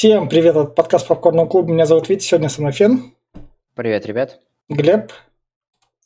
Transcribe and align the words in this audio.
Всем 0.00 0.30
привет, 0.30 0.56
это 0.56 0.64
подкаст 0.64 1.06
Попкорного 1.08 1.46
клуба. 1.46 1.74
Меня 1.74 1.84
зовут 1.84 2.08
Витя, 2.08 2.24
сегодня 2.24 2.48
со 2.48 2.62
мной 2.62 2.72
Фен. 2.72 3.12
Привет, 3.74 4.06
ребят. 4.06 4.40
Глеб. 4.70 5.12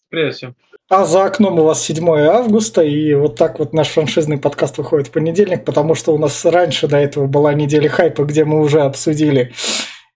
Привет 0.08 0.34
всем. 0.34 0.56
А 0.88 1.04
за 1.04 1.26
окном 1.26 1.60
у 1.60 1.62
вас 1.62 1.80
7 1.84 2.04
августа, 2.10 2.82
и 2.82 3.14
вот 3.14 3.36
так 3.36 3.60
вот 3.60 3.72
наш 3.72 3.86
франшизный 3.86 4.36
подкаст 4.36 4.78
выходит 4.78 5.06
в 5.06 5.10
понедельник, 5.12 5.64
потому 5.64 5.94
что 5.94 6.12
у 6.12 6.18
нас 6.18 6.44
раньше 6.44 6.88
до 6.88 6.96
этого 6.96 7.28
была 7.28 7.54
неделя 7.54 7.88
хайпа, 7.88 8.24
где 8.24 8.44
мы 8.44 8.62
уже 8.62 8.80
обсудили 8.80 9.52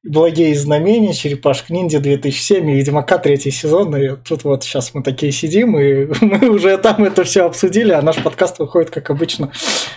«Благие 0.02 0.56
знамения», 0.56 1.12
«Черепашка 1.12 1.72
ниндзя» 1.72 2.00
2007 2.00 2.68
и 2.68 2.74
«Ведьмака» 2.74 3.18
третий 3.18 3.52
сезон, 3.52 3.94
и 3.94 4.16
тут 4.16 4.42
вот 4.42 4.64
сейчас 4.64 4.92
мы 4.92 5.04
такие 5.04 5.30
сидим, 5.30 5.78
и 5.78 6.08
мы 6.20 6.50
уже 6.50 6.76
там 6.78 7.04
это 7.04 7.22
все 7.22 7.46
обсудили, 7.46 7.92
а 7.92 8.02
наш 8.02 8.20
подкаст 8.24 8.58
выходит, 8.58 8.90
как 8.90 9.08
обычно, 9.10 9.52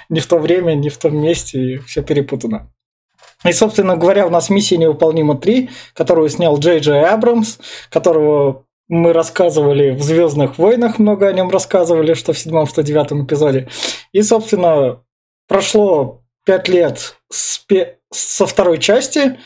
не 0.07 0.19
в 0.19 0.27
то 0.27 0.37
время, 0.37 0.73
не 0.73 0.89
в 0.89 0.99
том 0.99 1.17
месте, 1.17 1.59
и 1.59 1.77
все 1.79 2.03
перепутано. 2.03 2.69
И, 3.45 3.51
собственно 3.53 3.97
говоря, 3.97 4.27
у 4.27 4.29
нас 4.29 4.49
«Миссия 4.49 4.77
невыполнима 4.77 5.35
3», 5.35 5.69
которую 5.93 6.29
снял 6.29 6.57
Джей 6.59 6.79
Джей 6.79 7.03
Абрамс, 7.03 7.57
которого 7.89 8.65
мы 8.87 9.13
рассказывали 9.13 9.91
в 9.91 10.03
«Звездных 10.03 10.57
войнах», 10.57 10.99
много 10.99 11.27
о 11.27 11.33
нем 11.33 11.49
рассказывали, 11.49 12.13
что 12.13 12.33
в 12.33 12.39
седьмом, 12.39 12.67
что 12.67 12.83
девятом 12.83 13.25
эпизоде. 13.25 13.69
И, 14.11 14.21
собственно, 14.21 15.01
прошло 15.47 16.21
пять 16.45 16.67
лет 16.67 17.15
с 17.31 17.59
пе- 17.59 17.97
со 18.11 18.45
второй 18.45 18.77
части. 18.79 19.39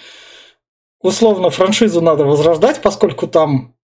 Условно, 1.01 1.49
франшизу 1.51 2.01
надо 2.01 2.25
возрождать, 2.25 2.81
поскольку 2.81 3.27
там 3.27 3.74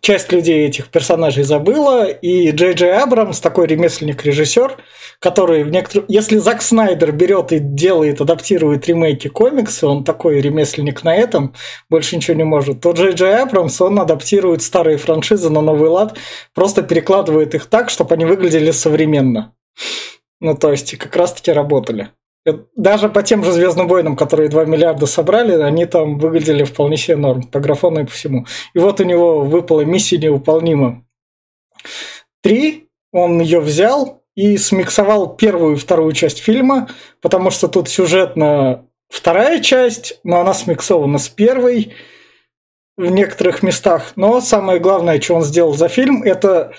часть 0.00 0.30
людей 0.30 0.66
этих 0.66 0.88
персонажей 0.88 1.44
забыла, 1.44 2.06
и 2.06 2.50
Джей 2.50 2.74
Джей 2.74 2.92
Абрамс, 2.92 3.40
такой 3.40 3.66
ремесленник-режиссер, 3.66 4.76
который 5.18 5.64
в 5.64 5.70
некоторых... 5.70 6.04
Если 6.08 6.36
Зак 6.36 6.60
Снайдер 6.60 7.12
берет 7.12 7.52
и 7.52 7.58
делает, 7.58 8.20
адаптирует 8.20 8.86
ремейки 8.86 9.28
комиксы, 9.28 9.86
он 9.86 10.04
такой 10.04 10.40
ремесленник 10.40 11.02
на 11.02 11.14
этом, 11.14 11.54
больше 11.88 12.16
ничего 12.16 12.36
не 12.36 12.44
может, 12.44 12.80
то 12.80 12.92
Джей 12.92 13.12
Джей 13.12 13.36
Абрамс, 13.36 13.80
он 13.80 13.98
адаптирует 13.98 14.62
старые 14.62 14.98
франшизы 14.98 15.48
на 15.48 15.62
новый 15.62 15.88
лад, 15.88 16.16
просто 16.54 16.82
перекладывает 16.82 17.54
их 17.54 17.66
так, 17.66 17.88
чтобы 17.88 18.14
они 18.14 18.26
выглядели 18.26 18.70
современно. 18.72 19.54
Ну, 20.40 20.54
то 20.56 20.70
есть, 20.70 20.96
как 20.96 21.16
раз-таки 21.16 21.52
работали. 21.52 22.10
Даже 22.74 23.08
по 23.10 23.22
тем 23.22 23.44
же 23.44 23.52
Звездным 23.52 23.86
войнам, 23.86 24.16
которые 24.16 24.48
2 24.48 24.64
миллиарда 24.64 25.06
собрали, 25.06 25.52
они 25.60 25.84
там 25.86 26.18
выглядели 26.18 26.64
вполне 26.64 26.96
себе 26.96 27.16
норм, 27.16 27.42
по 27.42 27.60
графону 27.60 28.00
и 28.00 28.04
по 28.04 28.10
всему. 28.10 28.46
И 28.74 28.78
вот 28.78 29.00
у 29.00 29.04
него 29.04 29.44
выпала 29.44 29.82
миссия 29.82 30.16
невыполнима. 30.16 31.04
Три, 32.42 32.88
он 33.12 33.40
ее 33.40 33.60
взял 33.60 34.22
и 34.34 34.56
смиксовал 34.56 35.36
первую 35.36 35.76
и 35.76 35.78
вторую 35.78 36.12
часть 36.12 36.38
фильма, 36.38 36.88
потому 37.20 37.50
что 37.50 37.68
тут 37.68 37.88
сюжетно 37.88 38.86
вторая 39.10 39.60
часть, 39.60 40.18
но 40.24 40.40
она 40.40 40.54
смиксована 40.54 41.18
с 41.18 41.28
первой 41.28 41.92
в 42.96 43.10
некоторых 43.10 43.62
местах. 43.62 44.12
Но 44.16 44.40
самое 44.40 44.78
главное, 44.78 45.20
что 45.20 45.34
он 45.34 45.42
сделал 45.42 45.74
за 45.74 45.88
фильм, 45.88 46.22
это 46.22 46.72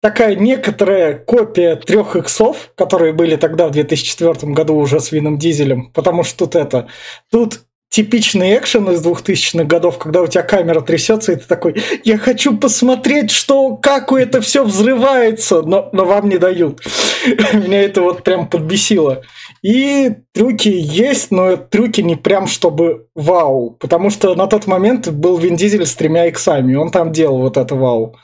такая 0.00 0.34
некоторая 0.36 1.14
копия 1.14 1.76
трех 1.76 2.16
иксов, 2.16 2.72
которые 2.76 3.12
были 3.12 3.36
тогда 3.36 3.68
в 3.68 3.72
2004 3.72 4.52
году 4.52 4.76
уже 4.76 5.00
с 5.00 5.12
Вином 5.12 5.38
Дизелем, 5.38 5.90
потому 5.92 6.22
что 6.22 6.46
тут 6.46 6.56
это, 6.56 6.88
тут 7.30 7.60
типичный 7.88 8.58
экшен 8.58 8.90
из 8.90 9.02
2000-х 9.02 9.64
годов, 9.64 9.98
когда 9.98 10.20
у 10.20 10.26
тебя 10.26 10.42
камера 10.42 10.82
трясется, 10.82 11.32
и 11.32 11.36
ты 11.36 11.46
такой, 11.46 11.82
я 12.04 12.18
хочу 12.18 12.56
посмотреть, 12.58 13.30
что, 13.30 13.76
как 13.76 14.12
у 14.12 14.16
это 14.16 14.40
все 14.42 14.64
взрывается, 14.64 15.62
но, 15.62 15.88
но 15.92 16.04
вам 16.04 16.28
не 16.28 16.36
дают. 16.36 16.82
Меня 17.54 17.82
это 17.82 18.02
вот 18.02 18.22
прям 18.22 18.48
подбесило. 18.48 19.22
И 19.62 20.12
трюки 20.32 20.68
есть, 20.68 21.30
но 21.30 21.56
трюки 21.56 22.02
не 22.02 22.16
прям 22.16 22.46
чтобы 22.46 23.06
вау, 23.14 23.70
потому 23.80 24.10
что 24.10 24.34
на 24.34 24.46
тот 24.46 24.66
момент 24.66 25.08
был 25.08 25.38
Вин 25.38 25.56
Дизель 25.56 25.86
с 25.86 25.94
тремя 25.94 26.26
иксами, 26.26 26.74
он 26.74 26.90
там 26.90 27.12
делал 27.12 27.38
вот 27.38 27.56
это 27.56 27.74
вау. 27.74 28.16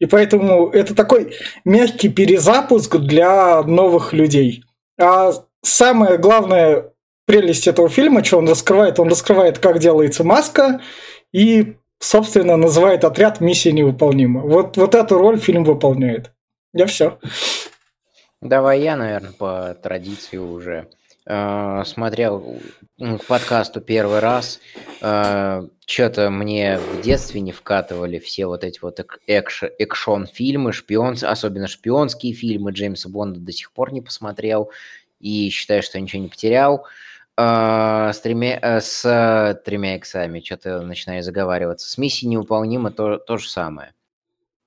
И 0.00 0.06
поэтому 0.06 0.70
это 0.70 0.94
такой 0.94 1.36
мягкий 1.64 2.08
перезапуск 2.08 2.96
для 2.96 3.62
новых 3.62 4.12
людей. 4.12 4.64
А 4.98 5.32
самое 5.62 6.18
главное 6.18 6.92
прелесть 7.26 7.68
этого 7.68 7.88
фильма, 7.88 8.24
что 8.24 8.38
он 8.38 8.48
раскрывает, 8.48 8.98
он 8.98 9.08
раскрывает, 9.08 9.58
как 9.58 9.78
делается 9.78 10.24
маска, 10.24 10.80
и, 11.32 11.76
собственно, 12.00 12.56
называет 12.56 13.04
отряд 13.04 13.40
«Миссия 13.40 13.72
невыполнима». 13.72 14.40
Вот, 14.40 14.76
вот 14.76 14.94
эту 14.94 15.18
роль 15.18 15.38
фильм 15.38 15.64
выполняет. 15.64 16.32
Я 16.72 16.86
все. 16.86 17.18
Давай 18.40 18.80
я, 18.80 18.96
наверное, 18.96 19.32
по 19.32 19.76
традиции 19.80 20.38
уже 20.38 20.88
э, 21.30 21.84
смотрел 21.86 22.58
к 22.98 23.24
подкасту 23.26 23.80
первый 23.80 24.18
раз. 24.18 24.60
Э, 25.00 25.62
Что-то 25.86 26.30
мне 26.30 26.78
в 26.78 27.00
детстве 27.02 27.40
не 27.40 27.52
вкатывали 27.52 28.18
все 28.18 28.46
вот 28.46 28.64
эти 28.64 28.80
вот 28.80 29.00
экшон-фильмы, 29.26 30.72
шпион, 30.72 31.16
особенно 31.22 31.68
шпионские 31.68 32.32
фильмы. 32.32 32.72
Джеймса 32.72 33.08
Бонда 33.08 33.40
до 33.40 33.52
сих 33.52 33.72
пор 33.72 33.92
не 33.92 34.00
посмотрел 34.00 34.70
и 35.20 35.50
считаю, 35.50 35.82
что 35.82 36.00
ничего 36.00 36.22
не 36.22 36.28
потерял. 36.28 36.86
Э, 37.36 38.10
с, 38.12 38.20
тремя, 38.20 38.80
с 38.80 39.60
тремя 39.64 39.96
иксами, 39.96 40.40
что-то 40.40 40.80
начинаю 40.82 41.22
заговариваться. 41.22 41.88
С 41.88 41.96
миссией 41.96 42.30
невыполнимо 42.30 42.90
то, 42.90 43.18
то 43.18 43.38
же 43.38 43.48
самое. 43.48 43.92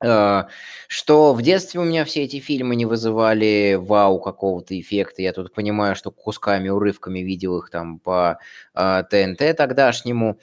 Э, 0.03 0.43
что 0.87 1.33
в 1.33 1.41
детстве 1.41 1.79
у 1.79 1.83
меня 1.83 2.05
все 2.05 2.23
эти 2.23 2.39
фильмы 2.39 2.75
не 2.75 2.85
вызывали 2.85 3.77
вау 3.79 4.19
какого-то 4.19 4.79
эффекта. 4.79 5.21
Я 5.21 5.33
тут 5.33 5.53
понимаю, 5.53 5.95
что 5.95 6.11
кусками, 6.11 6.69
урывками 6.69 7.19
видел 7.19 7.57
их 7.59 7.69
там 7.69 7.99
по 7.99 8.37
э, 8.75 9.03
ТНТ 9.09 9.55
тогдашнему. 9.57 10.39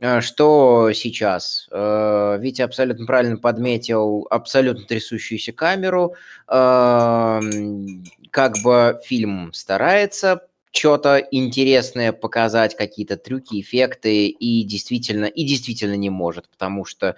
Э, 0.00 0.20
что 0.20 0.92
сейчас? 0.92 1.68
Витя 1.70 2.62
абсолютно 2.62 3.06
правильно 3.06 3.36
подметил 3.36 4.26
абсолютно 4.30 4.84
трясущуюся 4.84 5.52
камеру. 5.52 6.14
Эм, 6.48 8.04
как 8.30 8.58
бы 8.64 9.00
фильм 9.04 9.52
старается 9.52 10.48
что-то 10.74 11.18
интересное 11.30 12.12
показать, 12.12 12.76
какие-то 12.76 13.16
трюки, 13.16 13.60
эффекты, 13.60 14.26
и 14.26 14.64
действительно, 14.64 15.26
и 15.26 15.44
действительно 15.44 15.94
не 15.94 16.10
может, 16.10 16.48
потому 16.48 16.84
что 16.84 17.16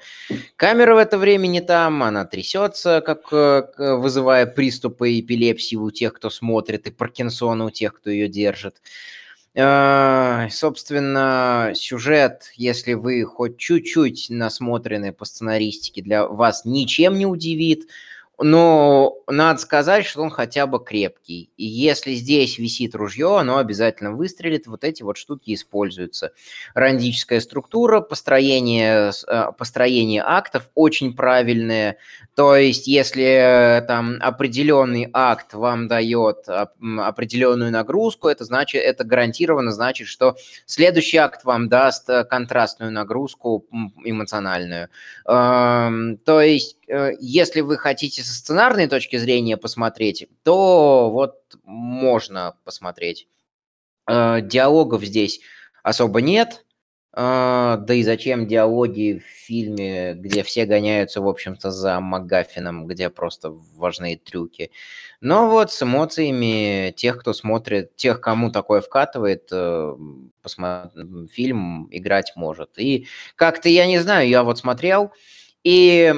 камера 0.56 0.94
в 0.94 0.98
это 0.98 1.16
время 1.16 1.46
не 1.46 1.62
там, 1.62 2.02
она 2.02 2.26
трясется, 2.26 3.00
как 3.00 3.32
э, 3.32 3.66
вызывая 3.78 4.46
приступы 4.46 5.18
эпилепсии 5.18 5.76
у 5.76 5.90
тех, 5.90 6.12
кто 6.12 6.28
смотрит, 6.28 6.86
и 6.86 6.90
Паркинсона 6.90 7.64
у 7.64 7.70
тех, 7.70 7.94
кто 7.94 8.10
ее 8.10 8.28
держит. 8.28 8.76
А, 9.58 10.48
собственно, 10.50 11.72
сюжет, 11.74 12.52
если 12.56 12.92
вы 12.92 13.24
хоть 13.24 13.56
чуть-чуть 13.56 14.26
насмотрены 14.28 15.14
по 15.14 15.24
сценаристике, 15.24 16.02
для 16.02 16.28
вас 16.28 16.66
ничем 16.66 17.16
не 17.16 17.24
удивит. 17.24 17.88
Но 18.38 19.16
надо 19.26 19.58
сказать, 19.60 20.04
что 20.04 20.20
он 20.20 20.30
хотя 20.30 20.66
бы 20.66 20.78
крепкий. 20.84 21.50
И 21.56 21.64
если 21.64 22.12
здесь 22.12 22.58
висит 22.58 22.94
ружье, 22.94 23.38
оно 23.38 23.56
обязательно 23.56 24.12
выстрелит. 24.12 24.66
Вот 24.66 24.84
эти 24.84 25.02
вот 25.02 25.16
штуки 25.16 25.54
используются. 25.54 26.32
Рандическая 26.74 27.40
структура, 27.40 28.02
построение, 28.02 29.10
э, 29.26 29.52
построение 29.56 30.22
актов 30.22 30.70
очень 30.74 31.16
правильное. 31.16 31.96
То 32.34 32.56
есть, 32.56 32.86
если 32.86 33.24
э, 33.24 33.80
там 33.86 34.16
определенный 34.20 35.08
акт 35.14 35.54
вам 35.54 35.88
дает 35.88 36.46
определенную 36.48 37.72
нагрузку, 37.72 38.28
это 38.28 38.44
значит, 38.44 38.82
это 38.82 39.04
гарантированно 39.04 39.72
значит, 39.72 40.08
что 40.08 40.36
следующий 40.66 41.16
акт 41.16 41.44
вам 41.44 41.70
даст 41.70 42.10
э, 42.10 42.24
контрастную 42.24 42.92
нагрузку 42.92 43.64
эмоциональную. 44.04 44.90
Эм, 45.26 46.18
то 46.18 46.42
есть, 46.42 46.76
э, 46.86 47.12
если 47.18 47.62
вы 47.62 47.78
хотите 47.78 48.25
со 48.26 48.34
сценарной 48.34 48.88
точки 48.88 49.16
зрения 49.16 49.56
посмотреть, 49.56 50.28
то 50.42 51.10
вот 51.10 51.36
можно 51.62 52.56
посмотреть. 52.64 53.28
Диалогов 54.08 55.04
здесь 55.04 55.40
особо 55.82 56.20
нет, 56.20 56.66
а, 57.18 57.78
да 57.78 57.94
и 57.94 58.02
зачем 58.02 58.46
диалоги 58.46 59.22
в 59.24 59.46
фильме, 59.46 60.12
где 60.12 60.42
все 60.42 60.66
гоняются, 60.66 61.22
в 61.22 61.28
общем-то, 61.28 61.70
за 61.70 61.98
МакГаффином, 61.98 62.86
где 62.86 63.08
просто 63.08 63.52
важны 63.74 64.20
трюки. 64.22 64.70
Но 65.22 65.48
вот 65.48 65.72
с 65.72 65.82
эмоциями 65.82 66.92
тех, 66.94 67.18
кто 67.18 67.32
смотрит, 67.32 67.96
тех, 67.96 68.20
кому 68.20 68.50
такое 68.50 68.82
вкатывает, 68.82 69.48
э, 69.50 69.96
фильм 71.32 71.88
играть 71.90 72.32
может. 72.36 72.78
И 72.78 73.06
как-то, 73.34 73.70
я 73.70 73.86
не 73.86 73.98
знаю, 73.98 74.28
я 74.28 74.44
вот 74.44 74.58
смотрел, 74.58 75.10
и 75.64 76.14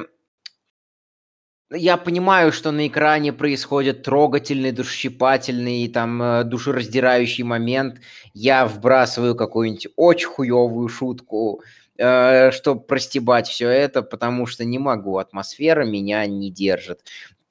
я 1.71 1.97
понимаю, 1.97 2.53
что 2.53 2.71
на 2.71 2.87
экране 2.87 3.33
происходит 3.33 4.03
трогательный, 4.03 4.73
душещипательный, 4.73 5.89
там, 5.89 6.23
э, 6.23 6.45
душераздирающий 6.45 7.45
момент. 7.45 8.01
Я 8.33 8.67
вбрасываю 8.67 9.35
какую-нибудь 9.35 9.89
очень 9.97 10.29
хуевую 10.29 10.89
шутку, 10.89 11.63
э, 11.99 12.51
чтобы 12.53 12.81
простебать 12.83 13.49
все 13.49 13.69
это, 13.69 14.03
потому 14.03 14.47
что 14.47 14.65
не 14.65 14.79
могу, 14.79 15.19
атмосфера 15.19 15.85
меня 15.85 16.27
не 16.27 16.51
держит. 16.51 17.01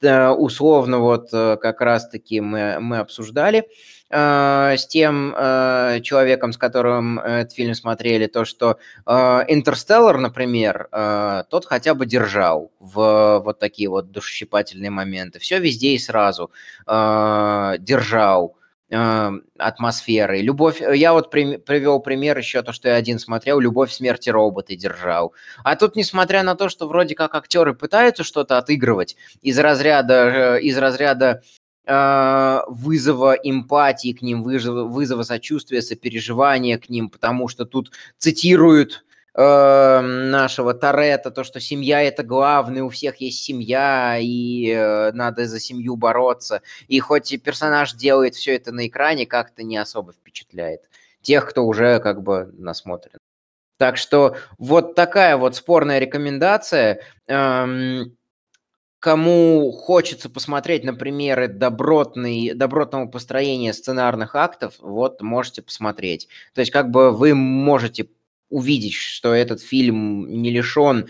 Э, 0.02 0.28
условно, 0.30 0.98
вот 0.98 1.28
э, 1.32 1.56
как 1.60 1.80
раз-таки 1.80 2.40
мы, 2.40 2.78
мы 2.80 2.98
обсуждали 2.98 3.58
э, 3.60 3.64
с 4.10 4.86
тем 4.88 5.34
э, 5.36 6.00
человеком, 6.02 6.52
с 6.52 6.58
которым 6.58 7.18
этот 7.18 7.52
фильм 7.52 7.74
смотрели, 7.74 8.26
то, 8.26 8.44
что 8.44 8.78
«Интерстеллар», 9.06 10.18
например, 10.18 10.88
тот 11.50 11.66
хотя 11.66 11.94
бы 11.94 12.06
держал 12.06 12.72
в 12.80 13.42
вот 13.44 13.58
такие 13.58 13.88
вот 13.88 14.10
душесчипательные 14.10 14.90
моменты. 14.90 15.38
Все 15.38 15.58
везде 15.58 15.90
и 15.90 15.98
сразу 15.98 16.50
держал 16.86 18.58
э, 18.90 19.30
атмосферой. 19.58 20.42
Любовь, 20.42 20.80
э, 20.80 20.96
я 20.96 21.12
вот 21.12 21.30
при, 21.30 21.56
привел 21.58 22.00
пример 22.00 22.38
еще 22.38 22.62
то, 22.62 22.72
что 22.72 22.88
я 22.88 22.94
один 22.94 23.18
смотрел, 23.18 23.60
«Любовь, 23.60 23.92
смерти 23.92 24.30
роботы» 24.30 24.76
держал. 24.76 25.34
А 25.64 25.76
тут, 25.76 25.96
несмотря 25.96 26.42
на 26.42 26.54
то, 26.54 26.68
что 26.68 26.88
вроде 26.88 27.14
как 27.14 27.34
актеры 27.34 27.74
пытаются 27.74 28.24
что-то 28.24 28.58
отыгрывать 28.58 29.16
из 29.42 29.58
разряда, 29.58 30.56
э, 30.56 30.60
из 30.62 30.78
разряда 30.78 31.42
э, 31.42 31.57
вызова 31.88 33.32
эмпатии 33.34 34.12
к 34.12 34.22
ним, 34.22 34.42
вызова, 34.42 34.84
вызова 34.84 35.22
сочувствия, 35.22 35.82
сопереживания 35.82 36.78
к 36.78 36.88
ним, 36.88 37.08
потому 37.08 37.48
что 37.48 37.64
тут 37.64 37.92
цитируют 38.18 39.04
э, 39.34 40.00
нашего 40.00 40.74
Торетто, 40.74 41.30
то, 41.30 41.44
что 41.44 41.60
семья 41.60 42.02
это 42.02 42.22
главное, 42.22 42.82
у 42.82 42.90
всех 42.90 43.16
есть 43.22 43.42
семья, 43.42 44.18
и 44.20 44.70
э, 44.70 45.12
надо 45.12 45.46
за 45.46 45.60
семью 45.60 45.96
бороться. 45.96 46.62
И 46.88 47.00
хоть 47.00 47.32
и 47.32 47.38
персонаж 47.38 47.94
делает 47.94 48.34
все 48.34 48.54
это 48.56 48.72
на 48.72 48.86
экране, 48.86 49.26
как-то 49.26 49.62
не 49.62 49.76
особо 49.76 50.12
впечатляет 50.12 50.82
тех, 51.22 51.48
кто 51.48 51.64
уже 51.64 52.00
как 52.00 52.22
бы 52.22 52.50
насмотрен. 52.56 53.18
Так 53.78 53.96
что 53.96 54.36
вот 54.58 54.94
такая 54.94 55.36
вот 55.36 55.54
спорная 55.54 55.98
рекомендация. 56.00 57.00
Эм, 57.28 58.16
кому 59.00 59.72
хочется 59.72 60.28
посмотреть 60.28 60.84
на 60.84 60.94
примеры 60.94 61.48
добротной, 61.48 62.52
добротного 62.54 63.06
построения 63.06 63.72
сценарных 63.72 64.34
актов, 64.34 64.74
вот 64.80 65.22
можете 65.22 65.62
посмотреть. 65.62 66.28
То 66.54 66.60
есть 66.60 66.72
как 66.72 66.90
бы 66.90 67.12
вы 67.12 67.34
можете 67.34 68.08
увидеть, 68.50 68.94
что 68.94 69.34
этот 69.34 69.60
фильм 69.60 70.28
не 70.42 70.50
лишен 70.50 71.08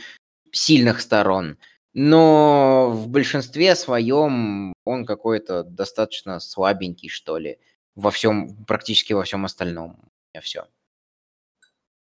сильных 0.52 1.00
сторон. 1.00 1.58
Но 1.94 2.90
в 2.92 3.08
большинстве 3.08 3.74
своем 3.74 4.72
он 4.84 5.06
какой-то 5.06 5.64
достаточно 5.64 6.40
слабенький, 6.40 7.08
что 7.08 7.38
ли. 7.38 7.58
Во 7.94 8.10
всем, 8.10 8.64
практически 8.66 9.12
во 9.12 9.24
всем 9.24 9.44
остальном. 9.44 9.98
Все. 10.40 10.66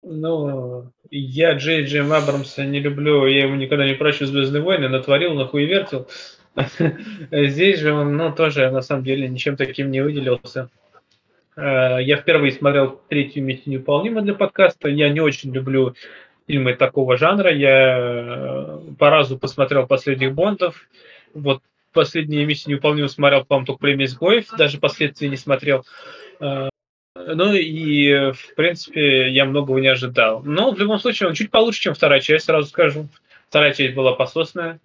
Ну, 0.02 0.91
я 1.11 1.52
Джей 1.55 1.85
Джей 1.85 2.02
Абрамса 2.02 2.64
не 2.64 2.81
люблю, 2.81 3.26
я 3.26 3.43
ему 3.43 3.56
никогда 3.56 3.87
не 3.87 3.94
прощу 3.94 4.25
«Звездные 4.25 4.62
войны», 4.62 4.88
натворил, 4.88 5.35
нахуй 5.35 5.67
вертел. 5.67 6.08
Здесь 7.31 7.81
же 7.81 7.93
он, 7.93 8.17
ну, 8.17 8.32
тоже, 8.32 8.70
на 8.70 8.81
самом 8.81 9.05
деле, 9.05 9.29
ничем 9.29 9.56
таким 9.56 9.91
не 9.91 10.00
выделился. 10.00 10.70
Э, 11.56 11.99
я 12.00 12.17
впервые 12.17 12.52
смотрел 12.52 13.00
третью 13.08 13.44
«Миссию 13.44 13.75
невыполнима» 13.75 14.23
для 14.23 14.35
подкаста. 14.35 14.88
Я 14.88 15.11
не 15.11 15.20
очень 15.20 15.52
люблю 15.52 15.94
фильмы 16.47 16.75
такого 16.75 17.19
жанра. 17.19 17.52
Я 17.52 17.99
э, 17.99 18.79
по 18.99 19.11
разу 19.11 19.38
посмотрел 19.38 19.87
последних 19.87 20.35
Бондов. 20.35 20.88
Вот 21.35 21.62
последние 21.93 22.47
«Миссию 22.47 22.73
невыполнима» 22.73 23.08
смотрел, 23.08 23.44
по-моему, 23.44 23.67
только 23.67 23.81
«Премия 23.81 24.06
изгоев». 24.06 24.47
Даже 24.56 24.79
последствия 24.79 25.29
не 25.29 25.37
смотрел. 25.37 25.85
Э, 27.26 27.34
ну 27.34 27.52
и, 27.52 28.32
в 28.32 28.55
принципе, 28.56 29.31
я 29.31 29.44
многого 29.44 29.81
не 29.81 29.88
ожидал. 29.88 30.43
Но 30.44 30.72
в 30.72 30.78
любом 30.78 30.99
случае 30.99 31.28
он 31.28 31.34
чуть 31.34 31.50
получше, 31.50 31.82
чем 31.82 31.94
вторая 31.94 32.20
часть, 32.20 32.46
сразу 32.46 32.69
скажу. 32.69 33.08
Вторая 33.49 33.72
часть 33.72 33.94
была 33.94 34.12
пососная, 34.12 34.81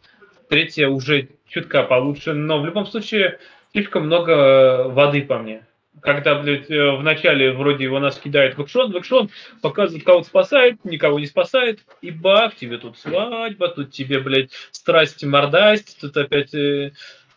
третья 0.50 0.88
уже 0.88 1.30
чутка 1.48 1.84
получше. 1.84 2.34
Но 2.34 2.60
в 2.60 2.66
любом 2.66 2.86
случае 2.86 3.40
слишком 3.72 4.06
много 4.06 4.90
воды 4.90 5.22
по 5.22 5.38
мне 5.38 5.66
когда, 6.02 6.36
блядь, 6.36 6.70
э, 6.70 7.00
начале 7.02 7.52
вроде 7.52 7.86
его 7.86 8.00
нас 8.00 8.18
кидает 8.18 8.58
в 8.58 8.62
экшон, 8.62 8.92
в 8.92 8.98
экшон, 8.98 9.30
показывает, 9.62 10.06
кого-то 10.06 10.28
спасает, 10.28 10.84
никого 10.86 11.20
не 11.20 11.26
спасает, 11.26 11.80
и 12.02 12.12
бах, 12.12 12.56
тебе 12.56 12.78
тут 12.78 12.98
свадьба, 12.98 13.70
тут 13.70 13.92
тебе, 13.92 14.20
блядь, 14.20 14.52
страсть 14.72 15.24
мордасть, 15.24 16.00
тут 16.00 16.16
опять... 16.18 16.54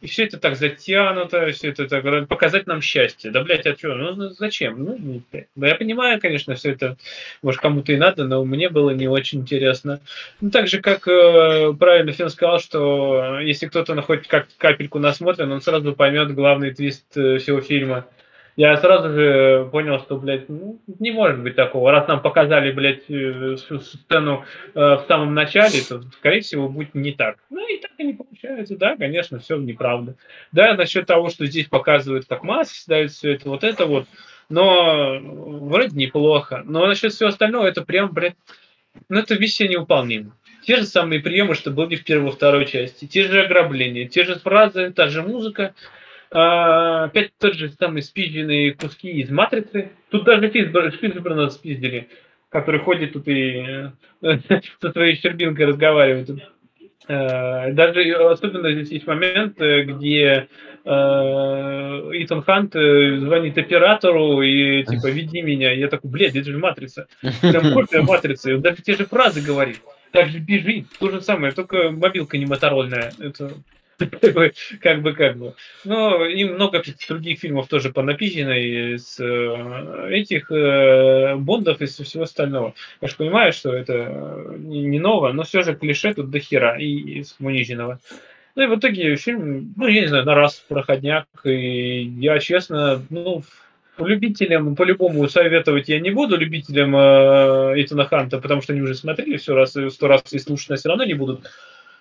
Э, 0.01 0.05
и 0.05 0.07
все 0.07 0.25
это 0.25 0.39
так 0.39 0.57
затянуто, 0.57 1.51
все 1.53 1.69
это 1.69 1.89
так, 1.89 2.29
показать 2.29 2.67
нам 2.67 2.81
счастье. 2.81 3.31
Да, 3.31 3.43
блядь, 3.43 3.67
а 3.67 3.77
что, 3.77 3.95
ну 3.95 4.31
зачем? 4.31 4.85
Ну, 4.85 5.23
да 5.55 5.69
я 5.69 5.75
понимаю, 5.75 6.21
конечно, 6.21 6.55
все 6.55 6.73
это, 6.73 6.97
может, 7.43 7.61
кому-то 7.61 7.93
и 7.93 7.97
надо, 7.97 8.25
но 8.25 8.45
мне 8.45 8.69
было 8.69 8.91
не 8.91 9.09
очень 9.09 9.41
интересно. 9.41 10.01
Ну, 10.41 10.51
так 10.51 10.69
же, 10.69 10.81
как 10.81 11.07
э, 11.09 11.73
правильно 11.79 12.13
Фин 12.13 12.29
сказал, 12.29 12.61
что 12.61 13.41
если 13.41 13.67
кто-то 13.67 13.95
на 13.95 14.03
хоть 14.03 14.27
как 14.27 14.49
капельку 14.59 14.99
насмотрен, 14.99 15.51
он 15.53 15.61
сразу 15.61 15.95
поймет 15.95 16.35
главный 16.35 16.73
твист 16.73 17.17
э, 17.17 17.39
всего 17.39 17.61
фильма– 17.61 18.07
я 18.59 18.77
сразу 18.77 19.11
же 19.15 19.69
понял, 19.71 20.01
что, 20.01 20.17
блядь, 20.17 20.49
ну, 20.49 20.81
не 20.99 21.13
может 21.13 21.41
быть 21.41 21.55
такого. 21.55 21.93
Раз 21.93 22.09
нам 22.09 22.21
показали, 22.21 22.73
блядь, 22.73 23.09
э, 23.09 23.57
сцену 23.57 24.45
э, 24.75 24.81
в 24.81 25.05
самом 25.07 25.33
начале, 25.33 25.81
то, 25.89 26.03
скорее 26.19 26.41
всего, 26.41 26.69
будет 26.69 26.93
не 26.93 27.13
так. 27.13 27.39
Ну, 27.51 27.65
и 27.69 27.79
так 27.79 27.93
и 27.99 28.03
не 28.03 28.15
получается. 28.15 28.77
Да, 28.77 28.97
конечно, 28.97 29.39
все 29.39 29.59
неправда. 29.59 30.17
Да, 30.51 30.75
насчет 30.75 31.07
того, 31.07 31.31
что 31.31 31.47
здесь 31.47 31.67
показывают, 31.67 32.27
как 32.27 32.43
маски 32.43 32.77
ставят 32.77 33.13
все 33.13 33.35
это, 33.35 33.49
вот 33.49 33.63
это 33.63 33.87
вот, 33.87 34.09
но 34.49 35.21
вроде 35.21 35.97
неплохо. 35.97 36.65
Но 36.65 36.85
насчет 36.85 37.13
всего 37.13 37.29
остального, 37.29 37.65
это 37.65 37.83
прям, 37.83 38.13
блядь, 38.13 38.35
ну, 39.09 39.21
это 39.21 39.37
вещи 39.37 39.63
невыполнимо. 39.63 40.33
Те 40.65 40.79
же 40.79 40.85
самые 40.85 41.21
приемы, 41.21 41.55
что 41.55 41.71
были 41.71 41.95
в 41.95 42.03
первой 42.03 42.33
второй 42.33 42.67
части. 42.67 43.07
Те 43.07 43.23
же 43.23 43.41
ограбления, 43.41 44.09
те 44.09 44.25
же 44.25 44.35
фразы, 44.35 44.91
та 44.91 45.07
же 45.07 45.23
музыка. 45.23 45.75
Опять 46.31 47.33
тот 47.39 47.55
же 47.55 47.71
самый 47.71 48.03
спизженные 48.03 48.75
куски 48.75 49.11
из 49.11 49.31
матрицы. 49.31 49.91
Тут 50.11 50.25
даже 50.25 50.49
Спилберна 50.49 51.49
спиздили, 51.49 52.09
который 52.51 52.81
ходит 52.81 53.15
тут 53.15 53.29
и 53.29 53.65
э, 54.23 54.39
со 54.81 54.93
своей 54.93 55.17
щербинкой 55.17 55.67
разговаривает. 55.67 56.29
А, 57.09 57.71
даже 57.73 58.13
особенно 58.13 58.71
здесь 58.73 58.91
есть 58.91 59.07
момент, 59.07 59.59
э, 59.63 59.85
где 59.85 60.49
э, 60.85 60.91
Итан 60.91 62.43
Хант 62.43 62.75
звонит 62.75 63.57
оператору 63.57 64.43
и 64.43 64.85
типа 64.85 65.07
веди 65.07 65.41
меня. 65.41 65.73
Я 65.73 65.89
такой, 65.89 66.11
блядь, 66.11 66.37
это 66.37 66.51
же 66.51 66.59
матрица. 66.59 67.07
Прям 67.41 67.73
копия 67.75 68.03
матрицы. 68.03 68.55
Он 68.55 68.61
даже 68.61 68.83
те 68.83 68.95
же 68.95 69.07
фразы 69.07 69.41
говорит. 69.41 69.81
Так 70.13 70.29
же 70.29 70.41
бежит. 70.41 70.87
То 70.99 71.11
же 71.11 71.23
самое, 71.23 71.53
только 71.53 71.91
мобилка 71.91 72.37
не 72.37 72.45
моторольная. 72.45 73.13
Это 73.19 73.53
как 74.81 75.03
бы, 75.03 75.13
как 75.13 75.37
бы. 75.37 75.55
Но 75.85 76.25
и 76.25 76.45
много 76.45 76.83
других 77.09 77.41
фильмов 77.41 77.69
тоже 77.69 77.93
понаписано 77.93 78.53
из 78.53 79.19
э, 79.19 80.09
этих 80.11 80.51
э, 80.53 81.35
Бондов 81.37 81.81
и 81.81 81.87
всего 81.87 82.23
остального. 82.23 82.75
Я 83.01 83.09
же 83.09 83.17
понимаю, 83.17 83.53
что 83.53 83.73
это 83.73 84.55
не 84.59 85.01
ново, 85.01 85.33
но 85.33 85.43
все 85.43 85.63
же 85.63 85.75
клише 85.75 86.15
тут 86.15 86.31
до 86.31 86.39
хера 86.39 86.79
и 86.79 87.21
из 87.21 87.35
Мунижинова. 87.39 87.99
Ну 88.55 88.63
и 88.63 88.67
в 88.67 88.79
итоге 88.79 89.17
фильм, 89.17 89.75
ну, 89.77 89.87
я 89.87 90.03
не 90.03 90.07
знаю, 90.09 90.25
на 90.25 90.35
раз 90.35 90.65
проходняк. 90.69 91.27
И 91.45 92.03
я, 92.19 92.39
честно, 92.39 93.03
ну, 93.11 93.43
любителям 93.99 94.77
по-любому 94.77 95.29
советовать 95.29 95.89
я 95.89 95.99
не 95.99 96.11
буду, 96.11 96.37
любителям 96.37 96.95
э, 96.95 97.83
Этана 97.83 98.05
Ханта, 98.05 98.39
потому 98.39 98.63
что 98.63 98.73
они 98.73 98.83
уже 98.83 98.95
смотрели 98.95 99.37
все 99.37 99.55
раз, 99.55 99.71
сто 99.71 100.07
раз 100.07 100.33
и 100.33 100.39
слушать 100.39 100.79
все 100.79 100.89
равно 100.89 101.05
не 101.05 101.15
будут. 101.15 101.51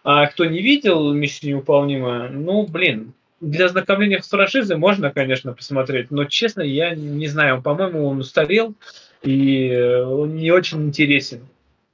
А 0.09 0.25
кто 0.27 0.45
не 0.45 0.61
видел 0.61 1.11
«Миссия 1.11 1.49
невыполнима», 1.49 2.29
ну, 2.29 2.65
блин, 2.65 3.11
для 3.41 3.65
ознакомления 3.65 4.21
с 4.21 4.29
франшизой 4.29 4.77
можно, 4.77 5.11
конечно, 5.11 5.51
посмотреть, 5.51 6.11
но, 6.11 6.23
честно, 6.23 6.61
я 6.61 6.95
не 6.95 7.27
знаю, 7.27 7.61
по-моему, 7.61 8.07
он 8.07 8.19
устарел 8.19 8.73
и 9.21 9.67
э, 9.67 10.05
он 10.05 10.37
не 10.37 10.49
очень 10.49 10.81
интересен. 10.83 11.45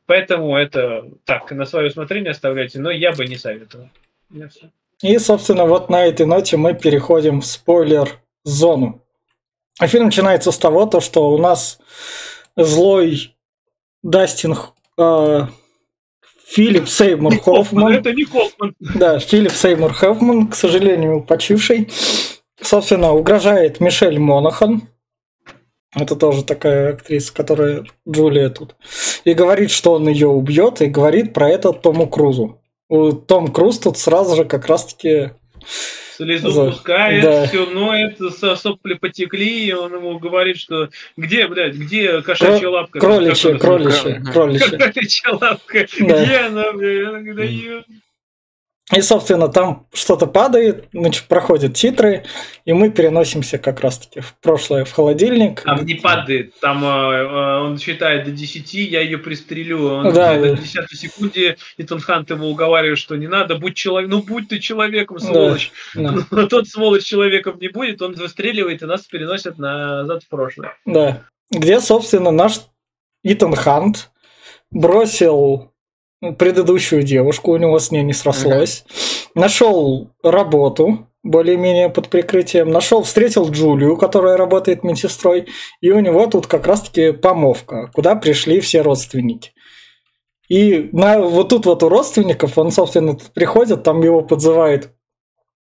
Поэтому 0.05 0.55
это 0.55 1.10
так, 1.25 1.51
на 1.53 1.65
свое 1.65 1.88
усмотрение 1.88 2.29
оставляйте, 2.29 2.79
но 2.79 2.91
я 2.91 3.13
бы 3.13 3.25
не 3.25 3.36
советовал. 3.36 3.89
И, 5.01 5.17
собственно, 5.17 5.65
вот 5.65 5.89
на 5.89 6.05
этой 6.05 6.27
ноте 6.27 6.55
мы 6.55 6.75
переходим 6.75 7.41
в 7.41 7.48
спойлер-зону. 7.48 9.01
А 9.79 9.88
фильм 9.88 10.05
начинается 10.05 10.51
с 10.51 10.58
того, 10.60 10.86
то, 10.86 11.01
что 11.01 11.32
у 11.32 11.39
нас 11.39 11.79
злой 12.55 13.36
Дастин 14.03 14.55
э, 15.00 15.48
Филипп 16.48 16.88
Сеймур 16.88 17.40
Хоффман. 17.40 17.94
Это 17.94 18.14
не 18.14 18.26
Хоффман. 18.26 18.76
Да, 18.80 19.20
Филипп 19.20 19.54
Сеймур 19.54 19.94
Хоффман, 19.94 20.48
к 20.48 20.56
сожалению, 20.56 21.24
почивший. 21.24 21.90
Собственно, 22.62 23.14
угрожает 23.14 23.80
Мишель 23.80 24.20
Монахан. 24.20 24.84
Это 25.96 26.16
тоже 26.16 26.44
такая 26.44 26.94
актриса, 26.94 27.34
которая 27.34 27.86
Джулия 28.08 28.50
тут. 28.50 28.76
И 29.26 29.34
говорит, 29.34 29.72
что 29.72 29.94
он 29.94 30.08
ее 30.08 30.28
убьет, 30.28 30.82
и 30.82 30.88
говорит 30.88 31.34
про 31.34 31.50
это 31.50 31.72
Тому 31.72 32.08
Крузу. 32.08 32.60
Том 32.90 33.48
Круз 33.48 33.80
тут 33.80 33.98
сразу 33.98 34.36
же 34.36 34.46
как 34.46 34.68
раз-таки 34.68 35.32
слезу 36.24 36.51
За... 36.51 36.65
пускает, 36.72 37.24
да. 37.24 37.46
все 37.48 37.65
ноет, 37.65 38.18
сопли 38.58 38.96
потекли, 38.96 39.68
и 39.68 39.74
он 39.74 39.94
ему 39.94 40.20
говорит, 40.20 40.58
что 40.58 40.89
где, 41.18 41.48
блядь, 41.48 41.75
где 41.75 42.22
кошачья 42.22 42.70
лапка? 42.70 43.00
Кроличья, 43.00 43.58
кроличья, 43.58 44.24
кроличья. 44.32 44.77
Кроличья 44.77 45.32
лапка, 45.32 45.86
да. 46.00 46.24
где 46.24 46.38
она, 46.38 46.74
блядь, 46.74 47.08
она 47.08 47.20
говорит, 47.22 47.86
И, 48.92 49.02
собственно, 49.02 49.48
там 49.48 49.88
что-то 49.94 50.28
падает, 50.28 50.90
значит, 50.92 51.24
проходят 51.30 51.74
титры, 51.74 52.25
и 52.66 52.74
мы 52.74 52.92
переносимся 52.92 53.58
как 53.58 53.80
раз-таки 53.80 54.20
в 54.20 54.36
прошлое, 54.42 54.84
в 54.84 54.92
холодильник. 54.92 55.62
Там 55.62 55.86
не 55.86 55.96
падает, 55.96 56.60
там 56.60 56.84
э, 56.84 57.62
он 57.62 57.80
считает 57.80 58.25
до 58.25 58.32
10, 58.32 58.74
я 58.74 59.00
ее 59.00 59.20
пристрелю. 59.20 59.86
Он 59.86 60.13
да, 60.13 60.38
на 60.38 60.58
10 60.58 60.90
секунде 60.92 61.56
Итан 61.78 62.02
Хант 62.02 62.30
его 62.30 62.50
уговаривает, 62.50 63.00
что 63.00 63.16
не 63.16 63.28
надо, 63.28 63.56
будь 63.56 63.75
человек, 63.75 64.10
ну 64.10 64.22
будь 64.22 64.50
ты 64.50 64.60
человеком, 64.60 65.18
сволочь. 65.18 65.72
Да, 65.96 66.12
да. 66.12 66.25
Но 66.32 66.48
тот 66.48 66.68
сволочь 66.68 67.06
человеком 67.06 67.58
не 67.62 67.70
будет, 67.70 68.02
он 68.02 68.13
выстреливает, 68.13 68.84
и 68.84 68.86
нас 68.86 69.04
переносит 69.04 69.58
назад 69.58 70.24
в 70.24 70.28
прошлое. 70.28 70.75
Да. 70.86 71.24
Где, 71.50 71.80
собственно, 71.80 72.32
наш 72.32 72.60
Итан 73.24 73.56
Хант 73.56 74.12
бросил 74.72 75.73
предыдущую 76.32 77.03
девушку, 77.03 77.51
у 77.51 77.58
него 77.58 77.80
с 77.80 77.92
ней 77.92 78.03
не 78.03 78.13
срослось. 78.13 78.86
Uh-huh. 78.88 79.32
Нашел 79.36 80.10
работу, 80.24 81.08
более-менее 81.24 81.89
под 81.89 82.10
прикрытием. 82.10 82.70
Нашел, 82.70 83.03
встретил 83.03 83.50
Джулию, 83.50 83.98
которая 83.98 84.38
работает 84.38 84.84
медсестрой, 84.84 85.48
и 85.82 85.92
у 85.92 86.00
него 86.00 86.27
тут 86.27 86.48
как 86.48 86.68
раз-таки 86.68 87.12
помовка, 87.12 87.89
куда 87.94 88.15
пришли 88.15 88.60
все 88.60 88.82
родственники. 88.82 89.51
И 90.50 90.89
на, 90.92 91.20
вот 91.20 91.50
тут 91.50 91.65
вот 91.65 91.82
у 91.84 91.89
родственников 91.89 92.58
он, 92.58 92.72
собственно, 92.72 93.18
приходит, 93.34 93.84
там 93.84 94.01
его 94.03 94.22
подзывает 94.22 94.92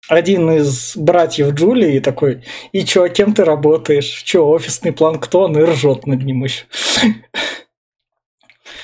один 0.09 0.51
из 0.51 0.97
братьев 0.97 1.55
Джулии 1.55 2.01
такой, 2.01 2.45
и 2.73 2.85
чё, 2.85 3.07
кем 3.09 3.35
ты 3.35 3.45
работаешь? 3.45 4.23
Чё, 4.25 4.47
офисный 4.49 4.93
планктон? 4.93 5.57
И 5.57 5.63
ржет 5.63 6.07
над 6.07 6.23
ним 6.25 6.43
еще. 6.43 6.65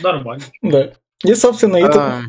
Нормально. 0.00 0.44
Да. 0.62 0.92
И, 1.24 1.34
собственно, 1.34 1.76
это... 1.76 2.24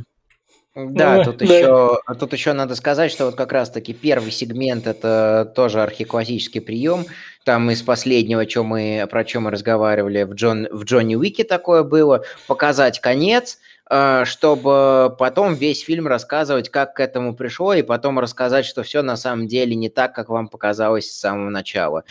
Да, 0.75 1.23
тут 1.23 1.37
да. 1.37 1.45
еще 1.45 1.99
тут 2.19 2.33
еще 2.33 2.53
надо 2.53 2.75
сказать, 2.75 3.11
что 3.11 3.25
вот 3.25 3.35
как 3.35 3.51
раз-таки 3.51 3.93
первый 3.93 4.31
сегмент 4.31 4.87
это 4.87 5.51
тоже 5.55 5.81
архиклассический 5.81 6.61
прием. 6.61 7.05
Там 7.43 7.71
из 7.71 7.81
последнего, 7.81 8.47
что 8.47 8.63
мы, 8.63 9.05
про 9.09 9.25
чем 9.25 9.43
мы 9.43 9.51
разговаривали, 9.51 10.23
в, 10.23 10.33
Джон, 10.33 10.67
в 10.71 10.83
Джонни 10.83 11.15
Уике 11.15 11.43
такое 11.43 11.83
было, 11.83 12.23
показать 12.47 12.99
конец, 12.99 13.57
э, 13.89 14.23
чтобы 14.25 15.15
потом 15.17 15.55
весь 15.55 15.83
фильм 15.83 16.07
рассказывать, 16.07 16.69
как 16.69 16.93
к 16.93 16.99
этому 16.99 17.35
пришло, 17.35 17.73
и 17.73 17.81
потом 17.81 18.19
рассказать, 18.19 18.65
что 18.65 18.83
все 18.83 19.01
на 19.01 19.17
самом 19.17 19.47
деле 19.47 19.75
не 19.75 19.89
так, 19.89 20.13
как 20.13 20.29
вам 20.29 20.47
показалось 20.47 21.09
с 21.09 21.19
самого 21.19 21.49
начала. 21.49 22.03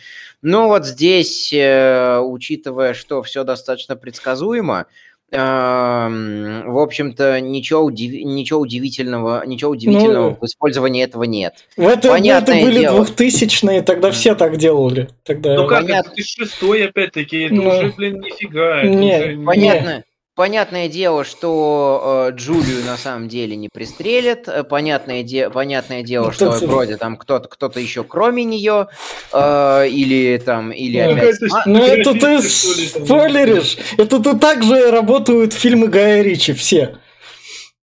Ну 0.43 0.67
вот 0.67 0.85
здесь, 0.85 1.53
э, 1.53 2.19
учитывая, 2.19 2.95
что 2.95 3.23
все 3.23 3.45
достаточно 3.45 3.95
предсказуемо, 3.97 4.87
в 5.31 6.83
общем-то, 6.83 7.41
ничего, 7.41 7.83
удив... 7.83 8.13
ничего 8.13 8.61
удивительного, 8.61 9.45
ничего 9.45 9.73
удивительного 9.73 10.31
ну, 10.31 10.39
в 10.41 10.45
использовании 10.45 11.05
этого 11.05 11.25
нет. 11.25 11.67
В 11.77 11.87
это, 11.87 12.17
это 12.17 12.53
были 12.53 12.81
дело. 12.81 13.05
2000-е, 13.05 13.83
тогда 13.83 14.11
все 14.11 14.35
так 14.35 14.57
делали. 14.57 15.11
Тогда... 15.25 15.55
Ну 15.55 15.67
как, 15.67 15.83
Понятно. 15.83 16.13
это 16.13 16.17
2006 16.17 16.89
опять-таки, 16.89 17.43
это 17.43 17.55
ну, 17.55 17.69
уже, 17.69 17.93
блин, 17.95 18.21
нифига. 18.21 18.83
Не, 18.85 19.35
уже... 19.35 19.45
Понятно. 19.45 20.05
Понятное 20.39 20.87
дело, 20.87 21.25
что 21.25 22.29
э, 22.31 22.37
Джулию 22.37 22.85
на 22.85 22.97
самом 22.97 23.27
деле 23.27 23.57
не 23.57 23.69
пристрелят. 23.69 24.47
Э, 24.47 24.63
понятное, 24.63 25.25
де 25.25 25.51
понятное 25.51 26.05
дело, 26.05 26.27
ну, 26.27 26.31
что 26.31 26.51
вроде 26.65 26.97
там 26.97 27.17
кто-то 27.17 27.49
кто-то 27.49 27.81
еще 27.81 28.05
кроме 28.05 28.45
нее 28.45 28.87
э, 29.33 29.89
или 29.89 30.39
там 30.39 30.71
или 30.71 31.03
ну, 31.03 31.13
опять. 31.15 31.43
Это, 31.43 31.63
ну 31.67 31.85
это 31.85 32.15
ты 32.15 32.41
спойлеришь. 32.41 33.79
Это 33.97 34.21
ты 34.21 34.39
так 34.39 34.63
же 34.63 34.93
работают 34.93 35.55
фильмы 35.55 35.89
Гая 35.89 36.23
Ричи 36.23 36.53
все. 36.53 36.99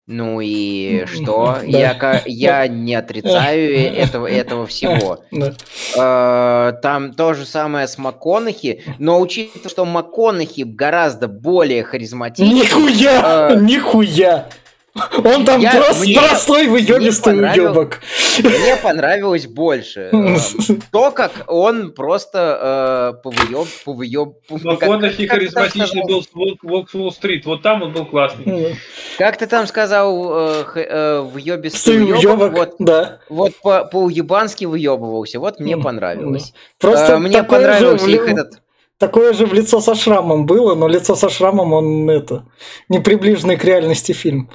Ну 0.08 0.40
и 0.40 1.04
что? 1.06 1.58
Да. 1.60 1.62
Я, 1.62 2.22
я 2.26 2.66
не 2.68 2.94
отрицаю 2.94 3.94
этого, 3.94 4.26
этого 4.26 4.66
всего. 4.66 5.20
Да. 5.32 5.54
Э, 5.96 6.72
там 6.82 7.12
то 7.14 7.34
же 7.34 7.46
самое 7.46 7.86
с 7.88 7.96
МакКонахи, 7.98 8.82
но 8.98 9.20
учитывая, 9.20 9.68
что 9.68 9.84
МакКонахи 9.84 10.62
гораздо 10.62 11.26
более 11.28 11.84
харизматичный... 11.84 12.60
Нихуя! 12.60 13.50
Э, 13.52 13.56
нихуя! 13.60 14.48
Он 15.24 15.44
там 15.46 15.60
я, 15.60 15.70
просто 15.70 16.04
мне, 16.04 16.18
простой 16.18 16.66
выебистый 16.66 17.40
уебок. 17.40 18.00
Мне 18.38 18.76
понравилось 18.76 19.46
больше. 19.46 20.10
Э, 20.12 20.36
то, 20.92 21.10
как 21.12 21.32
он 21.46 21.92
просто 21.92 23.14
э, 23.16 23.22
повыеб... 23.22 23.68
повыеб 23.84 24.34
МакКонахи 24.50 25.26
харизматичный 25.26 26.02
был 26.04 26.22
Волк 26.62 26.90
Уолл-стрит. 26.92 27.46
Вот 27.46 27.62
там 27.62 27.82
он 27.82 27.92
был 27.92 28.04
классный. 28.04 28.76
Как 29.16 29.38
ты 29.38 29.46
там 29.46 29.66
сказал, 29.66 30.60
э, 30.60 30.64
э, 30.74 31.20
въебистый 31.20 32.02
уебок? 32.04 32.52
Вот, 32.52 32.74
да. 32.78 33.20
вот 33.30 33.54
по, 33.62 33.84
по-уебански 33.84 34.66
выебывался. 34.66 35.40
Вот 35.40 35.58
мне 35.58 35.78
понравилось. 35.78 36.52
Просто 36.78 37.18
мне 37.18 37.42
понравился 37.42 38.10
их 38.10 38.28
этот 38.28 38.62
Такое 39.02 39.32
же 39.32 39.46
в 39.46 39.52
лицо 39.52 39.80
со 39.80 39.96
шрамом 39.96 40.46
было, 40.46 40.76
но 40.76 40.86
лицо 40.86 41.16
со 41.16 41.28
шрамом 41.28 41.72
он 41.72 42.08
это 42.08 42.44
не 42.88 43.00
приближенный 43.00 43.56
к 43.56 43.64
реальности 43.64 44.12
фильм. 44.12 44.48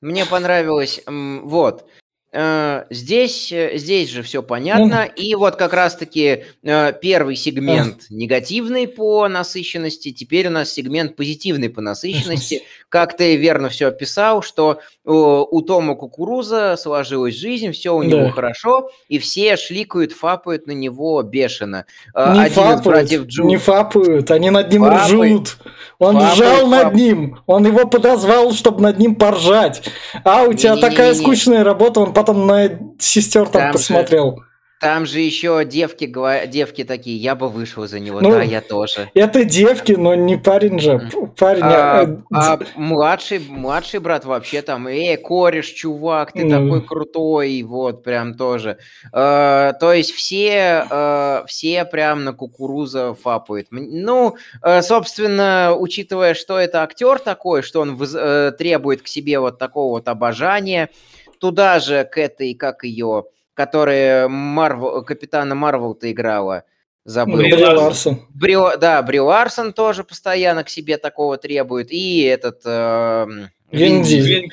Мне 0.00 0.24
понравилось, 0.24 1.02
вот. 1.08 1.84
Э, 2.30 2.84
здесь, 2.90 3.50
э, 3.52 3.78
здесь 3.78 4.10
же 4.10 4.22
все 4.22 4.42
понятно. 4.42 5.04
И 5.04 5.34
вот 5.34 5.56
как 5.56 5.72
раз-таки 5.72 6.44
э, 6.62 6.92
первый 7.00 7.36
сегмент 7.36 8.02
негативный 8.10 8.86
по 8.86 9.26
насыщенности, 9.28 10.12
теперь 10.12 10.48
у 10.48 10.50
нас 10.50 10.70
сегмент 10.70 11.16
позитивный 11.16 11.70
по 11.70 11.80
насыщенности. 11.80 12.64
Как 12.90 13.16
ты 13.16 13.36
верно 13.36 13.70
все 13.70 13.86
описал, 13.88 14.42
что 14.42 14.80
у 15.04 15.62
Тома 15.62 15.94
Кукуруза 15.94 16.76
сложилась 16.76 17.34
жизнь, 17.34 17.72
все 17.72 17.94
у 17.94 18.02
него 18.02 18.24
да. 18.26 18.30
хорошо, 18.30 18.90
и 19.08 19.18
все 19.18 19.56
шликают, 19.56 20.12
фапают 20.12 20.66
на 20.66 20.72
него 20.72 21.22
бешено. 21.22 21.86
Не 22.14 22.44
Один 22.44 22.52
фапают, 22.52 23.10
Джу... 23.10 23.44
не 23.44 23.56
фапают, 23.56 24.30
они 24.30 24.50
над 24.50 24.70
ним 24.70 24.84
фапают, 24.84 25.06
ржут. 25.06 25.56
Он 25.98 26.14
фапают, 26.14 26.34
ржал 26.34 26.60
фап... 26.60 26.70
над 26.70 26.94
ним, 26.94 27.38
он 27.46 27.66
его 27.66 27.86
подозвал, 27.86 28.52
чтобы 28.52 28.82
над 28.82 28.98
ним 28.98 29.14
поржать. 29.14 29.82
А 30.24 30.44
у 30.44 30.52
тебя 30.52 30.74
не, 30.74 30.80
такая 30.80 31.12
не, 31.12 31.18
не, 31.18 31.24
скучная 31.24 31.64
работа, 31.64 32.00
он 32.00 32.12
потом 32.18 32.46
на 32.46 32.68
сестер 32.98 33.48
там, 33.48 33.62
там 33.62 33.72
посмотрел. 33.72 34.36
Же... 34.38 34.42
Там 34.80 35.06
же 35.06 35.18
еще 35.18 35.64
девки, 35.64 36.12
девки 36.46 36.84
такие, 36.84 37.16
я 37.16 37.34
бы 37.34 37.48
вышел 37.48 37.88
за 37.88 37.98
него, 37.98 38.20
ну, 38.20 38.30
да, 38.30 38.42
я 38.42 38.60
тоже. 38.60 39.10
Это 39.14 39.44
девки, 39.44 39.92
но 39.92 40.14
не 40.14 40.36
парень 40.36 40.78
же. 40.78 41.10
Парень, 41.36 41.62
а, 41.64 42.20
а, 42.32 42.52
а 42.52 42.58
младший, 42.76 43.40
младший 43.40 43.98
брат 43.98 44.24
вообще 44.24 44.62
там, 44.62 44.86
эй, 44.86 45.16
кореш, 45.16 45.66
чувак, 45.66 46.30
ты 46.30 46.44
mm. 46.44 46.50
такой 46.50 46.82
крутой, 46.82 47.60
вот, 47.64 48.04
прям 48.04 48.34
тоже. 48.34 48.78
А, 49.12 49.72
то 49.72 49.92
есть 49.92 50.12
все, 50.12 50.86
а, 50.88 51.44
все 51.48 51.84
прям 51.84 52.22
на 52.22 52.32
кукуруза 52.32 53.14
фапают. 53.14 53.66
Ну, 53.70 54.36
а, 54.62 54.82
собственно, 54.82 55.74
учитывая, 55.76 56.34
что 56.34 56.56
это 56.56 56.84
актер 56.84 57.18
такой, 57.18 57.62
что 57.62 57.80
он 57.80 57.98
а, 58.00 58.52
требует 58.52 59.02
к 59.02 59.08
себе 59.08 59.40
вот 59.40 59.58
такого 59.58 59.94
вот 59.94 60.06
обожания, 60.06 60.88
туда 61.38 61.78
же 61.80 62.04
к 62.04 62.18
этой, 62.18 62.54
как 62.54 62.84
ее, 62.84 63.24
которая 63.54 64.28
Марвел, 64.28 65.02
Капитана 65.02 65.54
Марвел-то 65.54 66.10
играла. 66.10 66.64
Забыл. 67.04 67.38
Бри 67.38 67.54
Ларсон. 67.54 68.26
Бри, 68.28 68.56
да, 68.78 69.02
Бри 69.02 69.20
Ларсон 69.20 69.72
тоже 69.72 70.04
постоянно 70.04 70.62
к 70.62 70.68
себе 70.68 70.98
такого 70.98 71.38
требует. 71.38 71.90
И 71.90 72.22
этот... 72.22 72.60
Э, 72.66 73.26
Вин 73.70 74.02
Дизель. 74.02 74.50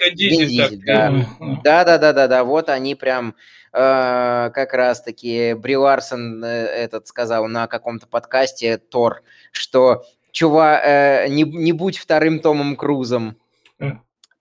да. 0.86 1.26
да, 1.64 1.84
да, 1.84 1.98
да, 1.98 2.14
да, 2.14 2.28
да. 2.28 2.44
Вот 2.44 2.70
они 2.70 2.96
прям 2.96 3.36
э, 3.74 4.52
как 4.54 4.74
раз-таки 4.74 5.54
Бри 5.54 5.76
Ларсон 5.76 6.44
э, 6.44 6.48
этот 6.48 7.08
сказал 7.08 7.48
на 7.48 7.68
каком-то 7.68 8.08
подкасте 8.08 8.78
Тор, 8.78 9.24
что 9.52 10.06
чува, 10.32 10.82
э, 10.82 11.28
не, 11.30 11.44
не 11.44 11.72
будь 11.72 11.98
вторым 11.98 12.40
Томом 12.40 12.76
Крузом. 12.76 13.38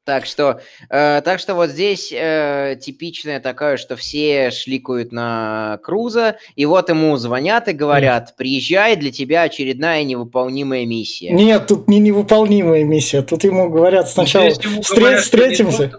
Так 0.04 0.26
что, 0.26 0.61
э, 0.90 1.23
так 1.25 1.40
что 1.40 1.54
вот 1.54 1.70
здесь 1.70 2.12
э, 2.12 2.76
типичная 2.78 3.40
такая, 3.40 3.78
что 3.78 3.96
все 3.96 4.50
шликают 4.50 5.12
на 5.12 5.78
Круза, 5.82 6.37
и 6.56 6.66
вот 6.66 6.90
ему 6.90 7.16
звонят 7.16 7.68
и 7.68 7.73
говорят, 7.73 8.34
приезжай, 8.37 8.96
для 8.96 9.11
тебя 9.11 9.42
очередная 9.42 10.04
невыполнимая 10.04 10.84
миссия. 10.84 11.32
Нет, 11.32 11.66
тут 11.68 11.88
не 11.88 12.00
невыполнимая 12.00 12.84
миссия, 12.84 13.23
тут 13.23 13.44
ему 13.44 13.70
говорят 13.70 14.11
сначала 14.11 14.50
встр... 14.50 15.00
говорят, 15.00 15.23
встретимся. 15.23 15.92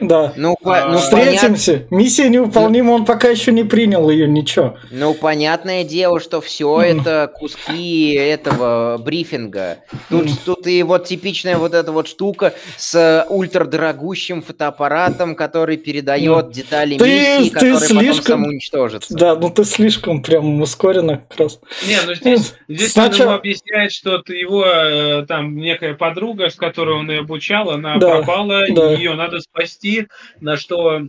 Да. 0.00 0.32
Ну, 0.36 0.56
а, 0.64 0.92
ну 0.92 0.98
встретимся. 0.98 1.72
Понят... 1.72 1.90
Миссия 1.90 2.30
невыполнима, 2.30 2.92
он 2.92 3.04
пока 3.04 3.28
еще 3.28 3.52
не 3.52 3.64
принял 3.64 4.08
ее, 4.08 4.26
ничего. 4.26 4.78
Ну, 4.90 5.12
понятное 5.12 5.84
дело, 5.84 6.20
что 6.20 6.40
все 6.40 6.80
это 6.80 7.30
куски 7.34 8.14
этого 8.14 8.96
брифинга. 8.96 9.78
Тут, 10.08 10.30
тут 10.46 10.66
и 10.66 10.82
вот 10.82 11.04
типичная 11.04 11.58
вот 11.58 11.74
эта 11.74 11.92
вот 11.92 12.08
штука 12.08 12.54
с 12.78 13.25
ультрадорогущим 13.28 14.42
фотоаппаратом, 14.42 15.34
который 15.34 15.76
передает 15.76 16.46
ну, 16.46 16.52
детали 16.52 16.98
ты, 16.98 17.04
миссии, 17.04 17.48
ты 17.48 17.54
которые 17.54 17.78
слишком... 17.78 18.06
потом 18.06 18.24
самоуничтожатся. 18.24 19.14
Да, 19.14 19.36
ну 19.36 19.50
ты 19.50 19.64
слишком 19.64 20.22
прям 20.22 20.60
ускоренно 20.60 21.24
как 21.28 21.40
раз. 21.40 21.60
Не, 21.86 21.98
ну 22.06 22.14
здесь, 22.14 22.54
здесь 22.68 22.92
Сначала... 22.92 23.12
он 23.12 23.26
ему 23.28 23.38
объясняет, 23.38 23.92
что 23.92 24.22
его 24.28 24.64
э, 24.64 25.26
там 25.26 25.56
некая 25.56 25.94
подруга, 25.94 26.50
с 26.50 26.54
которой 26.54 26.96
он 26.96 27.10
ее 27.10 27.20
обучал, 27.20 27.70
она 27.70 27.98
да, 27.98 28.16
пропала, 28.16 28.64
да. 28.68 28.92
ее 28.92 29.14
надо 29.14 29.40
спасти, 29.40 30.08
на 30.40 30.56
что 30.56 31.02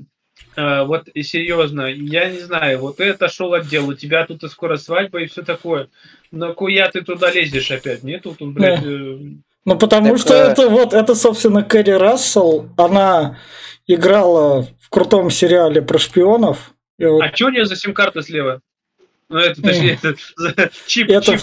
А, 0.56 0.86
вот 0.86 1.08
серьезно, 1.14 1.86
я 1.86 2.30
не 2.30 2.40
знаю, 2.40 2.80
вот 2.80 2.98
ты 2.98 3.10
отошел 3.10 3.54
от 3.54 3.68
дела, 3.68 3.90
у 3.90 3.94
тебя 3.94 4.26
тут 4.26 4.44
и 4.44 4.50
скоро 4.50 4.78
свадьба 4.78 5.22
и 5.22 5.28
все 5.28 5.44
такое. 5.44 5.90
Но 6.32 6.54
куя 6.54 6.90
ты 6.90 7.02
туда 7.02 7.32
лезешь 7.32 7.70
опять? 7.70 8.04
Нету 8.04 8.36
тут, 8.38 8.54
блядь, 8.54 8.84
Да. 8.84 8.98
Ну, 9.68 9.78
потому 9.78 10.12
Так, 10.12 10.20
что 10.20 10.34
э, 10.34 10.52
это 10.52 10.70
вот, 10.70 10.94
это, 10.94 11.14
собственно, 11.14 11.62
Кэрри 11.62 11.92
Рассел, 11.92 12.70
она 12.78 13.38
играла 13.86 14.66
в 14.80 14.90
крутом 14.90 15.30
сериале 15.30 15.82
про 15.82 15.98
шпионов. 16.00 16.72
И 16.98 17.06
вот 17.06 17.22
А 17.22 17.36
что 17.36 17.48
у 17.48 17.50
нее 17.50 17.66
за 17.66 17.76
сим-карта 17.76 18.22
слева? 18.22 18.62
Ну, 19.28 19.40
это, 19.40 19.62
точнее, 19.62 20.00
это 20.02 20.16
за 20.38 20.70
чип, 20.88 21.10
Это 21.10 21.38
чип. 21.38 21.42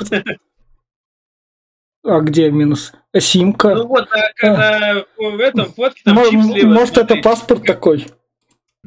А 2.02 2.20
где 2.20 2.50
минус? 2.50 2.94
А 3.12 3.20
Симка? 3.20 3.74
Ну 3.74 3.88
вот, 3.88 4.08
на- 4.40 5.04
в 5.18 5.40
этом 5.40 5.70
фотке 5.74 6.00
там 6.06 6.16
чип 6.30 6.42
слева. 6.44 6.72
Может, 6.72 6.96
это 6.96 7.16
паспорт 7.16 7.64
такой? 7.64 8.06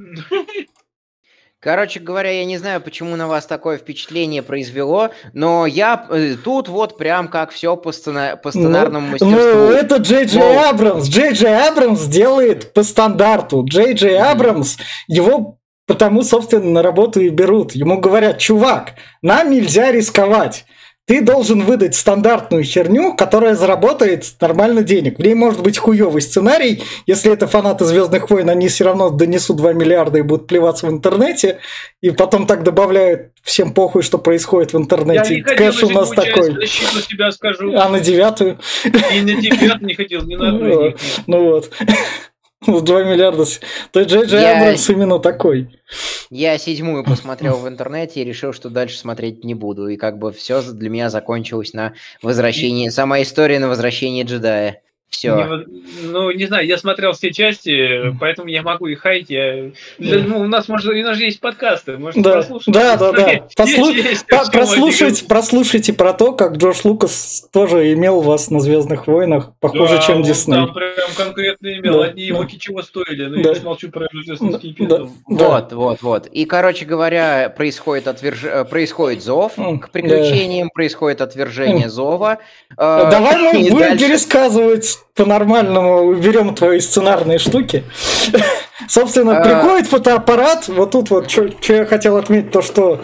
Короче 1.60 2.00
говоря, 2.00 2.30
я 2.30 2.46
не 2.46 2.58
знаю, 2.60 2.82
почему 2.82 3.16
на 3.16 3.28
вас 3.28 3.48
такое 3.48 3.78
впечатление 3.80 4.44
произвело, 4.44 5.10
но 5.34 5.66
я 5.66 6.06
э, 6.10 6.36
тут 6.44 6.68
вот 6.70 6.98
прям 6.98 7.28
как 7.30 7.50
все 7.50 7.76
по, 7.76 7.92
сцена- 7.92 8.38
по 8.38 8.52
сценарному 8.52 9.08
Ну, 9.08 9.12
мастерству. 9.14 9.36
Ну, 9.36 9.70
это 9.72 9.96
Джей 9.96 10.26
Джей 10.26 10.40
Воу. 10.42 10.60
Абрамс. 10.70 11.08
Джей 11.10 11.34
Джей 11.34 11.58
Абрамс 11.68 12.04
делает 12.06 12.74
по 12.74 12.84
стандарту. 12.84 13.66
Джей 13.68 13.94
Джей. 13.94 14.20
Абрамс, 14.20 14.78
его 15.08 15.58
потому, 15.88 16.22
собственно, 16.22 16.70
на 16.70 16.82
работу 16.84 17.22
и 17.22 17.30
берут. 17.30 17.72
Ему 17.72 18.00
говорят, 18.00 18.38
чувак, 18.38 18.94
нам 19.24 19.50
нельзя 19.50 19.92
рисковать. 19.92 20.66
Ты 21.08 21.22
должен 21.22 21.64
выдать 21.64 21.96
стандартную 21.96 22.66
херню, 22.66 23.16
которая 23.16 23.56
заработает 23.56 24.26
нормально 24.42 24.84
денег. 24.84 25.18
В 25.18 25.22
ней 25.24 25.36
может 25.36 25.62
быть 25.64 25.78
хуёвый 25.78 26.22
сценарий. 26.22 26.84
Если 27.06 27.32
это 27.32 27.48
фанаты 27.48 27.86
Звездных 27.86 28.30
войн, 28.30 28.50
они 28.50 28.68
все 28.68 28.84
равно 28.84 29.10
донесут 29.10 29.56
2 29.56 29.72
миллиарда 29.72 30.18
и 30.18 30.22
будут 30.22 30.48
плеваться 30.48 30.86
в 30.86 30.90
интернете. 30.90 31.60
И 32.02 32.10
потом 32.10 32.46
так 32.46 32.64
добавляют 32.64 33.32
всем 33.42 33.74
похуй, 33.74 34.04
что 34.04 34.18
происходит 34.18 34.72
в 34.72 34.76
Я 34.76 34.82
интернете. 34.82 35.36
не 35.36 35.42
хотел 35.44 35.72
Кэш 35.72 35.84
у 35.84 35.90
нас 35.92 36.10
такой. 36.10 36.52
защиту 36.52 37.00
себя 37.00 37.32
скажу. 37.32 37.74
А 37.78 37.88
на 37.88 38.02
девятую? 38.02 38.60
И 38.84 38.90
на 39.22 39.42
девятый 39.42 39.88
не 39.88 39.94
хотел, 39.94 40.24
ни 40.24 40.36
на 40.36 40.50
одну 40.50 40.68
из 40.68 40.78
них. 40.78 40.96
Ну 41.26 41.44
вот. 41.46 41.72
Ну, 42.66 42.82
2 42.82 43.04
миллиарда. 43.04 43.46
То 43.92 44.00
есть 44.00 44.12
Джей 44.12 44.26
Джей 44.26 44.42
Я- 44.42 44.58
Абрамс 44.58 44.90
именно 44.90 45.20
такой. 45.20 45.80
Я 46.30 46.58
седьмую 46.58 47.04
посмотрел 47.04 47.58
в 47.58 47.68
интернете 47.68 48.22
и 48.22 48.26
решил, 48.26 48.52
что 48.52 48.70
дальше 48.70 48.98
смотреть 48.98 49.44
не 49.44 49.54
буду. 49.54 49.88
И 49.88 49.96
как 49.96 50.18
бы 50.18 50.32
все 50.32 50.62
для 50.62 50.90
меня 50.90 51.10
закончилось 51.10 51.74
на 51.74 51.94
возвращении. 52.22 52.90
Сама 52.90 53.22
история 53.22 53.60
на 53.60 53.68
возвращении 53.70 54.24
джедая. 54.24 54.82
Все. 55.10 55.34
Не 55.36 56.08
ну, 56.10 56.32
не 56.32 56.46
знаю, 56.46 56.68
я 56.68 56.78
смотрел 56.78 57.14
все 57.14 57.32
части, 57.32 58.14
поэтому 58.20 58.50
я 58.50 58.62
могу 58.62 58.88
их 58.88 59.00
хаять. 59.00 59.30
Я... 59.30 59.72
для- 59.98 60.20
ну, 60.20 60.42
у 60.42 60.48
нас, 60.48 60.68
может, 60.68 60.92
у 60.92 60.96
нас 60.96 61.18
же 61.18 61.24
есть 61.24 61.40
подкасты, 61.40 61.98
может, 61.98 62.22
Да, 62.22 62.34
прослушать. 62.34 62.74
да, 62.74 62.98
да, 62.98 63.12
да. 63.14 63.28
Есть- 63.32 63.58
Послу- 63.58 63.94
есть 63.94 64.28
По- 64.28 64.42
о 64.42 64.44
чем 64.44 65.28
Прослушайте, 65.28 65.94
про 65.94 66.12
то, 66.14 66.34
как 66.34 66.58
Джордж 66.58 66.82
Лукас 66.84 67.48
тоже 67.54 67.94
имел 67.94 68.20
вас 68.22 68.50
на 68.52 68.60
Звездных 68.60 69.08
войнах, 69.08 69.54
похуже, 69.62 69.96
Да, 69.96 70.02
чем 70.02 70.24
Дисней. 70.24 70.56
Там 70.58 70.74
прям 70.74 71.10
конкретно 71.16 71.68
имел. 71.78 72.00
Да, 72.02 72.06
Одни 72.10 72.24
его 72.24 72.44
да. 72.44 72.50
чего 72.60 72.82
стоили. 72.84 73.26
Ну, 73.26 73.42
Да. 73.42 73.52
я 73.54 73.60
не 73.60 73.66
молчу 73.66 73.90
про 73.90 74.08
рождественский 74.14 74.76
Да, 74.80 74.98
да. 75.30 75.48
Вот, 75.48 75.74
вот, 75.74 76.02
вот. 76.02 76.28
И, 76.28 76.46
короче 76.46 76.86
говоря, 76.86 77.50
происходит, 77.56 78.08
отверж... 78.10 78.44
э, 78.44 78.66
происходит 78.66 79.24
зов 79.24 79.54
к 79.56 79.90
приключениям, 79.90 80.70
происходит 80.70 81.22
отвержение 81.22 81.90
зова. 81.90 82.40
э, 82.72 82.76
Давай 82.78 83.54
мы 83.54 83.62
и 83.62 83.72
будем 83.72 83.80
дальше- 83.80 84.06
пересказывать 84.06 84.97
по-нормальному, 85.16 86.04
уберем 86.08 86.54
твои 86.56 86.80
сценарные 86.80 87.40
штуки. 87.40 87.84
Собственно, 88.88 89.40
А. 89.40 89.44
приходит 89.44 89.88
фотоаппарат, 89.88 90.68
вот 90.68 90.92
тут 90.92 91.10
вот, 91.10 91.30
что 91.30 91.50
я 91.70 91.86
хотел 91.86 92.18
отметить, 92.18 92.52
то, 92.52 92.62
что 92.62 93.02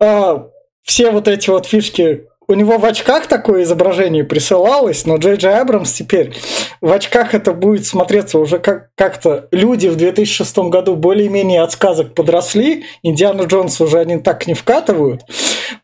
а, 0.00 0.46
все 0.82 1.10
вот 1.10 1.28
эти 1.28 1.50
вот 1.50 1.66
фишки, 1.66 2.26
у 2.46 2.54
него 2.54 2.76
в 2.78 2.84
очках 2.84 3.26
такое 3.26 3.62
изображение 3.62 4.22
присылалось, 4.22 5.06
но 5.06 5.16
Джей 5.16 5.36
Джей 5.36 5.58
Абрамс 5.58 5.92
теперь 5.92 6.34
в 6.82 6.92
очках 6.92 7.34
это 7.34 7.52
будет 7.52 7.86
смотреться 7.86 8.38
уже 8.38 8.58
как- 8.58 8.90
как-то 8.96 9.48
люди 9.50 9.88
в 9.88 9.96
2006 9.96 10.68
году 10.68 10.94
более-менее 10.94 11.62
от 11.62 11.72
сказок 11.72 12.14
подросли, 12.14 12.84
Индиана 13.02 13.42
Джонс 13.42 13.80
уже 13.80 13.98
они 13.98 14.18
так 14.18 14.46
не 14.46 14.52
вкатывают, 14.54 15.22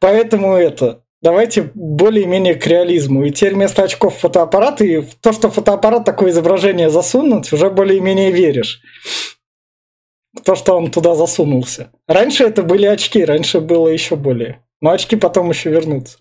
поэтому 0.01 0.55
это 0.55 1.01
давайте 1.23 1.71
более-менее 1.75 2.55
к 2.55 2.67
реализму. 2.67 3.25
И 3.25 3.31
теперь 3.31 3.55
вместо 3.55 3.83
очков 3.83 4.19
фотоаппарат, 4.19 4.81
и 4.81 4.99
в 4.99 5.15
то, 5.15 5.33
что 5.33 5.51
фотоаппарат 5.51 6.05
такое 6.05 6.31
изображение 6.31 6.91
засунуть, 6.91 7.53
уже 7.53 7.71
более-менее 7.71 8.31
веришь. 8.31 8.81
То, 10.45 10.55
что 10.55 10.77
он 10.77 10.91
туда 10.91 11.15
засунулся. 11.15 11.91
Раньше 12.07 12.45
это 12.45 12.63
были 12.63 12.87
очки, 12.87 13.25
раньше 13.25 13.61
было 13.61 13.89
еще 13.89 14.17
более. 14.17 14.65
Но 14.81 14.91
очки 14.91 15.17
потом 15.17 15.51
еще 15.51 15.71
вернутся. 15.71 16.19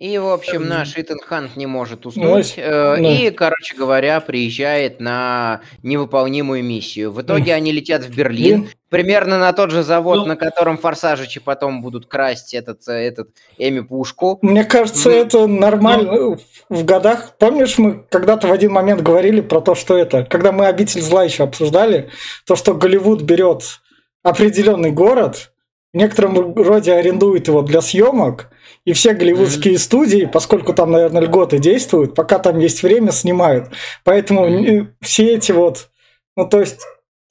И, 0.00 0.16
в 0.16 0.28
общем, 0.28 0.62
Эм. 0.62 0.68
наш 0.68 0.92
Итан 0.96 1.18
Хант 1.18 1.56
не 1.56 1.66
может 1.66 2.04
Ну, 2.04 2.10
уснуть. 2.10 2.54
э, 2.56 2.96
ну. 3.00 3.10
И, 3.10 3.30
короче 3.30 3.74
говоря, 3.76 4.20
приезжает 4.20 5.00
на 5.00 5.60
невыполнимую 5.82 6.62
миссию. 6.62 7.10
В 7.10 7.20
итоге 7.20 7.52
они 7.52 7.72
летят 7.72 8.04
в 8.04 8.14
Берлин, 8.14 8.68
примерно 8.90 9.40
на 9.40 9.52
тот 9.52 9.72
же 9.72 9.82
завод, 9.82 10.18
Ну. 10.18 10.26
на 10.26 10.36
котором 10.36 10.78
форсажичи 10.78 11.40
потом 11.40 11.82
будут 11.82 12.06
красть 12.06 12.54
этот, 12.54 12.86
э, 12.86 12.92
этот 12.92 13.30
Эми 13.58 13.80
Пушку. 13.80 14.38
Мне 14.40 14.62
кажется, 14.64 15.08
Ну, 15.08 15.16
это 15.16 15.46
нормально. 15.48 16.38
В 16.68 16.84
годах, 16.84 17.34
помнишь, 17.36 17.76
мы 17.78 18.04
когда-то 18.08 18.46
в 18.46 18.52
один 18.52 18.70
момент 18.70 19.02
говорили 19.02 19.40
про 19.40 19.60
то, 19.60 19.74
что 19.74 19.98
это, 19.98 20.24
когда 20.24 20.52
мы 20.52 20.66
«Обитель 20.66 21.00
зла» 21.02 21.24
еще 21.24 21.42
обсуждали, 21.42 22.08
то, 22.46 22.54
что 22.54 22.72
Голливуд 22.74 23.22
берет 23.22 23.80
определенный 24.22 24.92
город, 24.92 25.50
в 25.92 25.96
некотором 25.96 26.54
роде 26.54 26.92
арендует 26.92 27.48
его 27.48 27.62
для 27.62 27.80
съемок, 27.80 28.50
и 28.84 28.92
все 28.92 29.14
голливудские 29.14 29.78
студии, 29.78 30.28
поскольку 30.30 30.74
там, 30.74 30.90
наверное, 30.90 31.22
льготы 31.22 31.58
действуют, 31.58 32.14
пока 32.14 32.38
там 32.38 32.58
есть 32.58 32.82
время, 32.82 33.12
снимают. 33.12 33.68
Поэтому 34.04 34.46
э, 34.46 34.86
все 35.00 35.34
эти 35.34 35.52
вот, 35.52 35.90
ну 36.36 36.48
то 36.48 36.60
есть, 36.60 36.80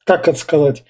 как 0.06 0.28
это 0.28 0.38
сказать, 0.38 0.86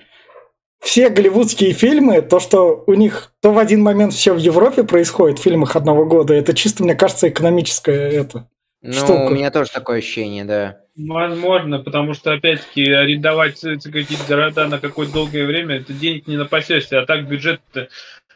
все 0.80 1.10
голливудские 1.10 1.74
фильмы, 1.74 2.22
то, 2.22 2.40
что 2.40 2.84
у 2.88 2.94
них 2.94 3.34
то 3.42 3.52
в 3.52 3.58
один 3.58 3.82
момент 3.82 4.14
все 4.14 4.34
в 4.34 4.38
Европе 4.38 4.84
происходит 4.84 5.40
в 5.40 5.44
фильмах 5.44 5.76
одного 5.76 6.06
года, 6.06 6.34
это 6.34 6.54
чисто, 6.54 6.84
мне 6.84 6.96
кажется, 6.96 7.30
экономическое 7.30 8.10
это. 8.10 8.50
Ну, 8.88 8.94
Штука. 8.94 9.24
у 9.24 9.30
меня 9.32 9.52
тоже 9.52 9.70
такое 9.70 9.98
ощущение, 9.98 10.46
да. 10.46 10.80
Возможно, 10.96 11.80
потому 11.80 12.14
что, 12.14 12.32
опять-таки, 12.32 12.90
арендовать 12.90 13.60
какие-то 13.60 14.26
города 14.30 14.66
на 14.70 14.80
какое-то 14.80 15.12
долгое 15.12 15.46
время, 15.46 15.80
это 15.80 15.92
денег 15.92 16.26
не 16.26 16.38
напасешься, 16.38 17.02
а 17.02 17.06
так 17.06 17.28
бюджет, 17.28 17.60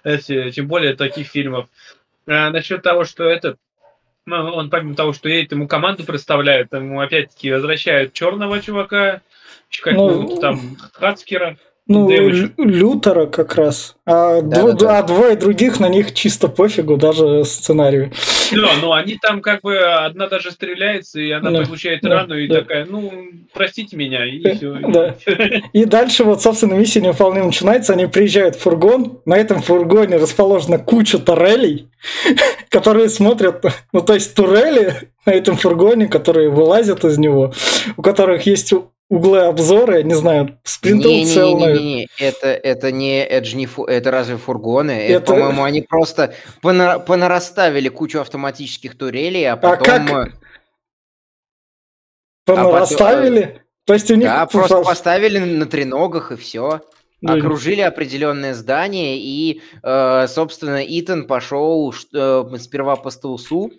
эти, 0.04 0.52
тем 0.52 0.68
более 0.68 0.94
таких 0.98 1.28
фильмов. 1.28 1.70
А 2.28 2.50
насчет 2.50 2.84
того, 2.84 3.06
что 3.06 3.24
этот, 3.24 3.60
ну, 4.26 4.36
он 4.36 4.70
помимо 4.70 4.94
того, 4.94 5.14
что 5.14 5.30
едет, 5.30 5.54
ему 5.54 5.70
команду 5.70 6.04
представляют, 6.04 6.74
ему 6.74 7.00
опять-таки 7.00 7.54
возвращают 7.54 8.12
черного 8.12 8.60
чувака, 8.60 9.22
как 9.82 9.94
ну, 9.94 10.38
там 10.42 10.76
Хацкера. 10.92 11.58
Ну, 11.92 12.08
Дэвид. 12.08 12.54
Лю- 12.58 12.66
Лютера 12.66 13.26
как 13.26 13.56
раз. 13.56 13.96
А, 14.06 14.42
Да, 14.42 14.62
дво- 14.62 14.72
да, 14.74 14.78
да. 14.78 14.98
а 15.00 15.04
двое 15.04 15.36
других 15.36 15.80
на 15.80 15.88
них 15.90 16.14
чисто 16.14 16.48
пофигу, 16.48 16.98
даже 16.98 17.46
сценарию. 17.46 18.12
Да, 18.52 18.70
но 18.82 18.94
они 18.94 19.18
там 19.22 19.42
как 19.42 19.62
бы 19.62 19.78
одна 19.78 20.28
даже 20.28 20.52
стреляется, 20.52 21.20
и 21.20 21.32
она 21.32 21.52
Да, 21.52 21.64
получает 21.64 22.02
да, 22.02 22.10
рану, 22.10 22.36
и 22.38 22.48
да. 22.48 22.62
такая, 22.62 22.86
ну, 22.86 23.12
простите 23.54 23.96
меня, 23.96 24.26
и 24.26 24.42
Э, 24.44 24.56
все. 24.56 24.78
да. 24.90 25.16
И 25.74 25.86
дальше 25.86 26.24
вот, 26.24 26.42
собственно, 26.42 26.74
миссия 26.74 27.02
невыполнима 27.02 27.46
начинается. 27.46 27.94
Они 27.94 28.08
приезжают 28.08 28.56
в 28.56 28.60
фургон. 28.60 29.20
На 29.26 29.38
этом 29.38 29.62
фургоне 29.62 30.18
расположена 30.18 30.80
куча 30.80 31.18
турелей, 31.20 31.88
которые 32.70 33.10
смотрят... 33.10 33.64
Ну, 33.94 34.02
то 34.02 34.14
есть 34.14 34.34
турели 34.36 35.10
на 35.26 35.32
этом 35.32 35.56
фургоне, 35.58 36.08
которые 36.08 36.50
вылазят 36.50 37.06
из 37.06 37.18
него, 37.18 37.54
у 37.98 38.02
которых 38.02 38.46
есть 38.46 38.74
у- 38.74 38.92
углы 39.12 39.40
обзора, 39.42 39.98
я 39.98 40.04
не 40.04 40.14
знаю, 40.14 40.58
наверное. 40.84 41.04
Не-не-не, 41.04 42.08
это, 42.18 42.48
это 42.48 42.92
не, 42.92 43.24
это 43.24 43.46
же 43.46 43.58
не, 43.58 43.66
фу- 43.66 43.84
это 43.84 44.10
разве 44.10 44.38
фургоны? 44.38 44.92
Это, 44.92 45.14
Это- 45.14 45.26
по-моему, 45.34 45.64
они 45.64 45.82
просто 45.82 46.34
пона- 46.64 47.00
понараставили 47.00 47.90
кучу 47.90 48.22
автоматических 48.22 48.98
турелей, 48.98 49.46
а 49.52 49.58
потом... 49.58 49.86
как? 49.86 50.10
э, 50.10 50.32
Потом 52.46 52.68
а 52.68 52.80
расставили. 52.80 53.62
То 53.86 53.94
есть 53.94 54.10
у 54.12 54.16
них... 54.16 54.28
Да, 54.28 54.46
просто 54.46 54.76
пос- 54.76 54.86
поставили 54.86 55.40
на 55.40 55.66
треногах 55.66 56.32
и 56.32 56.38
все. 56.38 56.82
Ну, 57.20 57.38
Окружили 57.38 57.82
определенное 57.82 58.54
здание, 58.56 59.18
и, 59.20 59.62
э, 59.84 60.28
собственно, 60.28 60.82
Итан 60.84 61.28
пошел 61.28 61.94
э, 62.14 62.44
сперва 62.60 62.96
по 62.96 63.12
стелсу, 63.12 63.72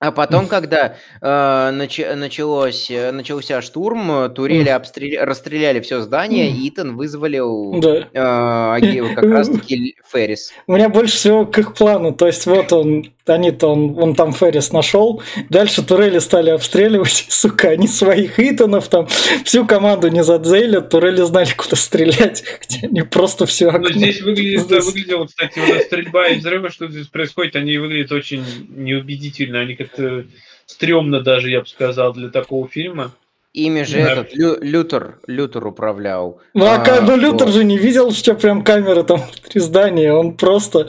а 0.00 0.12
потом, 0.12 0.46
когда 0.46 0.96
э, 1.20 1.26
нач- 1.26 2.14
началось, 2.14 2.90
э, 2.90 3.12
начался 3.12 3.60
штурм, 3.60 4.10
э, 4.10 4.28
турели 4.30 4.70
обстрел- 4.70 5.22
расстреляли 5.24 5.80
все 5.80 6.00
здание, 6.00 6.50
и 6.50 6.68
Итан 6.70 6.96
вызволил 6.96 7.78
Да. 7.80 8.78
э, 8.78 9.14
как 9.14 9.24
раз-таки 9.30 9.96
Феррис. 10.10 10.52
У 10.66 10.72
меня 10.74 10.88
больше 10.88 11.16
всего 11.16 11.44
к 11.44 11.58
их 11.58 11.74
плану. 11.74 12.12
То 12.12 12.26
есть 12.26 12.46
вот 12.46 12.72
он 12.72 13.12
они-то, 13.26 13.68
он, 13.68 13.96
он 13.98 14.14
там 14.14 14.32
Феррис 14.32 14.72
нашел. 14.72 15.22
Дальше 15.48 15.84
турели 15.84 16.18
стали 16.18 16.50
обстреливать, 16.50 17.26
сука, 17.28 17.68
они 17.70 17.86
своих 17.88 18.38
Итанов 18.40 18.88
там, 18.88 19.06
всю 19.44 19.66
команду 19.66 20.08
не 20.08 20.24
задзейлят, 20.24 20.90
турели 20.90 21.22
знали, 21.22 21.50
куда 21.56 21.76
стрелять, 21.76 22.42
где 22.68 22.86
они 22.86 23.02
просто 23.02 23.46
все 23.46 23.70
Ну, 23.70 23.88
здесь 23.92 24.22
выглядит, 24.22 24.66
да, 24.68 24.80
выглядело, 24.80 25.26
кстати, 25.26 25.58
вот 25.58 25.82
стрельба 25.82 26.28
и 26.28 26.38
взрывы, 26.38 26.70
что 26.70 26.88
здесь 26.88 27.06
происходит, 27.06 27.56
они 27.56 27.76
выглядят 27.78 28.12
очень 28.12 28.44
неубедительно, 28.68 29.60
они 29.60 29.74
как-то 29.74 30.24
стрёмно 30.66 31.20
даже, 31.20 31.50
я 31.50 31.60
бы 31.60 31.66
сказал, 31.66 32.12
для 32.12 32.28
такого 32.28 32.68
фильма. 32.68 33.12
Ими 33.52 33.82
же 33.82 33.96
Да. 33.96 34.12
этот 34.12 34.32
Лю- 34.32 34.58
Лютер, 34.62 35.18
Лютер 35.26 35.66
управлял. 35.66 36.40
Ну, 36.54 36.66
а, 36.66 36.76
А, 36.76 37.00
ну 37.00 37.16
Лютер 37.16 37.46
вот. 37.48 37.54
же 37.56 37.64
не 37.64 37.76
видел, 37.78 38.12
что 38.12 38.34
прям 38.34 38.62
камера 38.62 39.02
там 39.02 39.18
внутри 39.22 39.60
здания, 39.60 40.12
он 40.12 40.36
просто... 40.36 40.88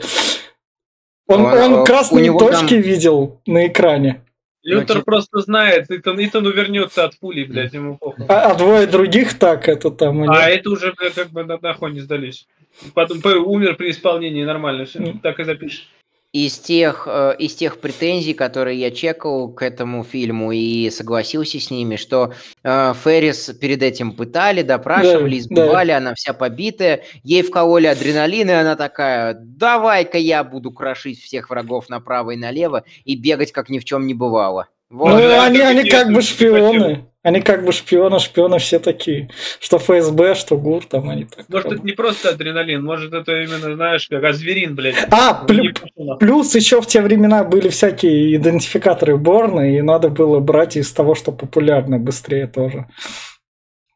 Он, 1.28 1.40
Он, 1.44 1.58
он 1.58 1.72
э, 1.74 1.80
у 1.80 1.84
красные 1.84 2.24
него 2.24 2.38
точки 2.38 2.70
там- 2.74 2.80
видел 2.80 3.40
на 3.46 3.66
экране, 3.66 4.22
Лютер 4.64 4.98
типа- 4.98 5.04
просто 5.04 5.40
знает, 5.40 5.86
Итан, 5.90 6.16
Итан 6.24 6.46
увернется 6.46 7.04
от 7.04 7.18
пули, 7.18 7.44
блядь, 7.44 7.72
ему 7.74 7.96
похуй. 7.96 8.26
а, 8.28 8.50
а 8.50 8.54
двое 8.54 8.86
других 8.86 9.38
так, 9.38 9.68
это 9.68 9.90
там... 9.90 10.22
они- 10.22 10.36
А 10.36 10.48
это 10.48 10.70
уже, 10.70 10.92
бля, 10.92 11.10
как 11.10 11.30
бы 11.30 11.44
на, 11.44 11.58
нахуй 11.60 11.92
не 11.92 12.00
сдались. 12.00 12.46
Потом 12.94 13.20
умер 13.24 13.76
при 13.76 13.90
исполнении, 13.90 14.44
нормально 14.44 14.84
все. 14.84 15.14
Так 15.22 15.40
и 15.40 15.44
запишешь. 15.44 15.88
Из 16.32 16.58
тех, 16.58 17.06
э, 17.10 17.34
из 17.38 17.54
тех 17.54 17.78
претензий, 17.78 18.32
которые 18.32 18.80
я 18.80 18.90
чекал 18.90 19.48
к 19.48 19.62
этому 19.62 20.02
фильму 20.02 20.50
и 20.52 20.88
согласился 20.90 21.60
с 21.60 21.70
ними, 21.70 21.96
что 21.96 22.32
э, 22.62 22.94
Феррис 23.04 23.50
перед 23.60 23.82
этим 23.82 24.12
пытали, 24.12 24.62
допрашивали, 24.62 25.36
Да, 25.36 25.38
избивали, 25.38 25.90
она 25.90 26.14
вся 26.14 26.32
побитая, 26.32 27.02
ей 27.22 27.42
вкололи 27.42 27.86
адреналин, 27.86 28.48
и 28.48 28.54
она 28.54 28.76
такая, 28.76 29.36
давай-ка 29.38 30.16
я 30.16 30.42
буду 30.42 30.72
крошить 30.72 31.20
всех 31.20 31.50
врагов 31.50 31.90
направо 31.90 32.30
и 32.30 32.36
налево 32.36 32.84
и 33.04 33.14
бегать, 33.14 33.52
как 33.52 33.68
ни 33.68 33.78
в 33.78 33.84
чем 33.84 34.06
не 34.06 34.14
бывало. 34.14 34.68
Вот. 34.88 35.10
Ну, 35.10 35.18
да, 35.18 35.44
они, 35.44 35.58
это 35.58 35.68
они 35.68 35.90
как 35.90 36.12
бы 36.12 36.22
шпионы. 36.22 37.11
Они 37.22 37.40
как 37.40 37.64
бы 37.64 37.70
шпионы, 37.72 38.18
шпионы 38.18 38.58
все 38.58 38.80
такие. 38.80 39.30
Что 39.60 39.78
ФСБ, 39.78 40.34
что 40.34 40.56
ГУР, 40.56 40.86
там 40.86 41.08
они 41.08 41.24
так. 41.24 41.48
Может, 41.48 41.72
это 41.72 41.82
не 41.86 41.92
просто 41.92 42.30
адреналин, 42.30 42.82
может, 42.82 43.12
это 43.12 43.42
именно, 43.42 43.74
знаешь, 43.76 44.08
как 44.08 44.24
азверин, 44.24 44.74
блядь. 44.74 44.96
А, 45.12 45.46
Не 45.48 45.68
плю- 45.68 46.16
плюс 46.18 46.52
еще 46.56 46.82
в 46.82 46.86
те 46.86 47.00
времена 47.00 47.44
были 47.44 47.68
всякие 47.68 48.34
идентификаторы 48.34 49.16
Борна, 49.16 49.72
и 49.76 49.80
надо 49.82 50.08
было 50.08 50.40
брать 50.40 50.76
из 50.76 50.90
того, 50.92 51.14
что 51.14 51.30
популярно 51.30 51.98
быстрее 52.00 52.48
тоже. 52.48 52.86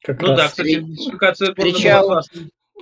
Как 0.04 0.20
Ну 0.22 0.28
да, 0.28 0.36
раз. 0.42 0.50
кстати, 0.52 0.74
идентификация 0.74 1.52
Борна 1.52 1.72
Встречал-. 1.72 2.20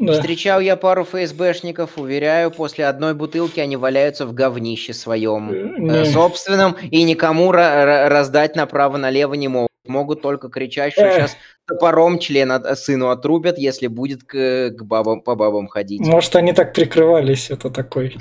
Да. 0.01 0.13
Встречал 0.15 0.61
я 0.61 0.77
пару 0.77 1.05
ФСБшников, 1.05 1.97
уверяю, 1.99 2.51
после 2.51 2.87
одной 2.87 3.15
бутылки 3.15 3.61
они 3.61 3.77
валяются 3.77 4.27
в 4.27 4.35
говнище 4.35 4.93
своем. 4.93 5.51
Э, 5.53 5.55
э, 5.55 5.79
не. 5.79 6.05
собственном 6.07 6.73
и 6.73 7.03
никому 7.05 7.53
ра- 7.53 7.85
ра- 7.87 8.09
раздать 8.09 8.57
направо-налево 8.57 9.35
не 9.35 9.47
могут. 9.49 9.71
Могут 9.87 10.23
только 10.23 10.49
кричать, 10.49 10.95
что 10.95 11.03
Эх. 11.03 11.15
сейчас 11.15 11.37
топором 11.67 12.19
член 12.19 12.51
от- 12.53 12.79
сыну 12.79 13.11
отрубят, 13.11 13.59
если 13.59 13.87
будет 13.87 14.23
к, 14.25 14.71
к 14.71 14.83
бабам, 14.83 15.21
по 15.21 15.35
бабам 15.35 15.67
ходить. 15.69 16.01
Может, 16.01 16.35
они 16.37 16.55
так 16.55 16.73
прикрывались, 16.73 17.51
это 17.51 17.69
такой. 17.69 18.17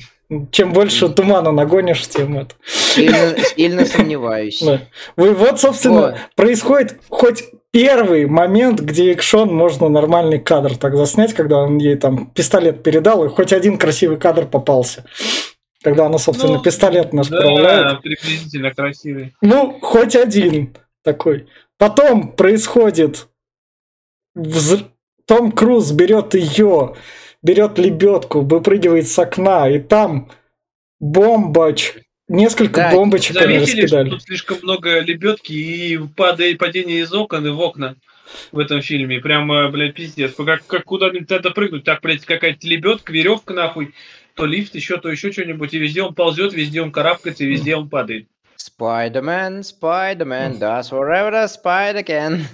Чем 0.51 0.73
больше 0.73 1.07
тумана 1.07 1.51
нагонишь, 1.53 2.05
тем 2.09 2.37
это. 2.37 2.55
Сильно, 2.65 3.15
сильно 3.55 3.85
сомневаюсь. 3.85 4.61
Да. 4.61 4.81
Вы, 5.15 5.33
вот, 5.33 5.61
собственно, 5.61 6.01
Вот. 6.01 6.15
происходит 6.35 6.97
хоть 7.07 7.45
первый 7.71 8.25
момент, 8.25 8.81
где 8.81 9.13
экшон 9.13 9.53
можно 9.53 9.87
нормальный 9.87 10.39
кадр 10.39 10.75
так 10.75 10.97
заснять, 10.97 11.33
когда 11.33 11.59
он 11.59 11.77
ей 11.77 11.95
там 11.95 12.27
пистолет 12.31 12.83
передал, 12.83 13.23
и 13.23 13.29
хоть 13.29 13.53
один 13.53 13.77
красивый 13.77 14.17
кадр 14.17 14.47
попался. 14.47 15.05
Когда 15.81 16.07
она, 16.07 16.17
собственно, 16.17 16.53
Ну, 16.55 16.61
пистолет 16.61 17.13
наш. 17.13 17.27
Да, 17.27 17.99
приблизительно 18.03 18.71
красивый. 18.73 19.33
Ну, 19.41 19.77
хоть 19.81 20.15
один 20.15 20.75
такой. 21.03 21.47
Потом 21.77 22.31
происходит... 22.31 23.27
взр- 24.37 24.89
Том 25.25 25.51
Круз 25.51 25.91
берет 25.91 26.33
ее, 26.33 26.95
берет 27.41 27.77
лебедку, 27.77 28.41
выпрыгивает 28.41 29.07
с 29.07 29.17
окна, 29.19 29.69
и 29.69 29.79
там 29.79 30.29
бомбач, 30.99 31.93
несколько 32.27 32.81
Да, 32.81 32.91
бомбочек 32.91 33.35
они 33.37 33.55
Заметили, 33.59 33.65
что 33.65 33.81
раскидали. 33.81 34.09
тут 34.09 34.23
слишком 34.23 34.57
много 34.63 34.99
лебедки 34.99 35.51
и 35.53 35.97
падает 35.97 36.57
падение 36.57 37.01
из 37.01 37.13
окон 37.13 37.45
и 37.45 37.49
в 37.51 37.59
окна 37.59 37.95
в 38.51 38.59
этом 38.59 38.81
фильме. 38.81 39.19
Прямо, 39.19 39.69
блядь, 39.69 39.93
пиздец. 39.95 40.33
Как, 40.35 40.65
как 40.65 40.85
куда-нибудь 40.85 41.29
надо 41.29 41.51
прыгнуть. 41.51 41.83
Так, 41.83 42.01
блядь, 42.01 42.25
какая-то 42.25 42.67
лебедка, 42.67 43.11
веревка 43.13 43.53
нахуй. 43.53 43.93
То 44.35 44.45
лифт, 44.45 44.73
еще, 44.73 44.97
то 44.97 45.09
еще 45.11 45.31
что-нибудь. 45.31 45.73
И 45.73 45.77
везде 45.77 46.01
он 46.01 46.15
ползет, 46.15 46.53
везде 46.53 46.81
он 46.81 46.91
карабкается, 46.91 47.43
и 47.43 47.47
везде 47.47 47.75
он 47.75 47.89
падает. 47.89 48.27
Spider-Man, 48.57 49.61
Spider-Man 49.63 50.59
does 50.59 50.91
whatever 50.91 51.31
the 51.31 51.47
spider 51.47 52.03
can. 52.03 52.45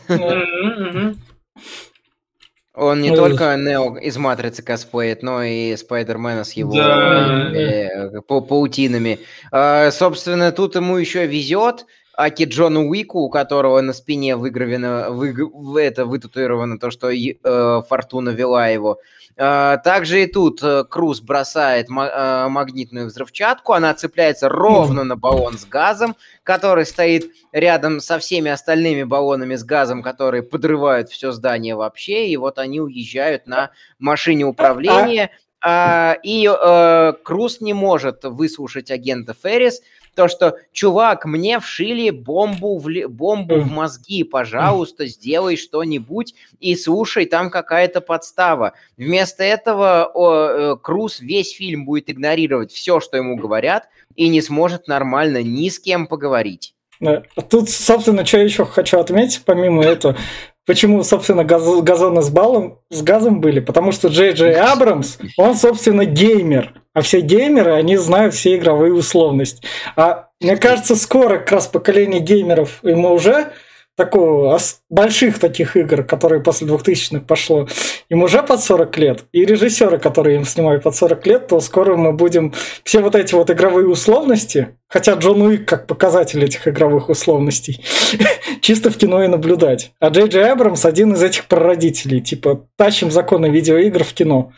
Он 2.75 3.01
не 3.01 3.09
Ну, 3.09 3.15
только 3.17 3.55
Нео 3.57 3.97
из 3.97 4.15
Матрицы 4.17 4.63
косплеит, 4.63 5.21
но 5.21 5.43
и 5.43 5.75
Спайдермена 5.75 6.45
с 6.45 6.53
его 6.53 6.73
Да. 6.73 7.51
э, 7.53 8.21
пау- 8.27 8.41
паутинами. 8.45 9.19
А, 9.51 9.91
собственно, 9.91 10.51
тут 10.53 10.75
ему 10.75 10.95
еще 10.97 11.25
везет. 11.25 11.85
Аки 12.15 12.43
Джону 12.43 12.87
Уику, 12.87 13.19
у 13.19 13.29
которого 13.29 13.81
на 13.81 13.91
спине 13.93 14.35
выгравено, 14.35 15.07
выг- 15.09 15.49
в- 15.53 15.75
это 15.77 16.05
вытатуировано 16.05 16.77
то, 16.79 16.89
что 16.91 17.09
э, 17.11 17.81
Фортуна 17.89 18.29
вела 18.29 18.67
его. 18.67 18.99
А, 19.41 19.77
также 19.77 20.23
и 20.23 20.25
тут 20.25 20.61
э, 20.61 20.83
Круз 20.83 21.21
бросает 21.21 21.87
э, 21.89 22.47
магнитную 22.49 23.07
взрывчатку, 23.07 23.71
она 23.71 23.93
цепляется 23.93 24.49
ровно 24.49 25.05
на 25.05 25.15
баллон 25.15 25.57
с 25.57 25.63
газом, 25.63 26.17
который 26.43 26.85
стоит 26.85 27.31
рядом 27.53 28.01
со 28.01 28.19
всеми 28.19 28.51
остальными 28.51 29.03
баллонами 29.03 29.55
с 29.55 29.63
газом, 29.63 30.03
которые 30.03 30.43
подрывают 30.43 31.09
все 31.09 31.31
здание 31.31 31.75
вообще, 31.75 32.27
и 32.27 32.35
вот 32.35 32.59
они 32.59 32.81
уезжают 32.81 33.47
на 33.47 33.71
машине 33.97 34.43
управления, 34.43 35.31
а, 35.61 36.17
и 36.21 36.45
э, 36.45 37.13
Круз 37.23 37.61
не 37.61 37.71
может 37.71 38.25
выслушать 38.25 38.91
агента 38.91 39.33
Феррис, 39.33 39.81
то, 40.15 40.27
что, 40.27 40.57
чувак, 40.71 41.25
мне 41.25 41.59
вшили 41.59 42.09
бомбу 42.09 42.77
в, 42.77 42.87
ли- 42.89 43.05
бомбу 43.05 43.59
в 43.61 43.71
мозги, 43.71 44.23
пожалуйста, 44.23 45.05
сделай 45.07 45.57
что-нибудь 45.57 46.35
и 46.59 46.75
слушай, 46.75 47.25
там 47.25 47.49
какая-то 47.49 48.01
подстава. 48.01 48.73
Вместо 48.97 49.43
этого 49.43 50.11
о, 50.13 50.33
э, 50.49 50.75
Круз 50.81 51.19
весь 51.19 51.51
фильм 51.55 51.85
будет 51.85 52.09
игнорировать 52.09 52.71
все, 52.71 52.99
что 52.99 53.17
ему 53.17 53.35
говорят, 53.37 53.87
и 54.15 54.27
не 54.29 54.41
сможет 54.41 54.87
нормально 54.87 55.41
ни 55.41 55.69
с 55.69 55.79
кем 55.79 56.07
поговорить. 56.07 56.73
А 57.01 57.21
Тут, 57.49 57.69
собственно, 57.69 58.25
что 58.25 58.37
я 58.39 58.43
еще 58.43 58.65
хочу 58.65 58.99
отметить, 58.99 59.43
помимо 59.45 59.83
этого, 59.85 60.17
почему, 60.65 61.01
собственно, 61.03 61.45
газ- 61.45 61.81
газоны 61.81 62.21
с 62.21 62.29
баллом, 62.29 62.79
с 62.89 63.01
газом 63.01 63.39
были, 63.39 63.61
потому 63.61 63.93
что 63.93 64.09
Джей 64.09 64.33
Джей 64.33 64.53
Абрамс, 64.59 65.17
он, 65.37 65.55
собственно, 65.55 66.03
геймер, 66.05 66.73
а 66.99 67.01
все 67.01 67.21
геймеры, 67.21 67.71
они 67.71 67.95
знают 67.95 68.33
все 68.33 68.57
игровые 68.57 68.93
условности. 68.93 69.65
А 69.95 70.27
мне 70.41 70.57
кажется, 70.57 70.97
скоро 70.97 71.37
как 71.37 71.53
раз 71.53 71.67
поколение 71.67 72.19
геймеров 72.19 72.79
ему 72.83 73.13
уже 73.13 73.53
такого 73.99 74.57
больших 74.89 75.39
таких 75.39 75.75
игр, 75.75 76.03
которые 76.03 76.41
после 76.41 76.65
2000-х 76.67 77.25
пошло, 77.27 77.67
им 78.07 78.23
уже 78.23 78.41
под 78.41 78.61
40 78.61 78.97
лет, 78.97 79.25
и 79.33 79.43
режиссеры, 79.43 79.99
которые 79.99 80.37
им 80.37 80.45
снимают 80.45 80.83
под 80.83 80.95
40 80.95 81.27
лет, 81.27 81.47
то 81.47 81.59
скоро 81.59 81.97
мы 81.97 82.13
будем 82.13 82.53
все 82.85 83.01
вот 83.01 83.13
эти 83.13 83.35
вот 83.35 83.51
игровые 83.51 83.89
условности, 83.89 84.69
хотя 84.87 85.15
Джон 85.15 85.41
Уик 85.41 85.67
как 85.67 85.85
показатель 85.85 86.41
этих 86.41 86.65
игровых 86.65 87.09
условностей, 87.09 87.83
чисто 88.61 88.89
в 88.89 88.97
кино 88.97 89.21
и 89.21 89.27
наблюдать. 89.27 89.91
А 89.99 90.07
Джей 90.07 90.29
Джей 90.29 90.49
Абрамс 90.49 90.85
один 90.85 91.11
из 91.11 91.21
этих 91.21 91.47
прародителей, 91.47 92.21
типа 92.21 92.67
тащим 92.77 93.11
законы 93.11 93.47
видеоигр 93.47 94.05
в 94.05 94.13
кино. 94.13 94.53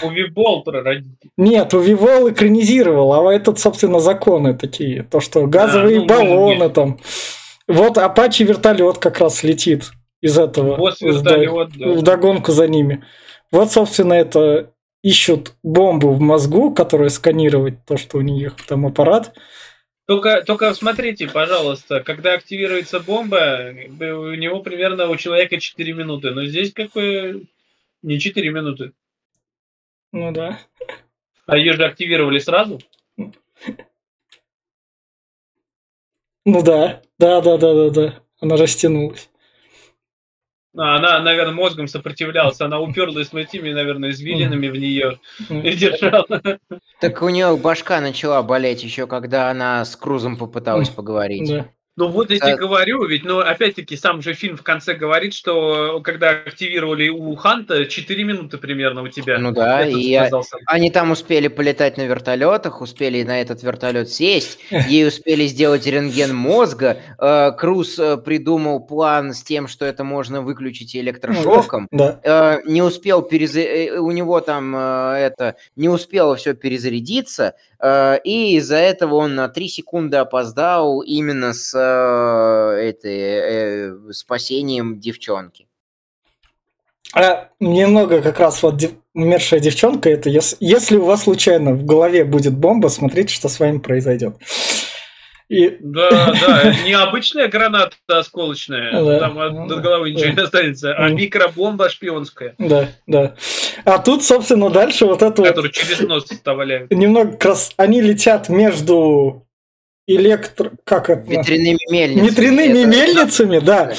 Увибол 0.00 0.62
прародитель. 0.62 1.30
Нет, 1.36 1.74
у 1.74 1.80
Вивол 1.80 2.30
экранизировал, 2.30 3.12
а 3.14 3.34
этот, 3.34 3.58
собственно, 3.58 3.98
законы 3.98 4.54
такие. 4.54 5.02
То, 5.02 5.18
что 5.18 5.44
газовые 5.48 6.02
ну, 6.02 6.06
баллоны 6.06 6.70
там. 6.70 6.98
Вот 7.68 7.98
Апачи 7.98 8.42
вертолет 8.44 8.98
как 8.98 9.18
раз 9.18 9.42
летит 9.42 9.90
из 10.20 10.38
этого. 10.38 10.76
Вда- 10.76 10.94
вертолет, 11.00 11.70
да. 11.76 11.88
Вдогонку 11.88 12.52
за 12.52 12.68
ними. 12.68 13.04
Вот, 13.50 13.72
собственно, 13.72 14.14
это 14.14 14.72
ищут 15.02 15.54
бомбу 15.62 16.12
в 16.12 16.20
мозгу, 16.20 16.74
которая 16.74 17.08
сканировать 17.08 17.84
то, 17.84 17.96
что 17.96 18.18
у 18.18 18.22
них 18.22 18.54
там 18.66 18.86
аппарат. 18.86 19.34
Только, 20.06 20.42
только 20.42 20.72
смотрите, 20.74 21.28
пожалуйста, 21.28 22.00
когда 22.00 22.34
активируется 22.34 23.00
бомба, 23.00 23.72
у 23.72 24.34
него 24.34 24.60
примерно 24.60 25.08
у 25.08 25.16
человека 25.16 25.58
4 25.58 25.92
минуты. 25.92 26.30
Но 26.30 26.44
здесь 26.46 26.72
как 26.72 26.92
бы 26.92 27.46
не 28.02 28.20
4 28.20 28.50
минуты. 28.50 28.92
Ну 30.12 30.30
да. 30.32 30.60
А 31.46 31.56
ее 31.56 31.72
же 31.72 31.84
активировали 31.84 32.38
сразу. 32.38 32.80
Ну 36.46 36.62
да. 36.62 37.02
Да, 37.18 37.40
да, 37.40 37.58
да, 37.58 37.74
да, 37.74 37.90
да. 37.90 38.14
Она 38.40 38.56
растянулась. 38.56 39.28
А, 40.76 40.96
Она, 40.96 41.18
наверное, 41.18 41.54
мозгом 41.54 41.88
сопротивлялась, 41.88 42.60
она 42.60 42.78
уперлась 42.80 43.32
этими, 43.32 43.72
наверное, 43.72 44.10
извилинами 44.10 44.68
в 44.68 44.76
нее 44.76 45.18
и 45.48 45.72
держала. 45.74 46.26
Так 47.00 47.22
у 47.22 47.28
нее 47.30 47.56
башка 47.56 48.00
начала 48.00 48.42
болеть 48.42 48.84
еще, 48.84 49.06
когда 49.06 49.50
она 49.50 49.84
с 49.84 49.96
Крузом 49.96 50.36
попыталась 50.36 50.88
поговорить. 50.88 51.48
Да. 51.48 51.66
Ну 51.96 52.08
вот 52.08 52.30
я 52.30 52.38
тебе 52.38 52.56
говорю, 52.56 53.06
ведь, 53.06 53.24
ну, 53.24 53.38
опять-таки, 53.38 53.96
сам 53.96 54.20
же 54.20 54.34
фильм 54.34 54.58
в 54.58 54.62
конце 54.62 54.92
говорит, 54.92 55.32
что 55.32 56.00
когда 56.04 56.30
активировали 56.30 57.08
у 57.08 57.34
Ханта, 57.36 57.86
4 57.86 58.24
минуты 58.24 58.58
примерно 58.58 59.02
у 59.02 59.08
тебя. 59.08 59.38
Ну 59.38 59.50
да, 59.50 59.80
этот 59.80 59.98
и 59.98 60.10
я-. 60.10 60.30
Они 60.66 60.90
там 60.90 61.10
успели 61.10 61.48
полетать 61.48 61.96
на 61.96 62.02
вертолетах, 62.02 62.82
успели 62.82 63.22
на 63.22 63.40
этот 63.40 63.62
вертолет 63.62 64.10
сесть, 64.10 64.58
ей 64.70 65.08
успели 65.08 65.46
сделать 65.46 65.86
рентген 65.86 66.36
мозга. 66.36 66.98
э, 67.18 67.52
Круз 67.52 67.98
э, 67.98 68.18
придумал 68.18 68.80
план 68.80 69.32
с 69.32 69.42
тем, 69.42 69.66
что 69.66 69.86
это 69.86 70.04
можно 70.04 70.42
выключить 70.42 70.94
электрошоком. 70.94 71.88
Да. 71.90 72.20
Э, 72.22 72.58
Не 72.66 72.82
успел 72.82 73.22
переза... 73.22 73.60
э, 73.60 73.96
у 73.96 74.10
него 74.10 74.40
там 74.40 74.76
э, 74.76 75.14
это 75.16 75.56
не 75.76 75.88
успело 75.88 76.36
все 76.36 76.52
перезарядиться, 76.52 77.54
э, 77.75 77.75
и 77.82 78.56
из-за 78.56 78.76
этого 78.76 79.16
он 79.16 79.34
на 79.34 79.48
3 79.48 79.68
секунды 79.68 80.16
опоздал 80.16 81.00
именно 81.00 81.52
с 81.52 81.74
э, 81.74 82.80
этой 82.80 83.18
э, 83.18 84.12
спасением 84.12 84.98
девчонки. 84.98 85.66
А 87.14 87.48
немного 87.60 88.20
как 88.20 88.40
раз 88.40 88.62
вот 88.62 88.76
дев- 88.76 88.94
умершая 89.14 89.60
девчонка, 89.60 90.10
это 90.10 90.28
если, 90.28 90.56
если 90.60 90.96
у 90.96 91.04
вас 91.04 91.22
случайно 91.22 91.72
в 91.72 91.84
голове 91.84 92.24
будет 92.24 92.54
бомба, 92.54 92.88
смотрите, 92.88 93.32
что 93.32 93.48
с 93.48 93.58
вами 93.58 93.78
произойдет. 93.78 94.36
И 95.48 95.76
Да, 95.80 96.34
да, 96.44 96.74
не 96.84 96.92
обычная 96.92 97.46
граната 97.48 97.94
осколочная, 98.08 99.00
Да. 99.02 99.18
там 99.20 99.38
от, 99.38 99.70
от 99.70 99.80
головы 99.80 100.10
ничего 100.10 100.30
Да. 100.30 100.32
не 100.32 100.42
останется, 100.42 100.92
а 100.94 101.08
микробомба 101.08 101.88
шпионская, 101.88 102.54
да, 102.58 102.88
да. 103.06 103.34
А 103.84 103.98
тут, 103.98 104.24
собственно, 104.24 104.70
дальше 104.70 105.06
вот 105.06 105.22
это 105.22 105.42
вот 105.42 105.48
которую 105.48 105.70
через 105.70 106.00
нос 106.00 106.24
вставляют. 106.24 106.90
немного 106.90 107.32
как 107.32 107.44
раз 107.44 107.72
они 107.76 108.00
летят 108.00 108.48
между 108.48 109.44
электро... 110.08 110.70
Как 110.84 111.10
это? 111.10 111.28
Ветряными 111.28 111.78
мельницами. 111.92 112.28
Ветряными 112.28 112.78
Это- 112.80 112.88
мельницами, 112.88 113.58
да. 113.58 113.92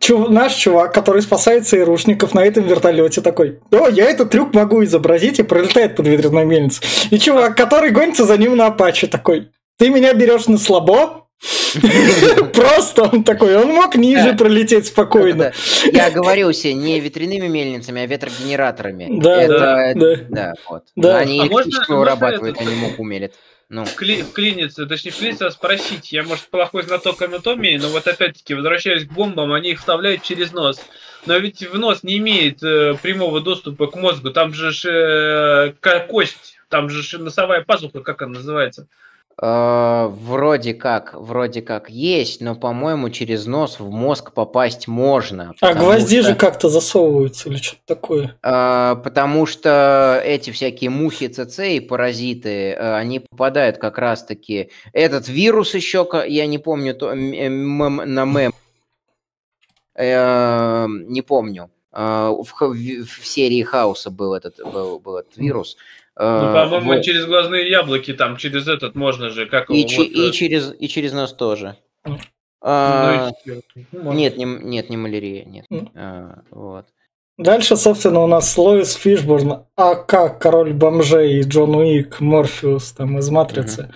Чув- 0.00 0.28
наш 0.28 0.54
чувак, 0.54 0.92
который 0.92 1.22
спасает 1.22 1.66
ЦРУшников 1.66 2.34
на 2.34 2.40
этом 2.44 2.64
вертолете 2.64 3.22
такой, 3.22 3.58
о, 3.70 3.88
я 3.88 4.04
этот 4.10 4.30
трюк 4.30 4.52
могу 4.54 4.84
изобразить 4.84 5.38
и 5.38 5.42
пролетает 5.42 5.96
под 5.96 6.08
ветряной 6.08 6.44
мельницей. 6.44 6.86
И 7.10 7.18
чувак, 7.18 7.56
который 7.56 7.90
гонится 7.90 8.24
за 8.26 8.36
ним 8.36 8.54
на 8.56 8.66
Апаче 8.66 9.06
такой, 9.06 9.48
ты 9.76 9.90
меня 9.90 10.12
берешь 10.14 10.46
на 10.46 10.58
слабо? 10.58 11.26
Просто 12.54 13.02
он 13.04 13.24
такой, 13.24 13.56
он 13.56 13.68
мог 13.68 13.94
ниже 13.96 14.32
Да. 14.32 14.36
пролететь 14.36 14.86
спокойно. 14.86 15.52
Я 15.92 16.10
говорил 16.10 16.52
себе 16.52 16.74
не 16.74 16.98
ветряными 17.00 17.46
мельницами, 17.46 18.02
а 18.02 18.06
ветрогенераторами. 18.06 19.20
Да, 19.20 19.46
да, 19.46 19.94
да. 20.28 20.54
Вот. 20.68 20.84
Да. 20.96 21.18
Они 21.18 21.40
А 21.40 21.44
можно- 21.44 21.54
электричество 21.56 21.94
можно 21.94 21.98
вырабатывают, 21.98 22.58
они 22.60 22.74
муку 22.74 23.04
мелят. 23.04 23.32
Ну, 23.68 23.82
Вкли- 23.82 24.22
вклиниться, 24.22 24.86
точнее 24.86 25.10
вклиниться, 25.10 25.48
а 25.48 25.50
спросить. 25.50 26.12
Я, 26.12 26.22
может, 26.22 26.44
плохой 26.50 26.84
знаток 26.84 27.20
анатомии, 27.20 27.76
но 27.76 27.88
вот 27.88 28.06
опять-таки, 28.06 28.54
возвращаясь 28.54 29.04
к 29.06 29.12
бомбам, 29.12 29.52
они 29.52 29.70
их 29.72 29.80
вставляют 29.80 30.22
через 30.22 30.52
нос. 30.52 30.80
Но 31.26 31.36
ведь 31.36 31.66
в 31.68 31.76
нос 31.76 32.04
не 32.04 32.18
имеет 32.18 32.62
э, 32.62 32.94
прямого 33.02 33.40
доступа 33.40 33.88
к 33.88 33.96
мозгу. 33.96 34.30
Там 34.30 34.54
же 34.54 34.70
ж, 34.70 34.84
э, 34.88 35.72
ко- 35.80 35.98
кость, 36.08 36.58
там 36.68 36.88
же 36.88 37.02
ж 37.02 37.18
носовая 37.18 37.62
пазуха, 37.64 38.00
как 38.02 38.22
она 38.22 38.34
называется. 38.34 38.86
Э, 39.40 40.06
вроде 40.10 40.74
как, 40.74 41.14
вроде 41.14 41.62
как 41.62 41.90
есть, 41.90 42.40
но, 42.40 42.54
по-моему, 42.54 43.10
через 43.10 43.46
нос 43.46 43.78
в 43.80 43.90
мозг 43.90 44.32
попасть 44.32 44.88
можно. 44.88 45.52
А 45.60 45.74
гвозди 45.74 46.20
что- 46.22 46.30
же 46.30 46.34
как-то 46.36 46.68
засовываются 46.68 47.48
или 47.48 47.56
что-то 47.56 47.82
такое. 47.86 48.36
Э, 48.42 48.96
Потому 49.02 49.46
что 49.46 50.20
эти 50.24 50.50
всякие 50.50 50.90
мухи 50.90 51.28
ЦЦ 51.28 51.58
и 51.60 51.80
паразиты, 51.80 52.70
э, 52.72 52.94
они 52.96 53.20
попадают 53.20 53.78
как 53.78 53.98
раз-таки... 53.98 54.70
Этот 54.92 55.28
вирус 55.28 55.74
еще, 55.74 56.08
я 56.26 56.46
не 56.46 56.58
помню, 56.58 56.94
то, 56.94 57.14
на 57.14 58.24
мем, 58.24 58.52
э, 59.94 60.86
не 60.88 61.22
помню. 61.22 61.70
В, 61.92 62.44
в- 62.60 63.04
в 63.06 63.26
серии 63.26 63.62
Хауса 63.62 64.10
был 64.10 64.34
этот, 64.34 64.56
был, 64.70 64.98
был 64.98 65.16
этот 65.16 65.36
вирус. 65.38 65.78
Ну, 66.18 66.24
Э, 66.24 66.52
по-моему, 66.54 66.94
вот. 66.94 67.02
через 67.02 67.26
глазные 67.26 67.68
яблоки, 67.68 68.14
там, 68.14 68.36
через 68.38 68.66
этот 68.68 68.94
можно 68.94 69.28
же, 69.30 69.46
как 69.46 69.70
и, 69.70 69.78
его, 69.80 69.88
че- 69.88 69.96
вот, 69.98 70.06
и 70.08 70.28
э, 70.28 70.32
через, 70.32 70.74
и 70.78 70.88
через 70.88 71.12
нос 71.12 71.34
тоже. 71.34 71.76
Мгм. 72.04 72.20
А, 72.62 73.30
ну, 73.44 73.54
и- 73.54 73.60
ну. 73.92 74.12
Нет, 74.12 74.36
не, 74.38 74.44
нет, 74.44 74.88
не 74.90 74.96
малярия, 74.96 75.44
нет. 75.44 75.66
Мгм. 75.68 75.90
А, 75.94 76.38
вот. 76.50 76.86
Дальше, 77.38 77.76
собственно, 77.76 78.20
у 78.20 78.26
нас 78.26 78.56
Лоис 78.56 78.94
Фишборн, 78.94 79.64
АК, 79.76 80.38
Король 80.40 80.72
бомжей, 80.72 81.42
Джон 81.42 81.74
Уик, 81.76 82.18
Морфеус, 82.20 82.92
там, 82.92 83.18
из 83.18 83.28
Матрицы. 83.28 83.92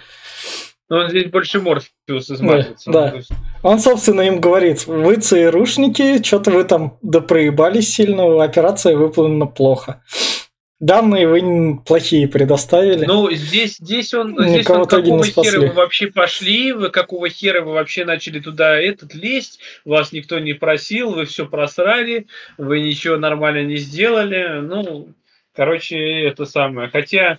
Ну, 0.91 0.97
он 0.99 1.09
здесь 1.09 1.31
больше 1.31 1.59
Морфеус 1.61 2.29
из 2.31 2.41
Матрицы. 2.43 2.91
да. 2.93 3.15
Он, 3.63 3.79
собственно, 3.79 4.21
им 4.23 4.41
говорит, 4.41 4.87
вы 4.87 5.17
ЦРУшники, 5.17 6.23
что-то 6.23 6.51
вы 6.51 6.65
там 6.65 6.99
допроебались 7.01 7.95
сильно, 7.95 8.43
операция 8.45 8.95
выполнена 8.95 9.47
плохо. 9.47 10.03
Данные 10.81 11.29
вы 11.29 11.79
плохие 11.85 12.27
предоставили. 12.27 13.05
Ну, 13.05 13.31
здесь, 13.33 13.77
здесь 13.77 14.15
он, 14.15 14.31
Никого 14.31 14.49
здесь 14.49 14.71
он 14.71 14.87
какого 14.87 15.25
хера 15.25 15.61
вы 15.61 15.73
вообще 15.73 16.07
пошли, 16.07 16.73
вы 16.73 16.89
какого 16.89 17.29
хера 17.29 17.61
вы 17.61 17.73
вообще 17.75 18.07
начали 18.07 18.41
туда 18.41 18.81
этот 18.81 19.15
лезть, 19.15 19.61
вас 19.85 20.13
никто 20.13 20.39
не 20.39 20.55
просил, 20.55 21.11
вы 21.11 21.27
все 21.27 21.45
просрали, 21.45 22.29
вы 22.57 22.81
ничего 22.81 23.19
нормально 23.19 23.63
не 23.63 23.77
сделали, 23.77 24.61
ну, 24.63 25.13
короче, 25.55 25.99
это 25.99 26.47
самое. 26.47 26.89
Хотя, 26.89 27.37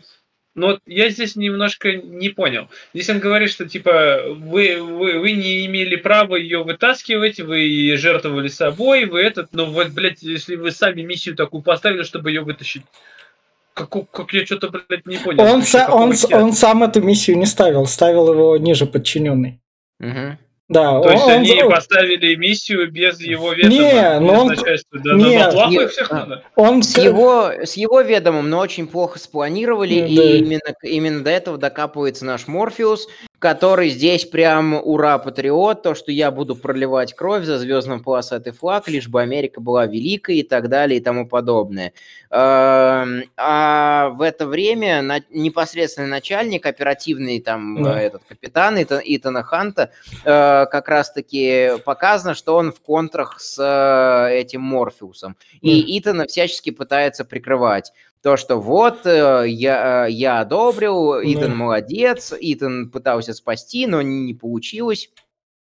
ну, 0.54 0.68
вот 0.68 0.82
я 0.86 1.10
здесь 1.10 1.36
немножко 1.36 1.94
не 1.94 2.30
понял. 2.30 2.70
Здесь 2.94 3.10
он 3.10 3.18
говорит, 3.18 3.50
что, 3.50 3.68
типа, 3.68 4.22
вы, 4.36 4.78
вы, 4.84 5.18
вы 5.18 5.32
не 5.32 5.66
имели 5.66 5.96
права 5.96 6.36
ее 6.36 6.64
вытаскивать, 6.64 7.40
вы 7.40 7.96
жертвовали 7.98 8.50
собой, 8.50 9.06
вы 9.06 9.22
этот, 9.22 9.50
ну, 9.54 9.66
вот, 9.66 9.90
блядь, 9.90 10.22
если 10.22 10.58
вы 10.58 10.70
сами 10.70 11.02
миссию 11.02 11.36
такую 11.36 11.64
поставили, 11.64 12.04
чтобы 12.04 12.30
ее 12.30 12.42
вытащить, 12.42 12.84
как, 13.74 13.90
как 14.12 14.34
я 14.34 14.46
что-то, 14.46 14.70
блядь, 14.70 15.06
не 15.06 15.18
понял. 15.18 15.42
он, 15.44 15.60
Вообще, 15.60 15.78
са- 15.78 15.90
он, 15.92 16.14
он 16.44 16.54
сам 16.54 16.84
эту 16.84 17.02
миссию 17.02 17.38
не 17.38 17.46
ставил, 17.46 17.86
ставил 17.88 18.32
его 18.34 18.58
ниже 18.58 18.86
подчиненный. 18.86 19.60
Мгм. 20.00 20.38
Да, 20.70 21.02
То 21.02 21.12
есть 21.12 21.24
он- 21.26 21.32
они 21.32 21.64
он- 21.64 21.70
поставили 21.70 22.36
миссию 22.36 22.90
без 22.90 23.20
его 23.20 23.52
ведома, 23.52 23.74
Не, 23.74 23.92
без 23.92 24.20
ну 24.22 24.34
он-. 24.34 24.48
Да, 25.04 25.68
не, 25.68 25.88
всех 25.88 26.12
а. 26.12 26.16
надо. 26.16 26.44
он 26.56 26.82
С 26.82 26.98
его, 26.98 27.52
с 27.62 27.74
его 27.76 28.00
ведомым, 28.00 28.50
но 28.50 28.60
очень 28.60 28.88
плохо 28.88 29.20
спланировали, 29.20 30.00
Ну, 30.00 30.08
и 30.08 30.16
да. 30.16 30.24
именно, 30.24 30.76
именно 30.84 31.24
до 31.26 31.30
этого 31.30 31.58
докапывается 31.58 32.24
наш 32.24 32.48
Морфеус, 32.48 33.10
который 33.42 33.90
здесь 33.90 34.24
прям 34.26 34.76
ура 34.76 35.18
патриот, 35.18 35.82
то, 35.82 35.96
что 35.96 36.12
я 36.12 36.30
буду 36.30 36.56
проливать 36.56 37.14
кровь 37.16 37.44
за 37.44 37.58
звездно-полосатый 37.58 38.54
флаг, 38.54 38.88
лишь 38.88 39.08
бы 39.08 39.20
Америка 39.20 39.60
была 39.60 39.88
великой 39.88 40.38
и 40.38 40.44
так 40.44 40.70
далее 40.70 41.00
и 41.00 41.04
тому 41.04 41.28
подобное. 41.28 41.92
Эм, 42.30 43.24
А 43.38 44.10
в 44.10 44.22
это 44.22 44.46
время 44.46 45.02
на- 45.02 45.22
непосредственный 45.32 46.08
начальник, 46.08 46.68
оперативный 46.68 47.40
там 47.42 47.82
Да. 47.82 48.00
э, 48.00 48.06
этот 48.06 48.22
капитан 48.28 48.78
Итан- 48.82 49.02
Итана 49.04 49.42
Ханта, 49.42 49.90
э, 50.24 50.66
как 50.68 50.88
раз-таки 50.88 51.72
показано, 51.84 52.36
что 52.36 52.56
он 52.56 52.72
в 52.72 52.80
контрах 52.80 53.40
с 53.42 53.58
э, 53.60 54.36
этим 54.40 54.62
Морфеусом. 54.62 55.36
И 55.62 55.98
Итана 56.00 56.28
всячески 56.28 56.70
пытается 56.70 57.26
прикрывать. 57.26 57.92
То, 58.24 58.38
что 58.38 58.58
вот, 58.58 59.06
э, 59.06 59.46
я, 59.48 60.06
э, 60.08 60.12
я 60.12 60.42
одобрил, 60.42 61.16
Итан 61.24 61.50
Да. 61.50 61.56
молодец, 61.56 62.34
Итан 62.40 62.92
пытался 62.92 63.34
спасти, 63.34 63.88
но 63.88 64.02
не 64.04 64.34
получилось. 64.36 65.10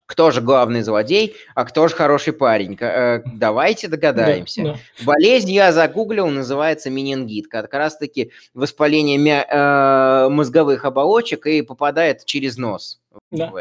Кто 0.06 0.30
же 0.30 0.40
главный 0.40 0.80
злодей, 0.80 1.36
а 1.54 1.66
кто 1.66 1.86
же 1.88 1.94
хороший 1.94 2.32
парень? 2.32 2.74
Э, 2.80 3.20
Давайте 3.26 3.88
догадаемся. 3.88 4.62
Да, 4.62 4.72
да. 4.72 5.04
Болезнь 5.04 5.50
я 5.50 5.70
загуглил, 5.72 6.28
называется 6.28 6.88
менингит. 6.88 7.48
Как 7.48 7.74
раз-таки 7.74 8.32
воспаление 8.54 9.18
мя- 9.18 10.28
мозговых 10.30 10.86
оболочек 10.86 11.46
и 11.46 11.60
попадает 11.60 12.24
через 12.24 12.56
нос. 12.56 13.00
Да. 13.30 13.52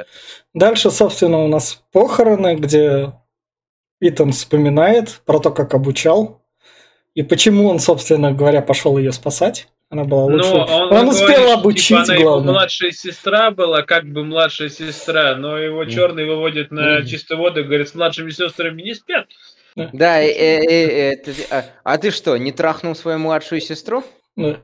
Дальше, 0.53 0.89
собственно, 0.91 1.43
у 1.43 1.49
нас 1.49 1.83
похороны, 1.91 2.55
где 2.55 3.11
Итан 3.99 4.31
вспоминает 4.31 5.19
про 5.25 5.39
то, 5.39 5.51
как 5.51 5.73
обучал, 5.73 6.41
и 7.17 7.23
почему 7.23 7.67
он, 7.67 7.79
собственно 7.79 8.31
говоря, 8.31 8.61
пошел 8.61 8.95
ее 8.99 9.11
спасать. 9.11 9.67
Она 9.89 10.03
была 10.03 10.25
лучше. 10.25 10.51
Но 10.53 10.65
он, 10.65 10.93
он, 10.93 11.07
успел 11.09 11.27
говорит, 11.29 11.55
обучить, 11.57 11.87
типа, 11.87 12.01
она 12.03 12.13
его 12.13 12.23
главное. 12.33 12.53
младшая 12.53 12.91
сестра 12.91 13.49
была, 13.49 13.81
как 13.81 14.05
бы 14.05 14.23
младшая 14.23 14.69
сестра, 14.69 15.35
но 15.35 15.57
его 15.57 15.81
Мгм. 15.81 15.89
черный 15.89 16.25
выводит 16.27 16.69
на 16.69 16.99
Мгм. 16.99 17.07
чистую 17.07 17.39
воду 17.39 17.61
и 17.61 17.63
говорит, 17.63 17.89
с 17.89 17.95
младшими 17.95 18.29
сестрами 18.29 18.83
не 18.83 18.93
спят. 18.93 19.25
Да, 19.75 20.21
э, 20.21 20.27
э, 20.27 20.63
э, 20.63 21.11
это- 21.13 21.31
а, 21.49 21.65
а 21.83 21.97
ты 21.97 22.11
что, 22.11 22.37
не 22.37 22.51
трахнул 22.51 22.93
свою 22.95 23.17
младшую 23.17 23.61
сестру? 23.61 24.03
Да. 24.35 24.57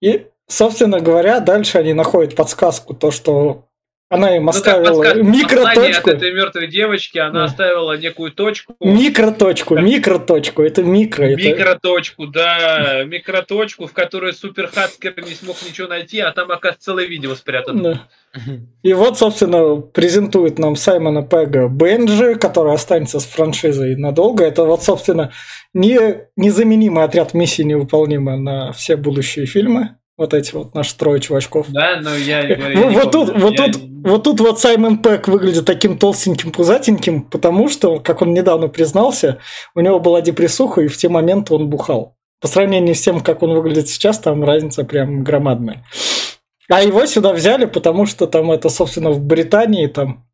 И, 0.00 0.26
собственно 0.48 0.98
говоря, 0.98 1.38
дальше 1.38 1.78
они 1.78 1.92
находят 1.92 2.34
подсказку, 2.34 2.94
то, 2.94 3.12
что 3.12 3.66
Она 4.08 4.36
им 4.36 4.44
Ну, 4.44 4.50
оставила 4.50 5.02
подсказка, 5.02 5.22
микроточку. 5.22 6.10
от 6.10 6.16
этой 6.16 6.32
мертвой 6.32 6.68
девочки 6.68 7.18
она 7.18 7.40
Да. 7.40 7.44
оставила 7.46 7.96
некую 7.98 8.30
точку. 8.30 8.76
Микроточку, 8.78 9.76
микроточку. 9.76 10.62
Это 10.62 10.84
микро. 10.84 11.24
это- 11.24 11.42
Микроточку, 11.42 12.26
да, 12.28 13.02
микроточку, 13.04 13.86
в 13.88 13.92
которой 13.92 14.32
Супер 14.32 14.68
Хацкер 14.68 15.14
не 15.26 15.34
смог 15.34 15.56
ничего 15.68 15.88
найти, 15.88 16.20
а 16.20 16.30
там, 16.30 16.52
оказывается, 16.52 16.84
целое 16.84 17.06
видео 17.06 17.34
спрятано. 17.34 17.82
Да. 17.82 18.40
И 18.84 18.92
вот, 18.92 19.18
собственно, 19.18 19.76
презентует 19.80 20.58
нам 20.60 20.76
Саймона 20.76 21.22
Пега 21.24 21.66
Бенджи, 21.66 22.36
который 22.36 22.74
останется 22.74 23.18
с 23.18 23.24
франшизой 23.24 23.96
надолго. 23.96 24.44
Это 24.44 24.64
вот, 24.64 24.84
собственно, 24.84 25.32
не, 25.74 25.98
незаменимый 26.36 27.02
отряд 27.02 27.34
миссии 27.34 27.62
невыполнимая 27.62 28.36
на 28.36 28.72
все 28.72 28.94
будущие 28.96 29.46
фильмы. 29.46 29.96
Вот 30.16 30.32
эти 30.32 30.54
вот 30.54 30.74
наши 30.74 30.96
трое 30.96 31.20
чувачков. 31.20 31.66
Да, 31.70 32.00
но 32.00 32.14
я 32.16 32.42
говорю, 32.56 32.78
я 32.78 32.80
Вот, 32.84 32.90
не 32.90 32.96
вот 32.96 33.12
тут, 33.12 33.26
помню. 33.28 33.42
вот, 33.44 33.58
Я- 33.58 33.66
тут, 33.72 33.82
вот 34.04 34.24
тут 34.24 34.40
вот 34.40 34.60
Саймон 34.60 34.98
Пэк 35.02 35.28
выглядит 35.28 35.66
таким 35.66 35.98
толстеньким, 35.98 36.52
пузатеньким, 36.52 37.22
потому 37.24 37.68
что, 37.68 38.00
как 38.00 38.22
он 38.22 38.32
недавно 38.32 38.68
признался, 38.68 39.40
у 39.74 39.80
него 39.80 40.00
была 40.00 40.22
депрессуха, 40.22 40.80
и 40.80 40.88
в 40.88 40.96
те 40.96 41.08
моменты 41.08 41.54
он 41.54 41.68
бухал. 41.68 42.16
По 42.40 42.48
сравнению 42.48 42.94
с 42.94 43.00
тем, 43.00 43.20
как 43.20 43.42
он 43.42 43.54
выглядит 43.54 43.88
сейчас, 43.88 44.18
там 44.18 44.42
разница 44.44 44.84
прям 44.84 45.22
громадная. 45.24 45.84
А 46.70 46.82
его 46.82 47.04
сюда 47.06 47.32
взяли, 47.32 47.64
потому 47.66 48.06
что 48.06 48.26
там 48.26 48.50
это, 48.50 48.68
собственно, 48.70 49.10
в 49.10 49.20
Британии 49.20 49.86
там 49.86 50.26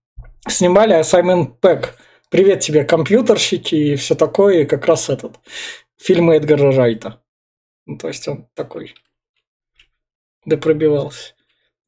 снимали, 0.48 0.92
а 0.94 1.04
Саймон 1.04 1.46
Пэк, 1.60 1.94
привет 2.30 2.60
тебе, 2.60 2.84
компьютерщики 2.84 3.74
и 3.74 3.96
все 3.96 4.14
такое, 4.14 4.60
и 4.62 4.64
как 4.64 4.86
раз 4.86 5.10
этот 5.10 5.36
фильм 6.00 6.30
Эдгара 6.30 6.72
Райта. 6.72 7.20
Ну, 7.86 7.98
то 7.98 8.08
есть 8.08 8.26
он 8.28 8.46
такой 8.54 8.94
да 10.44 10.56
пробивался. 10.56 11.34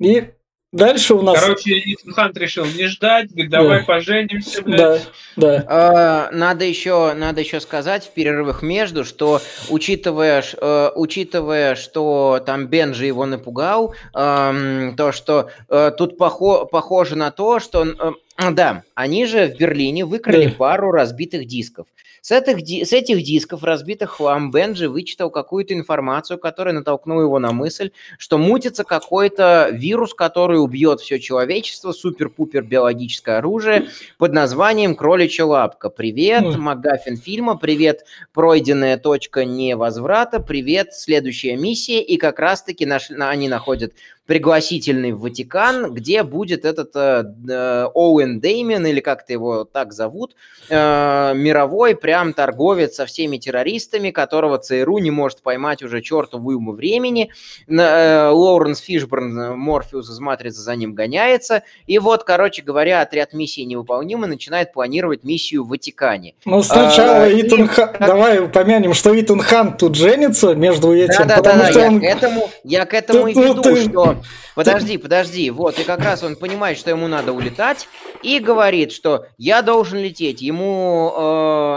И 0.01 0.31
дальше 0.73 1.15
у 1.15 1.23
нас... 1.23 1.41
Короче, 1.41 1.81
Итан 1.85 2.13
Хант 2.15 2.37
решил 2.37 2.65
не 2.67 2.87
ждать, 2.87 3.31
говорит, 3.31 3.51
давай 3.51 3.81
Да. 3.81 3.85
поженимся, 3.87 4.63
блядь. 4.63 4.79
Да, 4.79 5.01
да. 5.37 5.65
А, 5.69 6.31
Надо 6.33 6.65
еще, 6.65 7.15
надо 7.15 7.41
еще 7.41 7.61
сказать 7.61 8.05
в 8.05 8.11
перерывах 8.13 8.63
между, 8.63 9.05
что 9.05 9.41
учитывая, 9.71 10.43
э, 10.61 10.91
учитывая, 10.95 11.75
что 11.77 12.43
там 12.45 12.67
Бенджи 12.67 13.07
его 13.07 13.25
напугал, 13.27 13.95
то 14.13 15.11
что 15.13 15.51
э, 15.69 15.91
тут 15.97 16.19
похо- 16.19 16.67
похоже 16.67 17.17
на 17.17 17.31
то, 17.31 17.61
что 17.61 17.85
э, 17.85 18.51
да, 18.51 18.83
они 18.95 19.27
же 19.27 19.47
в 19.47 19.57
Берлине 19.59 20.05
выкрали 20.05 20.47
Да. 20.47 20.55
пару 20.57 20.91
разбитых 20.91 21.47
дисков. 21.47 21.87
С 22.25 22.31
этих, 22.31 22.87
с 22.87 22.95
этих 22.95 23.23
дисков 23.23 23.65
разбитых 23.65 24.13
хлам 24.13 24.51
Бенджи 24.51 24.89
вычитал 24.89 25.29
какую-то 25.29 25.75
информацию, 25.75 26.39
которая 26.39 26.73
натолкнула 26.73 27.21
его 27.21 27.39
на 27.39 27.53
мысль, 27.53 27.91
что 28.17 28.39
мутится 28.39 28.83
какой-то 28.83 29.69
вирус, 29.71 30.15
который 30.15 30.57
убьет 30.59 31.03
все 31.03 31.21
человечество, 31.21 31.93
супер-пупер 31.93 32.63
биологическое 32.63 33.37
оружие 33.37 33.89
под 34.17 34.33
названием 34.33 34.95
«Кроличья 34.95 35.45
лапка». 35.45 35.91
Привет, 35.91 36.45
Ой. 36.45 36.57
МакГаффин 36.57 37.19
фильма, 37.19 37.59
привет, 37.59 38.07
пройденная 38.33 38.97
точка 38.97 39.45
невозврата, 39.45 40.41
привет, 40.41 40.95
следующая 40.95 41.57
миссия, 41.57 42.01
и 42.01 42.17
как 42.17 42.39
раз-таки 42.39 42.87
наш- 42.87 43.11
на- 43.11 43.29
они 43.29 43.51
находят 43.51 43.93
пригласительный 44.27 45.13
в 45.13 45.21
Ватикан, 45.21 45.93
где 45.93 46.23
будет 46.23 46.65
этот 46.65 46.91
э, 46.97 47.25
э, 47.49 47.89
Оуэн 47.93 48.41
Деймен, 48.41 48.87
или 48.87 49.01
как-то 49.01 49.33
его 49.35 49.65
так 49.65 49.93
зовут, 49.93 50.35
э, 50.71 51.33
мировой 51.35 51.95
прям 51.95 52.33
торговец 52.33 52.95
со 52.95 53.05
всеми 53.07 53.37
террористами, 53.37 54.11
которого 54.11 54.57
ЦРУ 54.59 54.99
не 54.99 55.11
может 55.11 55.43
поймать 55.43 55.83
уже 55.83 56.01
чертову 56.01 56.49
уйму 56.49 56.73
времени. 56.73 57.31
Э, 57.69 58.29
Лоуренс 58.31 58.81
Фишборн, 58.81 59.39
э, 59.39 59.55
Морфеус 59.55 60.09
из 60.11 60.19
«Матрицы» 60.21 60.61
за 60.61 60.75
ним 60.75 60.95
гоняется. 60.95 61.63
И 61.87 61.99
вот, 61.99 62.25
короче 62.25 62.63
говоря, 62.63 63.03
отряд 63.03 63.35
миссии 63.35 63.61
невыполнимый 63.61 64.29
начинает 64.29 64.73
планировать 64.73 65.25
миссию 65.25 65.65
в 65.65 65.69
Ватикане. 65.69 66.35
Ну, 66.47 66.63
сначала 66.63 67.25
А, 67.25 67.29
и- 67.29 67.43
Итан 67.47 67.67
Хан... 67.69 67.91
Давай 68.01 68.43
упомянем, 68.43 68.95
что 68.95 69.19
Итан 69.21 69.41
Хан 69.41 69.77
тут 69.77 69.97
женится 69.97 70.55
между 70.55 70.95
этим, 70.95 71.27
Да, 71.29 71.37
да, 71.37 71.37
потому 71.37 71.59
да, 71.63 71.71
что 71.71 71.81
я, 71.81 71.87
он... 71.89 72.01
к 72.01 72.05
этому, 72.05 72.51
я 72.65 72.87
к 72.87 72.95
этому 72.95 73.29
и 73.29 73.35
Ты- 73.35 73.41
ну, 73.41 73.49
веду, 73.53 73.63
ты- 73.63 73.77
что... 73.83 74.14
Подожди, 74.55 74.99
подожди, 74.99 75.51
вот, 75.51 75.79
и 75.79 75.85
как 75.85 76.01
раз 76.01 76.23
он 76.23 76.37
понимает, 76.37 76.79
что 76.79 76.91
ему 76.91 77.09
надо 77.09 77.33
улетать, 77.33 77.89
и 78.23 78.39
говорит, 78.39 78.93
что 78.93 79.27
я 79.37 79.63
должен 79.63 79.99
лететь. 79.99 80.41
Ему 80.43 81.13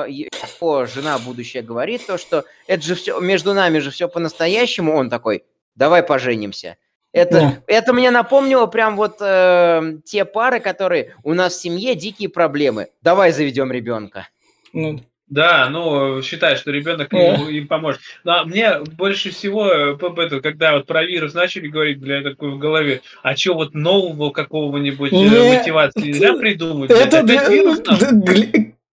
э, 0.07 0.11
его 0.11 0.85
жена 0.85 1.17
будущая 1.19 1.63
говорит 1.63 2.05
то, 2.05 2.17
что 2.17 2.45
это 2.67 2.83
же 2.83 2.95
все, 2.95 3.19
между 3.19 3.53
нами 3.53 3.79
же 3.79 3.91
все 3.91 4.07
по-настоящему. 4.07 4.95
Он 4.95 5.09
такой, 5.09 5.43
давай 5.75 6.03
поженимся. 6.03 6.77
Это, 7.13 7.39
Да. 7.39 7.57
это 7.67 7.93
мне 7.93 8.11
напомнило 8.11 8.67
прям 8.67 8.95
вот 8.95 9.17
э, 9.21 9.93
те 10.05 10.25
пары, 10.25 10.59
которые 10.59 11.15
у 11.23 11.33
нас 11.33 11.53
в 11.53 11.61
семье 11.61 11.95
дикие 11.95 12.29
проблемы. 12.29 12.89
Давай 13.01 13.31
заведем 13.31 13.71
ребенка. 13.71 14.27
Ну, 14.73 14.99
Да, 15.29 15.67
ну, 15.69 16.21
считай, 16.21 16.55
что 16.55 16.71
ребенок 16.71 17.11
им, 17.11 17.49
им 17.49 17.67
поможет. 17.67 17.99
Но 18.23 18.45
мне 18.45 18.79
больше 18.79 19.31
всего, 19.31 19.67
э, 19.69 19.97
это, 19.97 20.39
когда 20.39 20.73
вот 20.77 20.87
про 20.87 21.03
вирус 21.03 21.33
начали 21.33 21.67
говорить, 21.67 21.99
бля, 21.99 22.19
я 22.19 22.23
такой 22.23 22.51
в 22.51 22.57
голове, 22.59 23.01
а 23.23 23.35
что 23.35 23.53
вот 23.55 23.73
нового 23.73 24.29
какого-нибудь 24.31 25.11
э, 25.11 25.15
Не, 25.15 25.57
мотивации 25.57 25.99
нельзя 26.01 26.29
это- 26.29 26.37
придумать? 26.39 26.91
Это 26.91 27.19
Опять 27.19 27.25
две- 27.25 27.49
вирус 27.49 27.81
нам? 27.85 28.21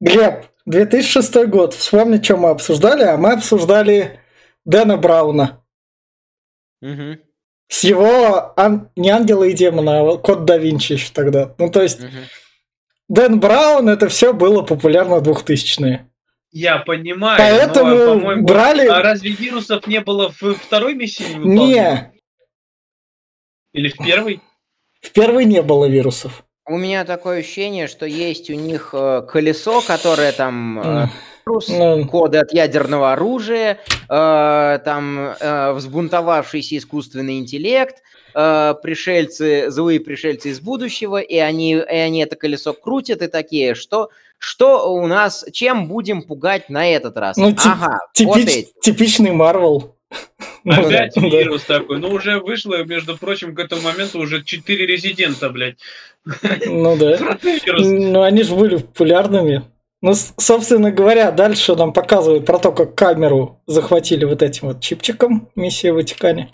Глеб, 0.01 0.45
2006 0.67 1.47
год. 1.47 1.73
Вспомни, 1.75 2.21
что 2.21 2.37
мы 2.37 2.51
обсуждали, 2.51 3.05
а 3.05 3.17
мы 3.17 3.33
обсуждали 3.35 4.19
Дэна 4.65 4.97
Брауна. 4.97 5.61
Мгм, 6.83 7.19
С 7.69 7.85
его 7.85 8.53
ан- 8.57 8.91
не 8.97 9.09
ангела 9.11 9.45
и 9.45 9.53
демона, 9.55 10.01
а 10.01 10.19
код 10.19 10.45
да 10.45 10.59
Винчи 10.59 10.95
еще 10.95 11.11
тогда. 11.15 11.55
Ну, 11.59 11.71
то 11.71 11.81
есть, 11.81 12.01
мгм. 12.01 12.11
Дэн 13.09 13.39
Браун, 13.41 13.89
это 13.89 14.09
все 14.09 14.33
было 14.35 14.63
популярно 14.63 15.21
2000-е. 15.21 16.09
Я 16.55 16.79
понимаю, 16.79 17.37
Поэтому 17.37 17.97
но, 17.97 18.15
по-моему, 18.15 18.47
брали... 18.47 18.87
а 18.87 19.03
разве 19.03 19.33
вирусов 19.33 19.89
не 19.89 20.01
было 20.01 20.33
в 20.41 20.55
второй 20.55 20.95
миссии? 20.95 21.35
Не, 21.35 22.13
Или 23.73 23.89
в 23.89 23.97
первой? 23.97 24.41
в 25.01 25.11
первой 25.11 25.47
не 25.47 25.63
было 25.63 25.87
вирусов. 25.87 26.45
У 26.67 26.79
меня 26.79 27.05
такое 27.05 27.41
ощущение, 27.41 27.89
что 27.89 28.07
есть 28.07 28.51
у 28.51 28.55
них 28.55 28.91
э, 28.93 29.23
колесо, 29.29 29.83
которое 29.83 30.31
там 30.31 30.79
э, 30.79 31.07
вирус, 31.45 31.69
ну. 31.69 32.07
коды 32.07 32.39
от 32.39 32.53
ядерного 32.53 33.13
оружия, 33.13 33.81
э, 34.09 34.79
там 34.85 35.19
э, 35.19 35.73
взбунтовавшийся 35.73 36.79
искусственный 36.79 37.39
интеллект, 37.39 37.97
э, 38.33 38.75
пришельцы, 38.81 39.71
злые 39.71 39.99
пришельцы 39.99 40.51
из 40.51 40.61
будущего, 40.61 41.21
и 41.21 41.37
они, 41.37 41.73
и 41.73 41.97
они 41.97 42.21
это 42.21 42.37
колесо 42.37 42.73
крутят 42.73 43.23
и 43.23 43.27
такие, 43.27 43.75
что, 43.75 44.11
что 44.45 44.93
у 44.93 45.07
нас, 45.07 45.45
чем 45.53 45.89
будем 45.89 46.23
пугать 46.23 46.69
на 46.69 46.87
этот 46.87 47.17
раз? 47.17 47.37
Ну, 47.39 47.51
тип- 47.53 47.61
ага, 47.65 47.99
вот 48.21 48.37
Типич- 48.37 48.45
эти. 48.47 48.69
типичный 48.83 49.33
Марвел. 49.33 49.97
Ну, 50.65 50.73
Опять 50.87 51.13
да. 51.15 51.21
вирус 51.21 51.63
такой. 51.65 51.99
Ну, 51.99 52.09
уже 52.09 52.39
вышло, 52.41 52.83
между 52.85 53.17
прочим, 53.19 53.55
к 53.55 53.59
этому 53.59 53.83
моменту 53.83 54.19
уже 54.19 54.43
4 54.43 54.87
резидента, 54.87 55.51
блядь. 55.51 55.77
Ну 56.67 56.97
да. 56.97 57.39
Ну, 57.79 58.23
они 58.23 58.43
же 58.45 58.55
были 58.55 58.77
популярными. 58.77 59.63
Ну, 60.01 60.15
собственно 60.15 60.91
говоря, 60.91 61.31
дальше 61.33 61.75
нам 61.75 61.93
показывают 61.93 62.47
про 62.47 62.59
то, 62.59 62.73
как 62.73 62.95
камеру 62.95 63.61
захватили 63.67 64.25
вот 64.25 64.43
этим 64.43 64.69
вот 64.69 64.81
чипчиком 64.81 65.49
миссия 65.57 65.93
в 65.93 65.97
Ватикане. 65.97 66.51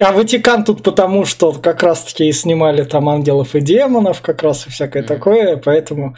А 0.00 0.10
Ватикан 0.12 0.64
тут 0.64 0.82
потому, 0.82 1.24
что 1.24 1.52
как 1.52 1.82
раз-таки 1.84 2.26
и 2.26 2.32
снимали 2.32 2.82
там 2.82 3.08
ангелов 3.08 3.54
и 3.54 3.60
демонов, 3.60 4.20
как 4.22 4.42
раз 4.42 4.66
и 4.66 4.70
всякое 4.70 5.02
Мгм. 5.04 5.08
такое, 5.08 5.56
поэтому 5.56 6.16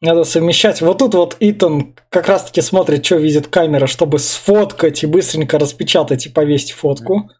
надо 0.00 0.24
совмещать. 0.24 0.80
Вот 0.80 0.98
тут 0.98 1.14
вот 1.14 1.36
Итан 1.40 1.94
как 2.08 2.28
раз-таки 2.28 2.60
смотрит, 2.62 3.04
что 3.04 3.16
видит 3.16 3.48
камера, 3.48 3.86
чтобы 3.86 4.18
сфоткать 4.18 5.02
и 5.02 5.06
быстренько 5.06 5.58
распечатать 5.58 6.26
и 6.26 6.30
повесить 6.30 6.72
фотку. 6.72 7.30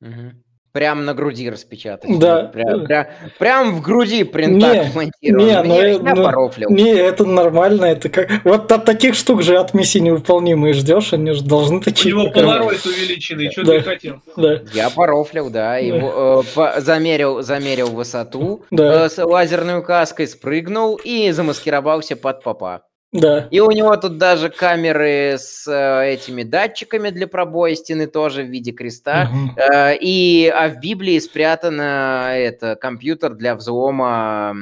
Мгм. 0.00 0.42
Прям 0.72 1.04
на 1.04 1.14
груди 1.14 1.50
распечатать. 1.50 2.16
Да. 2.20 2.44
Прям, 2.44 2.84
прям, 2.84 3.06
прям 3.40 3.74
в 3.74 3.80
груди 3.82 4.22
принтак 4.22 4.72
Не, 4.74 4.82
вмонтирован. 4.90 5.46
не, 5.46 5.62
ну, 5.64 5.74
я, 5.80 5.88
э, 5.94 5.98
ну, 5.98 6.22
порофлил. 6.24 6.70
Не, 6.70 6.90
это 6.92 7.24
нормально, 7.24 7.86
это 7.86 8.08
как... 8.08 8.30
Вот 8.44 8.70
от 8.70 8.84
таких 8.84 9.16
штук 9.16 9.42
же 9.42 9.56
от 9.56 9.74
миссии 9.74 9.98
невыполнимые 9.98 10.74
ждешь, 10.74 11.12
они 11.12 11.32
же 11.32 11.42
должны 11.42 11.78
У 11.78 11.80
такие... 11.80 12.14
него 12.14 12.26
показать. 12.28 12.48
полароид 12.58 12.86
увеличенный, 12.86 13.50
что 13.50 13.64
Да. 13.64 13.72
ты 13.72 13.80
хотел? 13.82 14.20
Да, 14.36 14.60
Я 14.72 14.90
порофлил, 14.90 15.50
да. 15.50 15.76
Его, 15.78 16.44
э, 16.46 16.54
по- 16.54 16.80
замерил, 16.80 17.42
замерил 17.42 17.88
высоту 17.88 18.64
Да. 18.70 19.06
э, 19.06 19.08
с 19.08 19.18
лазерной 19.24 19.78
указкой, 19.80 20.28
спрыгнул 20.28 21.00
и 21.02 21.32
замаскировался 21.32 22.14
под 22.14 22.44
попа. 22.44 22.82
Да. 23.12 23.48
И 23.50 23.58
у 23.58 23.70
него 23.72 23.96
тут 23.96 24.18
даже 24.18 24.50
камеры 24.50 25.36
с 25.36 25.66
э, 25.66 26.12
этими 26.12 26.44
датчиками 26.44 27.10
для 27.10 27.26
пробоя 27.26 27.74
стены 27.74 28.06
тоже 28.06 28.44
в 28.44 28.46
виде 28.46 28.70
креста. 28.70 29.28
Мгм. 29.32 29.56
Э, 29.56 29.96
и, 29.96 30.46
а 30.46 30.68
в 30.68 30.78
Библии 30.78 31.18
спрятано 31.18 32.32
это 32.36 32.76
компьютер 32.76 33.34
для 33.34 33.56
взлома 33.56 34.54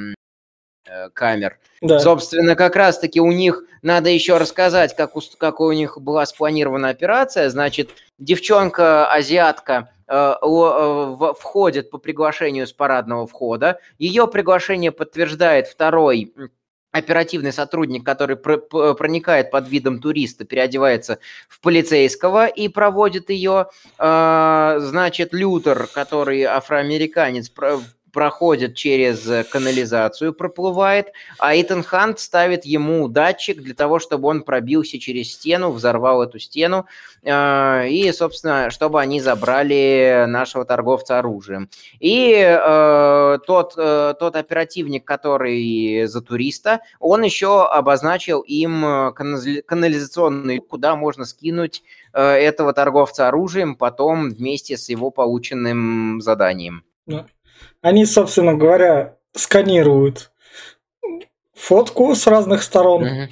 э, 0.86 1.10
камер. 1.10 1.58
Да. 1.82 2.00
Собственно, 2.00 2.56
как 2.56 2.74
раз-таки 2.74 3.20
у 3.20 3.30
них 3.30 3.64
надо 3.82 4.08
еще 4.08 4.38
рассказать, 4.38 4.96
как 4.96 5.16
у, 5.16 5.20
как 5.36 5.60
у 5.60 5.70
них 5.72 5.98
была 6.00 6.24
спланирована 6.24 6.88
операция. 6.88 7.50
Значит, 7.50 7.90
девчонка-азиатка 8.18 9.90
э, 10.06 10.34
э, 10.40 11.32
входит 11.38 11.90
по 11.90 11.98
приглашению 11.98 12.66
с 12.66 12.72
парадного 12.72 13.26
входа. 13.26 13.78
Ее 13.98 14.26
приглашение 14.26 14.90
подтверждает 14.90 15.68
второй 15.68 16.32
оперативный 16.90 17.52
сотрудник, 17.52 18.04
который 18.04 18.36
пр 18.36 18.58
проникает 18.94 19.50
под 19.50 19.68
видом 19.68 20.00
туриста, 20.00 20.44
переодевается 20.44 21.18
в 21.48 21.60
полицейского 21.60 22.46
и 22.46 22.68
проводит 22.68 23.30
ее. 23.30 23.68
Э, 23.98 24.76
значит, 24.80 25.32
Лютер, 25.32 25.88
который 25.92 26.42
афроамериканец, 26.44 27.50
проходит 28.12 28.74
через 28.74 29.28
э, 29.28 29.44
канализацию, 29.44 30.32
проплывает, 30.32 31.12
а 31.38 31.58
Итан 31.60 31.82
Хант 31.82 32.20
ставит 32.20 32.64
ему 32.64 33.08
датчик 33.08 33.60
для 33.62 33.74
того, 33.74 33.98
чтобы 33.98 34.28
он 34.28 34.42
пробился 34.42 34.98
через 34.98 35.32
стену, 35.32 35.70
взорвал 35.70 36.22
эту 36.22 36.38
стену, 36.38 36.86
э, 37.22 37.88
и, 37.88 38.10
собственно, 38.12 38.70
чтобы 38.70 39.00
они 39.00 39.20
забрали 39.20 40.24
нашего 40.26 40.64
торговца 40.64 41.18
оружием. 41.18 41.68
И 42.00 42.32
э, 42.34 43.38
тот, 43.46 43.74
э, 43.76 44.14
тот 44.18 44.36
оперативник, 44.36 45.04
который 45.04 46.06
за 46.06 46.20
туриста, 46.20 46.80
он 46.98 47.22
еще 47.22 47.64
обозначил 47.66 48.40
им 48.40 48.84
э, 48.84 49.12
канализационный, 49.12 50.58
куда 50.58 50.96
можно 50.96 51.24
скинуть 51.24 51.82
э, 52.12 52.22
этого 52.22 52.72
торговца 52.72 53.28
оружием 53.28 53.76
потом 53.76 54.30
вместе 54.30 54.76
с 54.76 54.88
его 54.88 55.10
полученным 55.10 56.20
заданием. 56.20 56.84
Они, 57.80 58.06
собственно 58.06 58.54
говоря, 58.54 59.16
сканируют 59.34 60.30
фотку 61.54 62.14
с 62.14 62.26
разных 62.26 62.62
сторон. 62.62 63.04
Угу. 63.04 63.28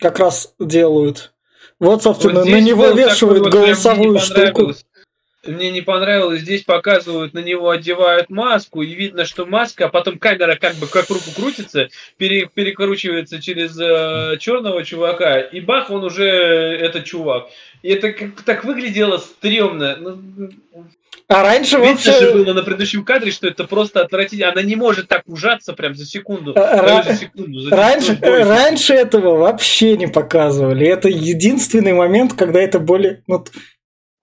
Как 0.00 0.18
раз 0.18 0.54
делают. 0.58 1.32
Вот, 1.78 2.02
собственно, 2.02 2.40
вот 2.40 2.48
на 2.48 2.60
него 2.60 2.88
вешают 2.88 3.40
вот 3.40 3.52
голосовую 3.52 4.18
штуку. 4.18 4.72
Мне 5.44 5.72
не 5.72 5.80
понравилось, 5.80 6.42
здесь 6.42 6.62
показывают, 6.62 7.34
на 7.34 7.40
него 7.40 7.70
одевают 7.70 8.30
маску, 8.30 8.82
и 8.82 8.94
видно, 8.94 9.24
что 9.24 9.44
маска, 9.44 9.86
а 9.86 9.88
потом 9.88 10.20
камера 10.20 10.54
как 10.54 10.76
бы 10.76 10.86
как 10.86 11.10
руку 11.10 11.32
крутится, 11.34 11.88
пере, 12.16 12.46
перекручивается 12.46 13.42
через 13.42 13.76
э, 13.76 14.38
черного 14.38 14.84
чувака, 14.84 15.40
и 15.40 15.58
бах, 15.58 15.90
он 15.90 16.04
уже 16.04 16.26
этот 16.26 17.06
чувак. 17.06 17.48
И 17.82 17.88
это 17.88 18.12
как 18.12 18.42
так 18.42 18.62
выглядело 18.62 19.18
стрёмно. 19.18 19.96
Ну, 19.96 20.50
а 21.28 21.42
раньше 21.42 21.76
Видно 21.76 21.92
вообще... 21.92 22.12
же 22.12 22.32
было 22.32 22.52
на 22.52 22.62
предыдущем 22.62 23.04
кадре, 23.04 23.30
что 23.30 23.48
это 23.48 23.64
просто 23.64 24.02
отвратительно. 24.02 24.52
Она 24.52 24.62
не 24.62 24.76
может 24.76 25.08
так 25.08 25.22
ужаться 25.26 25.72
прям 25.72 25.94
за 25.94 26.04
секунду. 26.04 26.52
Р... 26.54 27.04
За 27.04 27.14
секунду 27.14 27.60
за 27.60 27.70
раньше, 27.74 28.18
раньше 28.20 28.94
этого 28.94 29.36
вообще 29.36 29.96
не 29.96 30.08
показывали. 30.08 30.86
Это 30.86 31.08
единственный 31.08 31.94
момент, 31.94 32.34
когда 32.34 32.60
это 32.60 32.78
более... 32.78 33.22
Ну, 33.26 33.44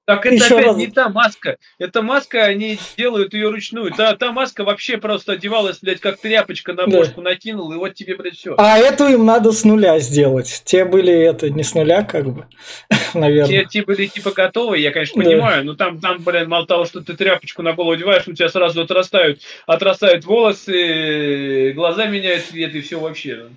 так 0.09 0.25
это 0.25 0.33
Еще 0.33 0.55
опять 0.55 0.65
раз... 0.65 0.77
не 0.77 0.87
та 0.87 1.09
маска. 1.09 1.57
Эта 1.77 2.01
маска, 2.01 2.43
они 2.43 2.79
делают 2.97 3.35
ее 3.35 3.51
ручную. 3.51 3.91
Та, 3.91 4.15
та 4.15 4.31
маска 4.31 4.63
вообще 4.63 4.97
просто 4.97 5.33
одевалась, 5.33 5.77
блядь, 5.83 5.99
как 5.99 6.17
тряпочка 6.17 6.73
на 6.73 6.87
бошку 6.87 7.21
да. 7.21 7.29
накинул, 7.29 7.71
и 7.73 7.75
вот 7.75 7.93
тебе, 7.93 8.15
блядь, 8.15 8.33
все. 8.33 8.55
А 8.57 8.79
эту 8.79 9.05
им 9.07 9.23
надо 9.23 9.51
с 9.51 9.63
нуля 9.63 9.99
сделать. 9.99 10.63
Те 10.65 10.83
были 10.83 11.13
это 11.13 11.51
не 11.51 11.61
с 11.61 11.75
нуля, 11.75 12.01
как 12.01 12.25
бы, 12.25 12.47
наверное. 13.13 13.65
Те, 13.65 13.65
те 13.65 13.83
были 13.83 14.07
типа 14.07 14.31
готовы, 14.31 14.79
я, 14.79 14.89
конечно, 14.89 15.23
понимаю, 15.23 15.57
да. 15.57 15.63
но 15.63 15.75
там, 15.75 15.99
там, 15.99 16.23
блядь, 16.23 16.47
мало 16.47 16.65
того, 16.65 16.85
что 16.85 17.01
ты 17.01 17.15
тряпочку 17.15 17.61
на 17.61 17.73
голову 17.73 17.91
одеваешь, 17.91 18.27
у 18.27 18.33
тебя 18.33 18.49
сразу 18.49 18.81
отрастают, 18.81 19.41
отрастают 19.67 20.25
волосы, 20.25 21.71
глаза 21.73 22.07
меняют 22.07 22.45
цвет 22.45 22.73
и 22.73 22.81
все 22.81 22.99
вообще. 22.99 23.49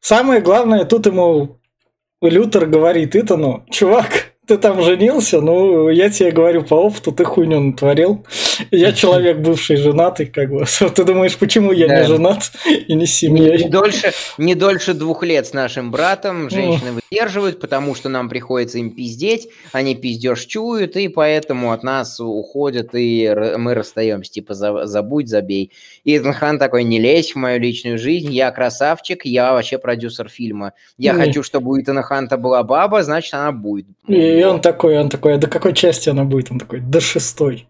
Самое 0.00 0.42
главное, 0.42 0.84
тут 0.84 1.06
ему 1.06 1.58
Лютер 2.20 2.66
говорит 2.66 3.16
Итану, 3.16 3.64
чувак, 3.70 4.35
ты 4.46 4.58
там 4.58 4.80
женился, 4.82 5.40
ну, 5.40 5.88
я 5.88 6.08
тебе 6.08 6.30
говорю 6.30 6.62
по 6.62 6.74
опыту, 6.74 7.10
ты 7.10 7.24
хуйню 7.24 7.58
натворил. 7.60 8.24
Я 8.70 8.92
человек 8.94 9.38
бывший 9.38 9.76
женатый, 9.76 10.26
как 10.26 10.50
бы. 10.50 10.64
Ты 10.94 11.04
думаешь, 11.04 11.36
почему 11.36 11.72
я 11.72 11.88
да. 11.88 12.00
не 12.00 12.06
женат 12.06 12.52
и 12.86 12.94
не 12.94 13.06
семьей? 13.06 13.64
Не 13.64 13.68
дольше, 13.68 14.12
не 14.38 14.54
дольше 14.54 14.94
двух 14.94 15.24
лет 15.24 15.46
с 15.46 15.52
нашим 15.52 15.90
братом 15.90 16.48
женщины 16.48 16.92
выдерживают, 16.92 17.60
потому 17.60 17.94
что 17.94 18.08
нам 18.08 18.28
приходится 18.28 18.78
им 18.78 18.90
пиздеть, 18.90 19.48
они 19.72 19.94
пиздеж 19.94 20.44
чуют, 20.44 20.96
и 20.96 21.08
поэтому 21.08 21.72
от 21.72 21.82
нас 21.82 22.20
уходят, 22.20 22.90
и 22.94 23.32
мы 23.56 23.74
расстаемся. 23.74 24.32
Типа, 24.32 24.54
забудь, 24.54 25.28
забей. 25.28 25.72
И 26.04 26.16
Итан 26.16 26.32
Хан 26.32 26.58
такой, 26.58 26.84
не 26.84 27.00
лезь 27.00 27.32
в 27.32 27.36
мою 27.36 27.58
личную 27.58 27.98
жизнь, 27.98 28.32
я 28.32 28.50
красавчик, 28.52 29.24
я 29.24 29.52
вообще 29.52 29.78
продюсер 29.78 30.28
фильма. 30.28 30.72
Я 30.98 31.12
mm. 31.12 31.16
хочу, 31.16 31.42
чтобы 31.42 31.72
у 31.72 31.80
Итана 31.80 32.02
Ханта 32.02 32.36
была 32.36 32.62
баба, 32.62 33.02
значит, 33.02 33.34
она 33.34 33.50
будет. 33.52 33.86
И 34.06 34.35
он 34.42 34.60
такой, 34.60 34.98
он 34.98 35.08
такой, 35.08 35.34
а 35.34 35.38
до 35.38 35.46
какой 35.46 35.72
части 35.74 36.08
она 36.08 36.24
будет? 36.24 36.50
Он 36.50 36.58
такой, 36.58 36.80
до 36.80 37.00
шестой. 37.00 37.68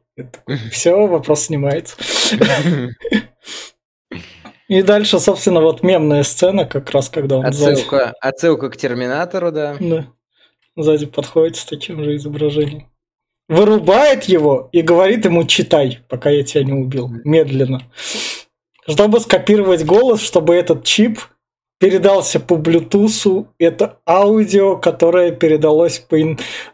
Все, 0.71 1.07
вопрос 1.07 1.45
снимается. 1.45 1.97
И 4.69 4.83
дальше, 4.83 5.21
собственно, 5.21 5.61
вот 5.61 5.83
мемная 5.83 6.25
сцена, 6.25 6.65
как 6.65 6.91
раз 6.91 7.09
когда 7.09 7.37
он 7.39 7.47
отсылка, 7.47 7.99
сзади... 7.99 8.15
Отсылка 8.21 8.71
к 8.71 8.77
Терминатору, 8.77 9.53
да. 9.53 9.77
Да. 9.79 10.07
Сзади 10.77 11.07
подходит 11.07 11.57
с 11.57 11.65
таким 11.65 12.03
же 12.03 12.17
изображением. 12.17 12.91
Вырубает 13.49 14.25
его 14.25 14.69
и 14.73 14.83
говорит 14.83 15.25
ему 15.25 15.45
«читай, 15.45 16.01
пока 16.09 16.31
я 16.31 16.43
тебя 16.43 16.65
не 16.65 16.73
убил». 16.73 17.09
Медленно. 17.25 17.83
Чтобы 18.89 19.21
скопировать 19.21 19.85
голос, 19.85 20.21
чтобы 20.21 20.57
этот 20.57 20.83
чип 20.85 21.21
передался 21.79 22.41
по 22.41 22.55
Bluetooth. 22.55 23.47
Это 23.59 23.99
аудио, 24.07 24.77
которое 24.77 25.33
передалось 25.33 25.99
по... 25.99 26.17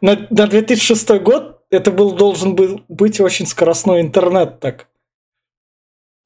На, 0.00 0.26
на 0.30 0.46
2006 0.46 1.10
год 1.22 1.60
это 1.70 1.90
был 1.90 2.12
должен 2.12 2.54
был 2.54 2.82
быть 2.88 3.20
очень 3.20 3.46
скоростной 3.46 4.02
интернет 4.02 4.60
так. 4.60 4.88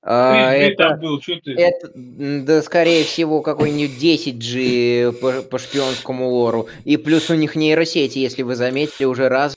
А, 0.08 0.52
это, 0.52 0.96
был, 1.02 1.20
что 1.20 1.34
ты? 1.40 1.52
это, 1.54 1.90
да, 1.92 2.62
скорее 2.62 3.02
всего, 3.02 3.42
какой-нибудь 3.42 4.00
10G 4.00 5.12
по, 5.14 5.42
по 5.42 5.58
шпионскому 5.58 6.28
лору. 6.28 6.68
И 6.84 6.96
плюс 6.96 7.28
у 7.28 7.34
них 7.34 7.56
нейросети, 7.56 8.20
если 8.20 8.42
вы 8.42 8.54
заметили, 8.54 9.04
уже 9.04 9.28
раз 9.28 9.56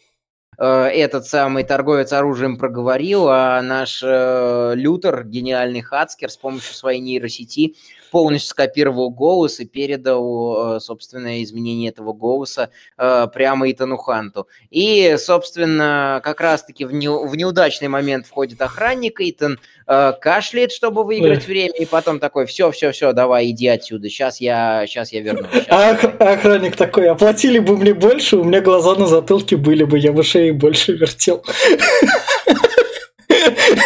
э, 0.58 0.66
этот 0.66 1.28
самый 1.28 1.66
торговец 1.66 2.14
оружием 2.14 2.58
проговорил, 2.58 3.28
а 3.30 3.62
наш 3.62 4.02
э, 4.04 4.74
Лютер, 4.74 5.24
гениальный 5.26 5.82
хацкер, 5.82 6.32
с 6.32 6.38
помощью 6.38 6.74
своей 6.74 7.00
нейросети 7.00 7.76
полностью 8.10 8.50
скопировал 8.50 9.10
голос 9.10 9.60
и 9.60 9.66
передал, 9.66 10.76
э, 10.76 10.80
собственно, 10.80 11.42
изменение 11.44 11.90
этого 11.90 12.14
голоса 12.14 12.70
э, 12.98 13.28
прямо 13.34 13.70
Итану 13.72 13.98
Ханту. 13.98 14.48
И, 14.70 15.16
собственно, 15.18 16.22
как 16.24 16.42
раз-таки 16.42 16.86
в, 16.86 16.94
не, 16.94 17.10
в 17.10 17.36
неудачный 17.36 17.88
момент 17.88 18.28
входит 18.28 18.62
охранник, 18.62 19.20
Итан 19.20 19.60
э, 19.88 20.14
кашляет, 20.20 20.72
чтобы 20.72 21.04
выиграть 21.04 21.46
время, 21.46 21.74
и 21.78 21.86
потом 21.86 22.20
такой, 22.20 22.46
все, 22.46 22.72
все, 22.72 22.92
все, 22.92 23.14
давай, 23.14 23.50
иди 23.50 23.68
отсюда, 23.68 24.10
сейчас 24.10 24.42
я, 24.42 24.86
сейчас 24.88 25.12
я 25.12 25.22
вернусь. 25.22 25.48
Сейчас 25.52 25.68
а 25.70 25.82
я 25.82 26.34
охранник 26.34 26.76
такой, 26.76 27.10
оплатили 27.10 27.60
бы 27.60 27.78
мне 27.78 27.94
больше, 27.94 28.38
у 28.38 28.44
меня 28.44 28.62
глаза 28.62 28.96
на 28.96 29.08
затылке 29.08 29.58
были 29.58 29.84
бы, 29.84 30.00
я 30.00 30.12
бы 30.12 30.24
шеи 30.24 30.52
больше 30.52 30.94
вертел. 30.94 31.44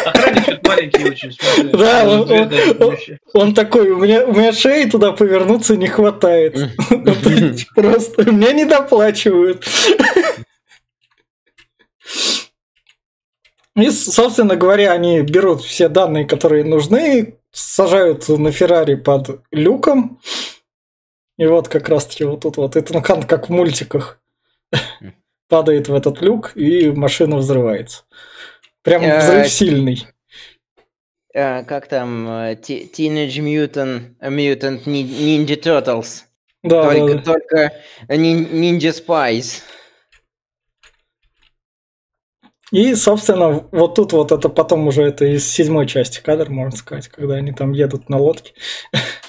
Охранник 0.05 0.52
маленький 0.67 1.05
очень. 1.05 1.37
Да, 1.71 2.07
он, 2.09 2.31
он, 2.31 2.97
он 3.33 3.53
такой, 3.53 3.89
у 3.91 3.97
меня, 3.97 4.25
у 4.25 4.33
меня 4.33 4.53
шеи 4.53 4.89
туда 4.89 5.11
повернуться 5.11 5.75
не 5.75 5.87
хватает. 5.87 6.57
Просто 7.75 8.31
мне 8.31 8.53
не 8.53 8.65
доплачивают. 8.65 9.65
И, 13.75 13.89
собственно 13.89 14.55
говоря, 14.55 14.91
они 14.91 15.21
берут 15.21 15.63
все 15.63 15.89
данные, 15.89 16.25
которые 16.25 16.63
нужны, 16.63 17.39
сажают 17.51 18.27
на 18.29 18.51
Феррари 18.51 18.95
под 18.95 19.41
люком. 19.51 20.19
И 21.37 21.45
вот 21.47 21.67
как 21.67 21.89
раз-таки 21.89 22.23
вот 22.23 22.41
тут 22.41 22.57
вот 22.57 22.75
это 22.75 23.01
как 23.01 23.49
в 23.49 23.51
мультиках. 23.51 24.19
Падает 25.49 25.87
в 25.87 25.93
этот 25.93 26.21
люк, 26.21 26.51
и 26.55 26.91
машина 26.91 27.37
взрывается. 27.37 28.05
Прям 28.81 29.01
э, 29.03 29.19
взрыв 29.19 29.49
сильный. 29.49 30.07
Э, 31.33 31.63
как 31.63 31.87
там? 31.87 32.27
Э, 32.27 32.53
Teenage 32.53 33.39
Mutant, 33.39 34.15
Mutant 34.21 34.85
Ninja 34.85 35.59
Turtles. 35.59 36.23
Да, 36.61 36.83
только, 36.83 37.15
да, 37.15 37.21
да. 37.21 37.31
только 37.33 37.73
Ninja 38.07 38.91
Spice. 38.91 39.63
И, 42.71 42.95
собственно, 42.95 43.67
вот 43.71 43.95
тут 43.95 44.13
вот 44.13 44.31
это 44.31 44.49
потом 44.49 44.87
уже 44.87 45.03
это 45.03 45.25
из 45.25 45.47
седьмой 45.47 45.85
части 45.85 46.21
кадр, 46.21 46.49
можно 46.49 46.75
сказать, 46.75 47.07
когда 47.07 47.35
они 47.35 47.51
там 47.51 47.71
едут 47.71 48.09
на 48.09 48.17
лодке. 48.17 48.53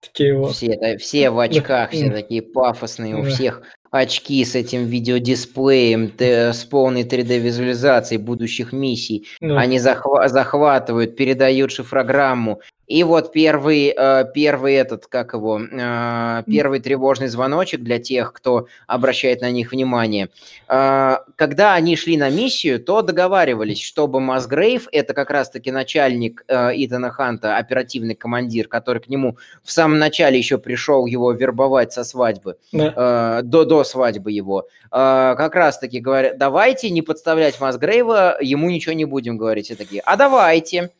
такие 0.00 0.34
вот. 0.34 0.54
Все, 0.54 0.96
все 0.98 1.30
в 1.30 1.38
очках, 1.38 1.90
все 1.90 2.10
такие 2.10 2.42
пафосные, 2.42 3.16
у 3.16 3.24
всех 3.24 3.62
очки 3.90 4.44
с 4.44 4.54
этим 4.54 4.86
видеодисплеем, 4.86 6.12
с 6.18 6.64
полной 6.64 7.04
3D-визуализацией 7.04 8.18
будущих 8.18 8.72
миссий. 8.72 9.26
Да. 9.40 9.58
Они 9.58 9.78
захва- 9.78 10.28
захватывают, 10.28 11.16
передают 11.16 11.72
шифрограмму, 11.72 12.60
и 12.88 13.04
вот 13.04 13.32
первый, 13.32 13.94
э, 13.94 14.24
первый 14.34 14.74
этот, 14.74 15.06
как 15.06 15.34
его, 15.34 15.60
э, 15.60 16.42
первый 16.46 16.80
тревожный 16.80 17.28
звоночек 17.28 17.82
для 17.82 17.98
тех, 17.98 18.32
кто 18.32 18.66
обращает 18.86 19.42
на 19.42 19.50
них 19.50 19.72
внимание. 19.72 20.30
Э, 20.68 21.18
когда 21.36 21.74
они 21.74 21.96
шли 21.96 22.16
на 22.16 22.30
миссию, 22.30 22.80
то 22.80 23.02
договаривались, 23.02 23.82
чтобы 23.82 24.20
Масгрейв, 24.20 24.88
это 24.90 25.12
как 25.12 25.30
раз-таки 25.30 25.70
начальник 25.70 26.44
Итана 26.48 27.10
Ханта, 27.10 27.58
оперативный 27.58 28.14
командир, 28.14 28.68
который 28.68 29.02
к 29.02 29.08
нему 29.08 29.36
в 29.62 29.70
самом 29.70 29.98
начале 29.98 30.38
еще 30.38 30.56
пришел 30.56 31.04
его 31.04 31.32
вербовать 31.32 31.92
со 31.92 32.04
свадьбы, 32.04 32.56
да. 32.72 33.42
до, 33.42 33.64
до 33.64 33.77
свадьбы 33.84 34.32
его, 34.32 34.66
как 34.90 35.54
раз-таки 35.54 36.00
говорят, 36.00 36.38
давайте 36.38 36.90
не 36.90 37.02
подставлять 37.02 37.60
Масгрейва, 37.60 38.38
ему 38.40 38.70
ничего 38.70 38.94
не 38.94 39.04
будем 39.04 39.36
говорить. 39.36 39.66
Все 39.66 39.76
такие, 39.76 40.02
а 40.04 40.16
давайте. 40.16 40.90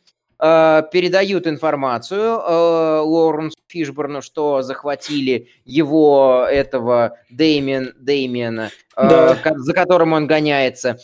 Э, 0.41 0.83
передают 0.89 1.47
информацию 1.47 2.21
э, 2.21 2.99
Лоуренсу 3.03 3.57
Фишборну, 3.67 4.21
что 4.21 4.61
захватили 4.61 5.49
его, 5.65 6.47
этого 6.49 7.17
Деймин, 7.29 7.93
Деймиана, 7.99 8.71
э, 8.95 9.09
да. 9.09 9.37
за 9.57 9.73
которым 9.73 10.13
он 10.13 10.27
гоняется. 10.27 10.97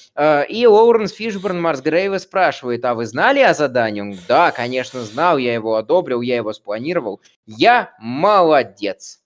И 0.47 0.65
Лоуренс 0.65 1.11
Фишборн 1.11 1.61
Марс 1.61 1.81
Грейва 1.81 2.17
спрашивает, 2.17 2.85
а 2.85 2.95
вы 2.95 3.05
знали 3.05 3.41
о 3.41 3.53
задании? 3.53 4.01
Он, 4.01 4.17
да, 4.29 4.51
конечно, 4.51 5.03
знал, 5.03 5.37
я 5.37 5.53
его 5.53 5.75
одобрил, 5.75 6.21
я 6.21 6.37
его 6.37 6.53
спланировал. 6.53 7.19
Я 7.45 7.93
молодец. 7.99 9.19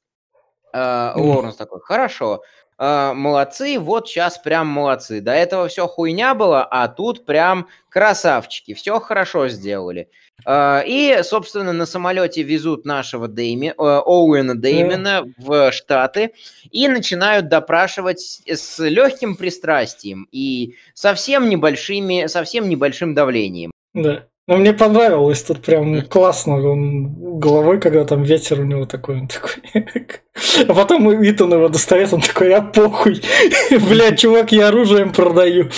Э, 0.73 1.13
Лоуренс 1.15 1.55
такой, 1.55 1.79
хорошо. 1.81 2.41
А, 2.81 3.13
молодцы, 3.13 3.77
вот 3.77 4.07
сейчас 4.07 4.37
прям 4.37 4.67
молодцы. 4.67 5.19
До 5.19 5.33
этого 5.33 5.67
все 5.67 5.85
хуйня 5.85 6.33
была, 6.33 6.63
а 6.63 6.87
тут 6.87 7.25
прям 7.25 7.67
красавчики, 7.89 8.73
все 8.73 9.01
хорошо 9.01 9.49
сделали. 9.49 10.09
А, 10.45 10.81
и, 10.85 11.19
собственно, 11.23 11.73
на 11.73 11.85
самолете 11.85 12.41
везут 12.41 12.85
нашего 12.85 13.27
Дейми, 13.27 13.73
Оуэна 13.77 14.55
Деймина 14.55 15.25
yeah. 15.25 15.33
в 15.37 15.71
Штаты 15.73 16.31
и 16.71 16.87
начинают 16.87 17.49
допрашивать 17.49 18.41
с 18.47 18.79
легким 18.79 19.35
пристрастием 19.35 20.29
и 20.31 20.75
совсем 20.93 21.49
небольшими, 21.49 22.27
совсем 22.27 22.69
небольшим 22.69 23.13
давлением. 23.13 23.71
Да. 23.93 24.28
Ну, 24.49 24.57
мне 24.57 24.73
понравилось, 24.73 25.43
тут 25.43 25.61
прям 25.61 26.01
классно, 26.01 26.55
он 26.55 27.39
головой, 27.39 27.79
когда 27.79 28.03
там 28.03 28.23
ветер 28.23 28.59
у 28.59 28.63
него 28.63 28.87
такой, 28.87 29.19
он 29.19 29.27
такой. 29.27 29.61
А 30.67 30.73
потом 30.73 31.07
Итан 31.23 31.53
его 31.53 31.69
достает, 31.69 32.11
он 32.13 32.21
такой, 32.21 32.51
а 32.55 32.61
похуй, 32.63 33.21
блядь, 33.89 34.19
чувак, 34.19 34.51
я 34.51 34.69
оружием 34.69 35.11
продаю, 35.11 35.69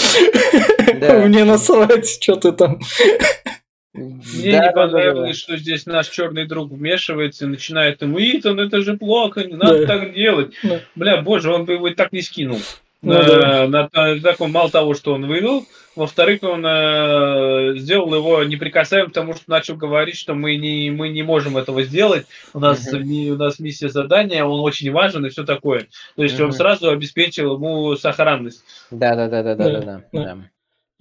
мне 1.26 1.43
насрать, 1.43 2.07
что 2.22 2.38
ты 2.38 2.53
там. 2.53 2.80
Мне 3.93 4.51
да, 4.53 4.67
не 4.67 4.72
понравилось, 4.72 5.15
да, 5.15 5.28
да. 5.28 5.34
что 5.34 5.57
здесь 5.57 5.86
наш 5.86 6.07
черный 6.07 6.45
друг 6.45 6.72
вмешивается 6.72 7.43
и 7.43 7.49
начинает 7.49 8.01
ему, 8.01 8.19
Итан, 8.22 8.57
это 8.57 8.80
же 8.80 8.95
плохо, 8.95 9.43
не 9.43 9.55
надо 9.55 9.86
да. 9.86 9.88
так 9.88 10.13
делать. 10.13 10.53
Да. 10.63 10.80
Бля, 10.95 11.22
боже, 11.22 11.51
он 11.53 11.65
бы 11.65 11.74
его 11.74 11.89
так 11.89 12.13
не 12.13 12.22
скинул. 12.22 12.59
Ну, 13.03 13.13
да. 13.13 13.67
на, 13.67 13.89
на, 13.91 14.15
на, 14.15 14.47
мало 14.47 14.69
того, 14.69 14.93
что 14.93 15.13
он 15.13 15.25
вывел, 15.25 15.65
во-вторых, 15.95 16.43
он 16.43 16.63
э, 16.63 17.73
сделал 17.77 18.13
его 18.13 18.43
неприкасаемым, 18.43 19.09
потому 19.09 19.33
что 19.33 19.49
начал 19.49 19.75
говорить, 19.75 20.15
что 20.15 20.35
мы 20.35 20.55
не, 20.55 20.91
мы 20.91 21.09
не 21.09 21.23
можем 21.23 21.57
этого 21.57 21.81
сделать, 21.81 22.27
у 22.53 22.59
нас, 22.59 22.93
uh-huh. 22.93 22.99
ми, 22.99 23.31
у 23.31 23.37
нас 23.37 23.57
миссия 23.57 23.89
задания, 23.89 24.45
он 24.45 24.59
очень 24.59 24.91
важен 24.91 25.25
и 25.25 25.29
все 25.29 25.43
такое. 25.43 25.87
То 26.15 26.23
есть 26.23 26.39
uh-huh. 26.39 26.45
он 26.45 26.51
сразу 26.53 26.91
обеспечил 26.91 27.55
ему 27.55 27.95
сохранность. 27.95 28.63
Да-да-да-да-да-да. 28.91 30.03
да. 30.11 30.37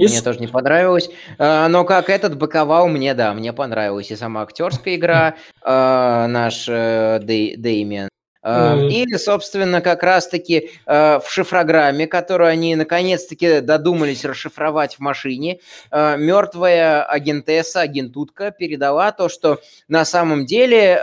Yes. 0.00 0.08
Мне 0.08 0.22
тоже 0.22 0.38
не 0.38 0.46
понравилось. 0.46 1.10
А, 1.36 1.68
но 1.68 1.84
как 1.84 2.08
этот 2.08 2.38
быковал, 2.38 2.88
мне, 2.88 3.12
да, 3.12 3.34
мне 3.34 3.52
понравилась 3.52 4.10
и 4.10 4.16
сама 4.16 4.42
актерская 4.42 4.96
игра, 4.96 5.34
а, 5.62 6.26
наш 6.26 6.66
э, 6.66 7.20
Деймиан. 7.22 8.08
Mm. 8.42 8.88
И, 8.88 9.18
собственно, 9.18 9.82
как 9.82 10.02
раз-таки 10.02 10.70
э, 10.86 11.18
в 11.20 11.30
шифрограмме, 11.30 12.06
которую 12.06 12.48
они 12.48 12.74
наконец-таки 12.74 13.60
додумались 13.60 14.24
расшифровать 14.24 14.94
в 14.96 15.00
машине, 15.00 15.60
э, 15.90 16.16
мертвая 16.16 17.04
агентесса, 17.04 17.82
агентутка 17.82 18.50
передала 18.50 19.12
то, 19.12 19.28
что 19.28 19.60
на 19.88 20.04
самом 20.04 20.46
деле 20.46 21.00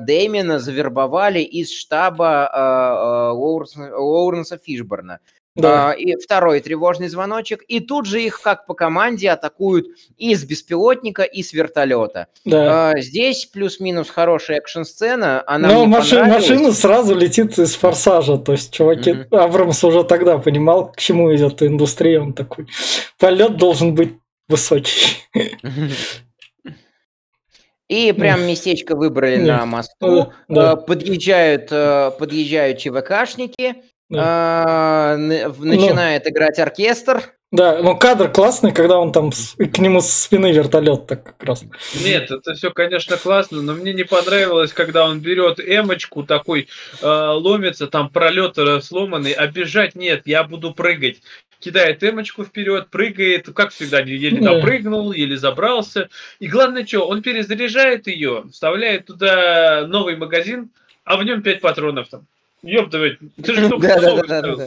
Дэймина 0.00 0.58
завербовали 0.58 1.40
из 1.40 1.72
штаба 1.72 3.32
Лоуренса 3.34 4.58
Фишборна. 4.58 5.20
Да. 5.56 5.90
А, 5.90 5.92
и 5.92 6.16
второй 6.16 6.60
тревожный 6.60 7.08
звоночек. 7.08 7.62
И 7.68 7.80
тут 7.80 8.06
же 8.06 8.20
их, 8.20 8.40
как 8.40 8.66
по 8.66 8.74
команде, 8.74 9.30
атакуют 9.30 9.86
и 10.16 10.34
с 10.34 10.44
беспилотника, 10.44 11.22
и 11.22 11.42
с 11.42 11.52
вертолета. 11.52 12.26
Да. 12.44 12.90
А, 12.90 13.00
здесь 13.00 13.46
плюс-минус 13.46 14.10
хорошая 14.10 14.58
экшн-сцена. 14.58 15.44
Она 15.46 15.68
Но 15.68 15.86
машина, 15.86 16.26
машина 16.26 16.72
сразу 16.72 17.14
летит 17.14 17.56
из 17.58 17.74
форсажа. 17.76 18.36
То 18.38 18.52
есть, 18.52 18.72
чуваки, 18.72 19.10
mm-hmm. 19.10 19.36
Абрамс 19.36 19.84
уже 19.84 20.02
тогда 20.02 20.38
понимал, 20.38 20.90
к 20.90 20.96
чему 20.96 21.34
идет 21.34 21.62
индустрия. 21.62 22.20
Он 22.20 22.32
такой, 22.32 22.66
полет 23.18 23.56
должен 23.56 23.94
быть 23.94 24.14
высокий. 24.48 25.18
И 27.88 28.12
прям 28.12 28.46
местечко 28.46 28.96
выбрали 28.96 29.36
на 29.36 29.66
мосту. 29.66 30.32
Да. 30.48 30.74
Подъезжают, 30.74 31.68
э, 31.70 32.10
подъезжают 32.18 32.78
ЧВКшники. 32.78 33.76
А, 34.12 35.16
начинает 35.16 36.28
играть 36.28 36.58
оркестр. 36.58 37.34
Да, 37.54 37.80
но 37.80 37.94
кадр 37.94 38.32
классный, 38.32 38.72
когда 38.72 38.98
он 38.98 39.12
там 39.12 39.30
к 39.30 39.78
нему 39.78 40.00
с 40.00 40.10
спины 40.10 40.50
вертолет 40.50 41.06
так 41.06 41.22
как 41.22 41.42
раз. 41.44 41.64
Нет, 42.04 42.28
это 42.32 42.54
все, 42.54 42.72
конечно, 42.72 43.16
классно, 43.16 43.62
но 43.62 43.74
мне 43.74 43.92
не 43.92 44.02
понравилось, 44.02 44.72
когда 44.72 45.06
он 45.06 45.20
берет 45.20 45.60
эмочку, 45.60 46.24
такой 46.24 46.66
э, 47.00 47.06
ломится, 47.06 47.86
там 47.86 48.08
пролет 48.08 48.58
сломанный, 48.82 49.30
а 49.30 49.46
бежать 49.46 49.94
нет, 49.94 50.22
я 50.24 50.42
буду 50.42 50.74
прыгать. 50.74 51.22
Кидает 51.60 52.02
эмочку 52.02 52.42
вперед, 52.44 52.90
прыгает, 52.90 53.48
как 53.54 53.70
всегда, 53.70 54.00
еле 54.00 54.40
допрыгнул, 54.40 55.12
еле 55.12 55.36
забрался. 55.36 56.08
И 56.40 56.48
главное, 56.48 56.84
что, 56.84 57.06
он 57.06 57.22
перезаряжает 57.22 58.08
ее, 58.08 58.46
вставляет 58.50 59.06
туда 59.06 59.86
новый 59.86 60.16
магазин, 60.16 60.70
а 61.04 61.16
в 61.16 61.22
нем 61.22 61.40
5 61.40 61.60
патронов 61.60 62.08
там. 62.08 62.26
Ёпта, 62.64 62.98
ты 63.42 63.54
что, 63.54 63.76
да, 63.76 64.00
да, 64.00 64.22
да, 64.22 64.42
да, 64.42 64.56
да. 64.56 64.66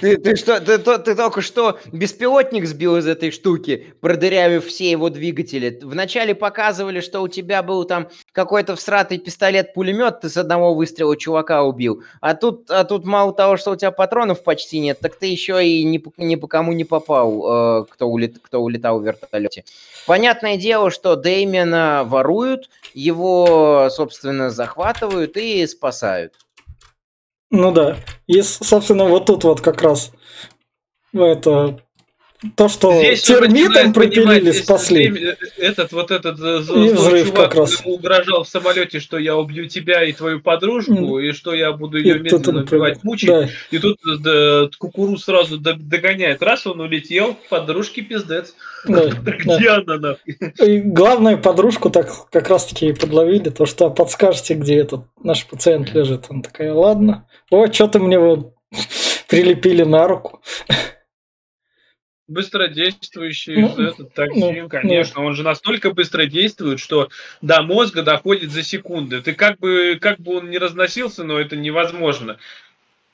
Ты, 0.00 0.16
ты, 0.16 0.34
что, 0.34 0.60
ты, 0.60 0.78
ты, 0.78 0.98
ты 0.98 1.14
только 1.14 1.40
что 1.40 1.78
беспилотник 1.92 2.66
сбил 2.66 2.96
из 2.96 3.06
этой 3.06 3.30
штуки, 3.30 3.94
продырявив 4.00 4.66
все 4.66 4.90
его 4.90 5.08
двигатели. 5.08 5.78
Вначале 5.82 6.34
показывали, 6.34 7.00
что 7.00 7.20
у 7.20 7.28
тебя 7.28 7.62
был 7.62 7.84
там 7.84 8.08
какой-то 8.32 8.74
всратый 8.74 9.18
пистолет-пулемет, 9.18 10.20
ты 10.20 10.28
с 10.28 10.36
одного 10.36 10.74
выстрела 10.74 11.16
чувака 11.16 11.62
убил. 11.62 12.02
А 12.20 12.34
тут, 12.34 12.68
а 12.70 12.82
тут 12.82 13.04
мало 13.04 13.32
того, 13.32 13.56
что 13.56 13.70
у 13.70 13.76
тебя 13.76 13.92
патронов 13.92 14.42
почти 14.42 14.80
нет, 14.80 14.98
так 15.00 15.14
ты 15.14 15.26
еще 15.26 15.64
и 15.64 15.84
ни, 15.84 16.02
ни 16.16 16.34
по 16.34 16.48
кому 16.48 16.72
не 16.72 16.84
попал, 16.84 17.82
э, 17.82 17.84
кто, 17.88 18.08
улет, 18.08 18.38
кто 18.42 18.60
улетал 18.60 18.98
в 18.98 19.04
вертолете. 19.04 19.64
Понятное 20.06 20.56
дело, 20.56 20.90
что 20.90 21.14
Дэймена 21.14 22.02
воруют, 22.04 22.68
его, 22.94 23.88
собственно, 23.90 24.50
захватывают 24.50 25.36
и 25.36 25.64
спасают. 25.68 26.34
Ну 27.50 27.72
да. 27.72 27.96
И, 28.26 28.42
собственно, 28.42 29.06
вот 29.06 29.26
тут 29.26 29.44
вот 29.44 29.60
как 29.60 29.82
раз 29.82 30.12
это 31.12 31.80
то, 32.54 32.68
что 32.68 32.92
здесь 32.92 33.22
термитом 33.22 33.92
пропилили, 33.92 34.52
спасли. 34.52 35.34
Этот 35.56 35.92
вот 35.92 36.12
этот 36.12 36.38
э, 36.40 36.58
и 36.60 36.92
взрыв 36.92 37.28
чувак 37.28 37.50
как 37.50 37.54
раз. 37.56 37.82
угрожал 37.84 38.44
в 38.44 38.48
самолете, 38.48 39.00
что 39.00 39.18
я 39.18 39.36
убью 39.36 39.66
тебя 39.68 40.04
и 40.04 40.12
твою 40.12 40.40
подружку, 40.40 41.18
mm. 41.18 41.22
и 41.22 41.32
что 41.32 41.52
я 41.52 41.72
буду 41.72 41.98
ее 41.98 42.16
и 42.16 42.18
медленно 42.20 42.60
убивать, 42.60 43.02
мучить. 43.02 43.28
Да. 43.28 43.48
И 43.72 43.78
тут 43.78 43.98
э, 44.06 44.18
да, 44.20 44.70
кукуру 44.78 45.16
сразу 45.16 45.58
догоняет. 45.58 46.40
Раз 46.40 46.64
он 46.68 46.80
улетел, 46.80 47.36
подружки 47.50 48.02
пиздец. 48.02 48.54
Да, 48.86 49.06
Где 49.10 49.64
да. 49.64 49.76
она 49.76 49.96
нахуй? 49.96 50.38
И 50.64 50.78
главное, 50.78 51.36
подружку 51.36 51.90
так 51.90 52.30
как 52.30 52.48
раз 52.48 52.66
таки 52.66 52.92
подловили, 52.92 53.50
то 53.50 53.66
что 53.66 53.90
подскажете, 53.90 54.54
где 54.54 54.76
этот 54.76 55.02
наш 55.24 55.44
пациент 55.44 55.92
лежит. 55.92 56.26
Она 56.28 56.42
такая, 56.42 56.72
ладно. 56.72 57.26
Вот 57.50 57.74
что-то 57.74 57.98
мне 57.98 58.20
вот 58.20 58.54
прилепили 59.28 59.82
на 59.82 60.06
руку. 60.06 60.40
Быстродействующий 62.28 63.56
ну, 63.56 63.82
этот 63.82 64.12
токсин, 64.12 64.40
ну, 64.40 64.62
ну. 64.62 64.68
конечно, 64.68 65.20
ну. 65.20 65.28
он 65.28 65.34
же 65.34 65.42
настолько 65.42 65.92
быстро 65.92 66.26
действует, 66.26 66.78
что 66.78 67.08
до 67.40 67.62
мозга 67.62 68.02
доходит 68.02 68.52
за 68.52 68.62
секунды. 68.62 69.22
Ты 69.22 69.32
как 69.32 69.58
бы, 69.58 69.98
как 70.00 70.20
бы 70.20 70.36
он 70.36 70.50
не 70.50 70.58
разносился, 70.58 71.24
но 71.24 71.40
это 71.40 71.56
невозможно. 71.56 72.38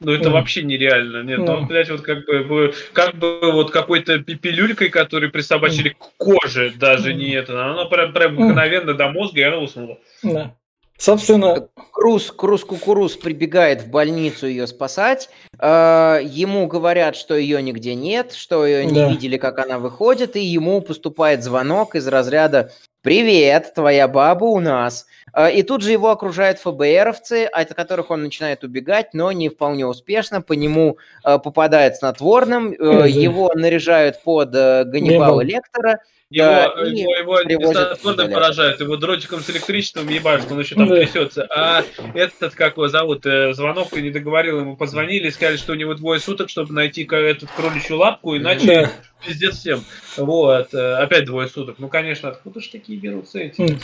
Ну, 0.01 0.13
это 0.13 0.29
mm. 0.29 0.33
вообще 0.33 0.63
нереально. 0.63 1.23
Нет, 1.23 1.39
mm. 1.39 1.45
ну, 1.45 1.67
блядь, 1.67 1.91
вот 1.91 2.03
как 2.03 2.27
бы, 2.27 2.75
как 2.93 3.15
бы 3.15 3.53
вот 3.53 3.71
какой-то 3.71 4.19
пилюлькой, 4.19 4.89
который 4.89 5.31
присобачили 5.31 5.93
mm. 5.93 5.95
к 5.99 6.17
коже, 6.17 6.73
даже 6.77 7.13
mm. 7.13 7.15
не 7.15 7.31
это. 7.31 7.65
Она 7.65 7.85
прям, 7.87 8.13
прям 8.13 8.35
мгновенно 8.35 8.95
до 8.95 9.09
мозга, 9.11 9.41
и 9.41 9.45
она 9.45 9.59
уснула. 9.59 9.99
Да. 10.23 10.55
Собственно, 10.97 11.69
Круз, 11.91 12.31
Круз 12.31 12.65
Кукуруз 12.65 13.17
прибегает 13.17 13.83
в 13.83 13.89
больницу 13.91 14.47
ее 14.47 14.67
спасать. 14.67 15.29
Э, 15.59 16.21
ему 16.23 16.67
говорят, 16.67 17.17
что 17.17 17.35
ее 17.37 17.61
нигде 17.63 17.95
нет, 17.95 18.33
что 18.33 18.65
ее 18.65 18.87
не 18.87 18.95
Да. 19.01 19.09
видели, 19.09 19.37
как 19.37 19.59
она 19.59 19.79
выходит, 19.79 20.37
и 20.37 20.41
ему 20.41 20.81
поступает 20.81 21.43
звонок 21.43 21.97
из 21.97 22.07
разряда 22.07 22.71
«Привет, 23.03 23.75
твоя 23.75 24.07
баба 24.09 24.45
у 24.45 24.61
нас». 24.61 25.07
Э, 25.35 25.53
И 25.53 25.63
тут 25.65 25.83
же 25.83 25.91
его 25.91 26.11
окружают 26.11 26.59
ФБРовцы, 26.61 27.45
от 27.47 27.75
которых 27.75 28.11
он 28.11 28.23
начинает 28.23 28.63
убегать, 28.63 29.15
но 29.15 29.33
не 29.33 29.49
вполне 29.49 29.87
успешно. 29.87 30.43
По 30.43 30.53
нему 30.53 30.99
э, 31.25 31.39
попадает 31.39 31.97
снотворным, 31.97 32.71
его 32.73 33.51
наряжают 33.55 34.23
под 34.23 34.53
Ганнибала 34.53 34.91
Ганнибал. 34.93 35.41
Лектора. 35.41 35.99
Его, 36.31 36.47
Да, 36.47 36.75
и 36.87 36.97
его, 36.97 37.39
его 37.41 37.43
дистанционно 37.43 38.15
изолятор. 38.17 38.31
поражают, 38.35 38.81
его 38.81 38.97
дротиком 38.97 39.41
с 39.41 39.51
электричеством 39.51 40.09
ебашит, 40.09 40.51
он 40.51 40.59
еще 40.59 40.75
там 40.75 40.89
Да. 40.89 40.97
трясется. 40.97 41.47
А 41.51 41.85
этот, 42.15 42.55
как 42.55 42.77
его 42.77 42.89
зовут, 42.89 43.25
э, 43.27 43.53
звонок 43.53 43.93
не 43.93 44.11
договорил, 44.11 44.61
ему 44.61 44.77
позвонили, 44.77 45.29
сказали, 45.31 45.57
что 45.59 45.73
у 45.73 45.77
него 45.77 45.95
двое 45.95 46.19
суток, 46.21 46.49
чтобы 46.49 46.73
найти 46.73 47.05
эту 47.05 47.47
кроличью 47.57 47.99
лапку, 47.99 48.37
иначе 48.37 48.67
да. 48.67 48.91
пиздец 49.25 49.59
всем. 49.59 49.85
Вот, 50.17 50.73
э, 50.75 50.95
опять 50.97 51.27
двое 51.27 51.47
суток. 51.47 51.77
Ну, 51.79 51.89
конечно, 51.89 52.31
откуда 52.31 52.61
ж 52.61 52.69
такие 52.69 52.99
берутся 52.99 53.39
эти? 53.41 53.61
М. 53.61 53.79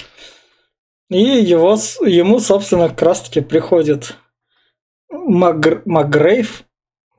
И 1.10 1.18
его, 1.22 1.76
ему, 2.06 2.38
собственно, 2.40 2.88
как 2.88 3.02
раз-таки 3.02 3.40
приходит 3.40 4.16
Мак- 5.12 5.82
Макгрейв, 5.86 6.62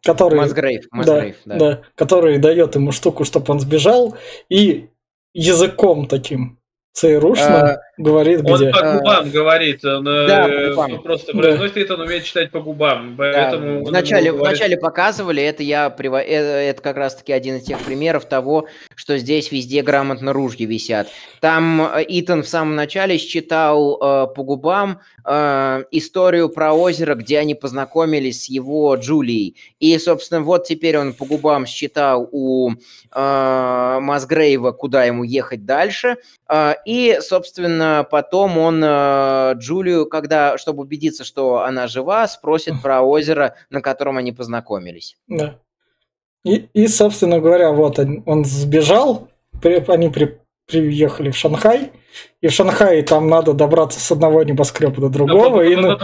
который, 0.03 0.35
Масгрейв, 0.39 0.85
да, 0.91 0.97
Масгрейв, 0.97 1.35
да. 1.45 1.55
да, 1.57 1.81
который 1.95 2.37
дает 2.39 2.75
ему 2.75 2.91
штуку, 2.91 3.25
чтобы 3.25 3.51
он 3.51 3.59
сбежал, 3.59 4.17
и 4.49 4.87
языком 5.33 6.07
таким 6.07 6.59
ЦРУшным 6.93 7.53
А, 7.53 7.77
говорит, 8.01 8.41
Он 8.43 8.55
где. 8.57 8.69
по 8.71 8.79
А, 8.79 8.97
губам 8.97 9.29
говорит, 9.31 9.85
он, 9.85 10.07
э, 10.07 10.27
да, 10.27 10.47
по 10.47 10.69
губам. 10.69 10.93
он 10.93 11.01
просто 11.03 11.33
Да. 11.33 11.39
произносит, 11.39 11.91
он 11.91 12.01
умеет 12.01 12.23
читать 12.23 12.51
по 12.51 12.59
губам. 12.59 13.15
Да, 13.15 13.31
Поэтому 13.33 13.79
он 13.79 13.83
вначале, 13.85 14.31
говорит- 14.31 14.47
вначале 14.49 14.77
показывали, 14.77 15.41
это 15.43 15.63
я 15.63 15.87
приво- 15.95 16.21
э, 16.21 16.69
это 16.69 16.81
как 16.81 16.97
раз 16.97 17.15
таки 17.15 17.31
один 17.33 17.57
из 17.57 17.63
тех 17.63 17.79
примеров 17.79 18.25
того, 18.25 18.67
что 18.95 19.17
здесь 19.17 19.51
везде 19.51 19.81
грамотно 19.81 20.33
ружья 20.33 20.67
висят. 20.67 21.07
Там 21.39 21.81
э, 21.81 22.03
Итан 22.07 22.43
в 22.43 22.47
самом 22.47 22.75
начале 22.75 23.17
считал 23.17 23.95
э, 23.95 24.27
по 24.33 24.43
губам 24.43 24.99
э, 25.25 25.83
историю 25.91 26.49
про 26.49 26.73
озеро, 26.73 27.15
где 27.15 27.39
они 27.39 27.55
познакомились 27.55 28.45
с 28.45 28.49
его 28.49 28.95
Джулией. 28.95 29.55
И, 29.79 29.97
собственно, 29.99 30.41
вот 30.41 30.65
теперь 30.65 30.97
он 30.97 31.13
по 31.13 31.25
губам 31.25 31.65
считал 31.65 32.27
у 32.31 32.71
э, 33.13 33.99
Масгрейва, 34.01 34.71
куда 34.71 35.03
ему 35.03 35.23
ехать 35.23 35.65
дальше. 35.65 36.15
Э, 36.49 36.73
и, 36.85 37.17
собственно, 37.21 37.90
потом 38.09 38.57
он 38.57 38.83
э, 38.83 39.53
Джулию, 39.55 40.05
когда, 40.07 40.57
чтобы 40.57 40.81
убедиться, 40.83 41.23
что 41.23 41.63
она 41.63 41.87
жива, 41.87 42.27
спросит 42.27 42.81
про 42.81 43.01
озеро, 43.01 43.55
на 43.69 43.81
котором 43.81 44.17
они 44.17 44.31
познакомились. 44.31 45.17
Да. 45.27 45.59
И, 46.43 46.67
и, 46.73 46.87
собственно 46.87 47.39
говоря, 47.39 47.71
вот 47.71 47.99
он, 47.99 48.23
он 48.25 48.45
сбежал, 48.45 49.27
при- 49.61 49.83
они 49.91 50.09
при- 50.09 50.39
приехали 50.65 51.29
в 51.31 51.37
Шанхай, 51.37 51.91
и 52.41 52.47
в 52.47 52.51
Шанхае 52.51 53.03
там 53.03 53.29
надо 53.29 53.53
добраться 53.53 53.99
с 53.99 54.11
одного 54.11 54.41
небоскреба 54.41 54.99
до 54.99 55.09
другого. 55.09 55.61
и, 55.61 55.75
ну, 55.75 55.95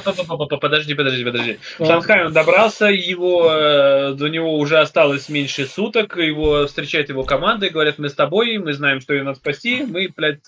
Подожди, 0.62 0.94
подожди, 0.94 1.26
подожди. 1.26 1.58
В. 1.80 1.86
Шанхай 1.86 2.26
он 2.28 2.34
добрался, 2.34 2.86
его, 2.86 3.50
э, 3.52 4.14
до 4.14 4.28
него 4.28 4.60
уже 4.60 4.78
осталось 4.78 5.30
меньше 5.30 5.66
суток, 5.66 6.16
его 6.18 6.68
встречает 6.68 7.10
его 7.10 7.24
команда 7.24 7.66
и 7.66 7.70
говорят, 7.70 7.98
мы 7.98 8.10
с 8.10 8.14
тобой, 8.14 8.60
мы 8.60 8.74
знаем, 8.74 9.02
что 9.02 9.16
ее 9.16 9.24
надо 9.24 9.40
спасти, 9.40 9.84
мы, 9.84 10.12
блядь, 10.16 10.42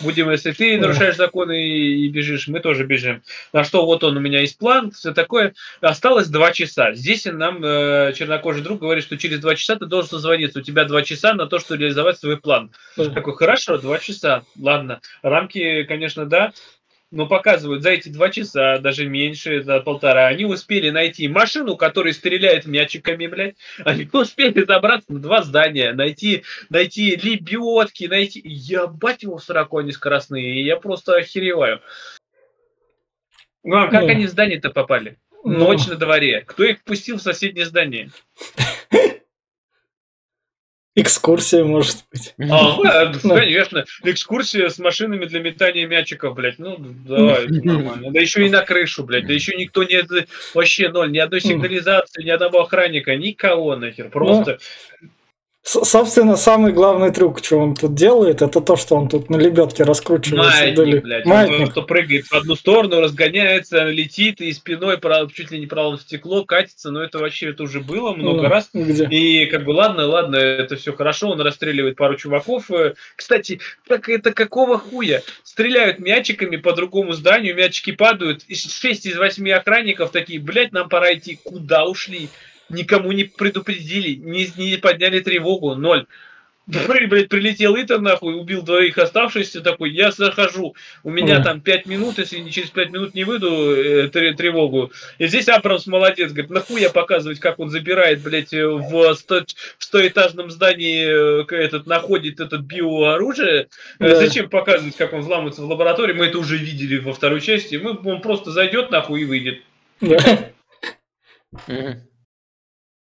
будем, 0.00 0.30
если 0.30 0.50
ты 0.50 0.78
нарушаешь 0.80 1.14
законы 1.14 1.64
и, 1.64 2.06
и 2.06 2.08
бежишь, 2.08 2.48
мы 2.48 2.58
тоже 2.58 2.84
бежим. 2.84 3.22
На 3.52 3.62
что 3.62 3.86
вот 3.86 4.02
он, 4.02 4.16
у 4.16 4.20
меня 4.20 4.40
есть 4.40 4.58
план, 4.58 4.90
все 4.90 5.14
такое. 5.14 5.54
Осталось 5.80 6.26
два 6.26 6.50
часа. 6.50 6.92
Здесь 6.92 7.24
нам 7.24 7.64
э, 7.64 8.12
чернокожий 8.16 8.62
друг 8.62 8.80
говорит, 8.80 9.04
что 9.04 9.16
через 9.16 9.38
два 9.38 9.54
часа 9.54 9.76
ты 9.76 9.86
должен 9.86 10.10
созвониться, 10.10 10.58
у 10.58 10.62
тебя 10.62 10.84
два 10.86 11.02
часа 11.02 11.34
на 11.34 11.46
то, 11.46 11.60
чтобы 11.60 11.82
реализовать 11.82 12.18
свой 12.18 12.36
план. 12.36 12.72
Такой, 12.96 13.36
хорошо, 13.36 13.78
два 13.78 14.00
часа, 14.00 14.42
ладно. 14.60 15.00
Рамки, 15.22 15.84
конечно, 15.84 16.26
да, 16.26 16.52
но 17.10 17.26
показывают 17.26 17.82
за 17.82 17.90
эти 17.90 18.08
два 18.08 18.30
часа, 18.30 18.78
даже 18.78 19.08
меньше, 19.08 19.62
за 19.62 19.80
полтора, 19.80 20.26
они 20.26 20.44
успели 20.44 20.90
найти 20.90 21.28
машину, 21.28 21.76
которая 21.76 22.12
стреляет 22.12 22.66
мячиками, 22.66 23.26
блядь. 23.26 23.56
Они 23.84 24.08
успели 24.12 24.64
забраться 24.64 25.12
на 25.12 25.20
два 25.20 25.42
здания, 25.42 25.92
найти, 25.92 26.42
найти 26.68 27.16
лебедки, 27.16 28.04
найти... 28.04 28.40
Ебать 28.44 29.22
его 29.22 29.38
в 29.38 29.44
сороку 29.44 29.78
они 29.78 29.92
скоростные, 29.92 30.64
я 30.64 30.76
просто 30.76 31.16
охереваю. 31.16 31.80
Ну, 33.62 33.76
а 33.76 33.88
как 33.88 34.02
Ну. 34.02 34.08
они 34.08 34.26
в 34.26 34.30
здание-то 34.30 34.70
попали? 34.70 35.16
Ну. 35.44 35.58
Ночь 35.58 35.86
на 35.86 35.96
дворе. 35.96 36.42
Кто 36.46 36.64
их 36.64 36.82
пустил 36.82 37.18
в 37.18 37.22
соседнее 37.22 37.66
здание? 37.66 38.10
Экскурсия, 40.98 41.62
может 41.62 42.04
быть. 42.10 42.34
А, 42.50 43.12
конечно, 43.22 43.84
экскурсия 44.02 44.70
с 44.70 44.78
машинами 44.78 45.26
для 45.26 45.40
метания 45.40 45.86
мячиков, 45.86 46.34
блядь, 46.34 46.58
ну 46.58 46.76
давай, 46.78 47.46
нормально. 47.48 48.10
Да 48.10 48.18
еще 48.20 48.46
и 48.46 48.50
на 48.50 48.62
крышу, 48.62 49.04
блядь, 49.04 49.26
да 49.26 49.34
еще 49.34 49.54
никто 49.56 49.84
не, 49.84 50.02
вообще 50.54 50.88
ноль, 50.88 51.12
ни 51.12 51.18
одной 51.18 51.42
сигнализации, 51.42 52.22
ни 52.22 52.30
одного 52.30 52.62
охранника, 52.62 53.14
никого 53.14 53.76
нахер, 53.76 54.08
просто. 54.08 54.58
С- 54.58 55.06
собственно, 55.66 56.36
самый 56.36 56.72
главный 56.72 57.10
трюк, 57.10 57.44
что 57.44 57.58
он 57.58 57.74
тут 57.74 57.94
делает, 57.94 58.40
это 58.40 58.60
то, 58.60 58.76
что 58.76 58.94
он 58.94 59.08
тут 59.08 59.28
на 59.30 59.36
лебедке 59.36 59.82
раскручивается. 59.82 60.50
Маятник, 60.60 60.74
вдали. 60.74 60.98
блядь, 61.00 61.26
он 61.26 61.32
Маятник. 61.32 61.56
просто 61.58 61.82
прыгает 61.82 62.26
в 62.26 62.32
одну 62.34 62.54
сторону, 62.54 63.00
разгоняется, 63.00 63.84
летит 63.84 64.40
и 64.40 64.52
спиной 64.52 65.00
чуть 65.34 65.50
ли 65.50 65.58
не 65.58 65.66
правым 65.66 65.98
в 65.98 66.02
стекло 66.02 66.44
катится, 66.44 66.90
но 66.90 67.02
это 67.02 67.18
вообще 67.18 67.50
это 67.50 67.64
уже 67.64 67.80
было 67.80 68.12
много 68.12 68.42
Ну, 68.42 68.48
раз. 68.48 68.70
Где? 68.72 69.06
И 69.10 69.46
как 69.46 69.64
бы 69.64 69.70
ладно, 69.70 70.06
ладно, 70.06 70.36
это 70.36 70.76
все 70.76 70.92
хорошо, 70.92 71.30
он 71.30 71.40
расстреливает 71.40 71.96
пару 71.96 72.16
чуваков. 72.16 72.70
Э, 72.70 72.94
Кстати, 73.16 73.58
как 73.88 74.08
это 74.08 74.32
какого 74.32 74.78
хуя? 74.78 75.22
Стреляют 75.42 75.98
мячиками 75.98 76.56
по 76.56 76.72
другому 76.74 77.12
зданию, 77.12 77.56
мячики 77.56 77.90
падают, 77.90 78.44
и 78.46 78.54
6 78.54 79.06
из 79.06 79.16
8 79.16 79.50
охранников 79.50 80.10
такие, 80.10 80.38
блядь, 80.40 80.72
нам 80.72 80.88
пора 80.88 81.14
идти. 81.14 81.40
Куда 81.42 81.84
ушли? 81.86 82.28
Никому 82.68 83.12
не 83.12 83.24
предупредили, 83.24 84.14
не, 84.16 84.48
не 84.56 84.76
подняли 84.76 85.20
тревогу, 85.20 85.74
ноль. 85.74 86.06
При- 86.68 87.06
Блядь, 87.06 87.28
прилетел 87.28 87.76
Итан, 87.80 88.02
нахуй, 88.02 88.34
убил 88.34 88.60
двоих 88.62 88.98
оставшихся, 88.98 89.60
такой, 89.60 89.92
я 89.92 90.10
захожу, 90.10 90.74
у 91.04 91.10
меня 91.10 91.38
Да. 91.38 91.44
там 91.44 91.60
5 91.60 91.86
минут, 91.86 92.18
если 92.18 92.38
не 92.40 92.50
через 92.50 92.70
5 92.70 92.90
минут 92.90 93.14
не 93.14 93.22
выйду 93.22 93.72
э, 93.72 94.08
тре- 94.08 94.32
тревогу. 94.34 94.90
И 95.18 95.28
здесь 95.28 95.48
Абрамс 95.48 95.86
молодец, 95.86 96.32
говорит, 96.32 96.50
нахуя 96.50 96.90
показывать, 96.90 97.38
как 97.38 97.60
он 97.60 97.70
забирает, 97.70 98.20
блядь, 98.20 98.52
э, 98.52 98.66
в, 98.66 99.14
сто, 99.14 99.44
в 99.78 99.84
стоэтажном 99.84 100.50
здании 100.50 101.06
э, 101.06 101.44
этот, 101.56 101.86
находит 101.86 102.40
этот 102.40 102.62
биооружие. 102.62 103.68
Э, 104.00 104.08
Да. 104.08 104.16
Зачем 104.16 104.50
показывать, 104.50 104.96
как 104.96 105.12
он 105.12 105.20
взламывается 105.20 105.62
в 105.62 105.66
лаборатории, 105.70 106.14
мы 106.14 106.26
это 106.26 106.40
уже 106.40 106.56
видели 106.56 106.98
во 106.98 107.12
второй 107.12 107.42
части, 107.42 107.76
мы, 107.76 107.96
он 107.96 108.20
просто 108.20 108.50
зайдет 108.50 108.90
нахуй 108.90 109.20
и 109.22 109.24
выйдет. 109.24 109.60
Да. 110.00 110.18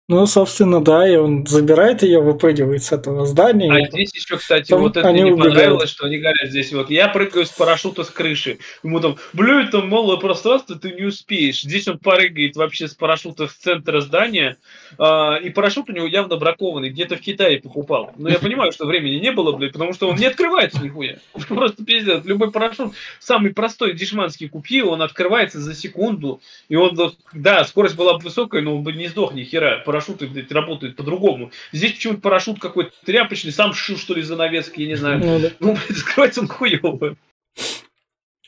Ну, 0.09 0.25
собственно, 0.27 0.81
да, 0.81 1.09
и 1.09 1.17
он 1.17 1.45
забирает 1.49 2.05
ее, 2.05 2.21
выпрыгивает 2.21 2.85
с 2.85 2.93
этого 2.93 3.27
здания. 3.27 3.73
А 3.73 3.81
и- 3.81 3.91
здесь 3.91 4.15
еще, 4.15 4.37
кстати, 4.37 4.69
Там 4.69 4.81
вот 4.83 4.97
это 4.97 5.11
мне 5.11 5.23
не 5.23 5.33
убегают. 5.33 5.55
понравилось, 5.55 5.91
что 5.91 6.07
они 6.07 6.19
говорят 6.19 6.49
здесь 6.49 6.73
вот, 6.73 6.91
я 6.91 7.09
прыгаю 7.09 7.45
с 7.45 7.49
парашюта 7.49 8.05
с 8.05 8.11
крыши. 8.11 8.59
Ему 8.85 9.01
там, 9.01 9.17
блядь, 9.33 9.73
там 9.73 9.89
малое 9.89 10.19
пространство, 10.19 10.77
ты 10.77 10.93
не 10.93 11.03
успеешь. 11.07 11.63
Здесь 11.63 11.89
он 11.89 11.99
прыгает 11.99 12.55
вообще 12.55 12.87
с 12.87 12.95
парашюта 12.95 13.49
в 13.49 13.55
центр 13.55 14.01
здания, 14.01 14.59
и 14.99 15.51
парашют 15.51 15.90
у 15.90 15.92
него 15.92 16.07
явно 16.07 16.36
бракованный, 16.36 16.90
где-то 16.90 17.16
в 17.16 17.20
Китае 17.20 17.61
покупал. 17.61 18.12
Но 18.16 18.28
я 18.28 18.38
понимаю, 18.38 18.72
что 18.72 18.86
времени 18.86 19.16
не 19.16 19.32
было, 19.32 19.53
блядь, 19.53 19.72
потому 19.72 19.92
что 19.92 20.09
он 20.09 20.16
не 20.16 20.26
открывается 20.26 20.82
нихуя. 20.82 21.18
Просто 21.49 21.84
пиздец. 21.84 22.24
Любой 22.24 22.51
парашют, 22.51 22.92
самый 23.18 23.53
простой 23.53 23.94
дешманский 23.94 24.49
купи, 24.49 24.82
он 24.82 25.03
открывается 25.03 25.61
за 25.61 25.74
секунду, 25.74 26.40
и 26.68 26.76
он, 26.76 26.99
да, 27.32 27.64
скорость 27.64 27.97
была 27.97 28.14
бы 28.14 28.24
высокая, 28.24 28.62
но 28.62 28.76
он 28.76 28.82
бы 28.82 28.92
не 28.92 29.09
сдох 29.09 29.34
ни 29.34 29.44
хера. 29.44 29.82
Парашюты, 29.84 30.26
блядь, 30.26 30.53
работают 30.53 30.97
по-другому. 30.97 31.51
Здесь 31.72 31.92
почему-то 31.92 32.20
парашют 32.20 32.61
какой-то 32.61 32.92
тряпочный, 33.05 33.53
сам 33.53 33.72
шил, 33.74 33.97
что 33.97 34.14
ли, 34.14 34.22
занавески, 34.22 34.80
я 34.80 34.88
не 34.88 34.97
знаю. 34.97 35.20
Ну, 35.20 35.38
да. 35.38 35.51
Ну, 35.61 35.72
блядь, 35.72 35.99
скрывается 35.99 36.40
он 36.40 36.49
хуёво. 36.49 37.16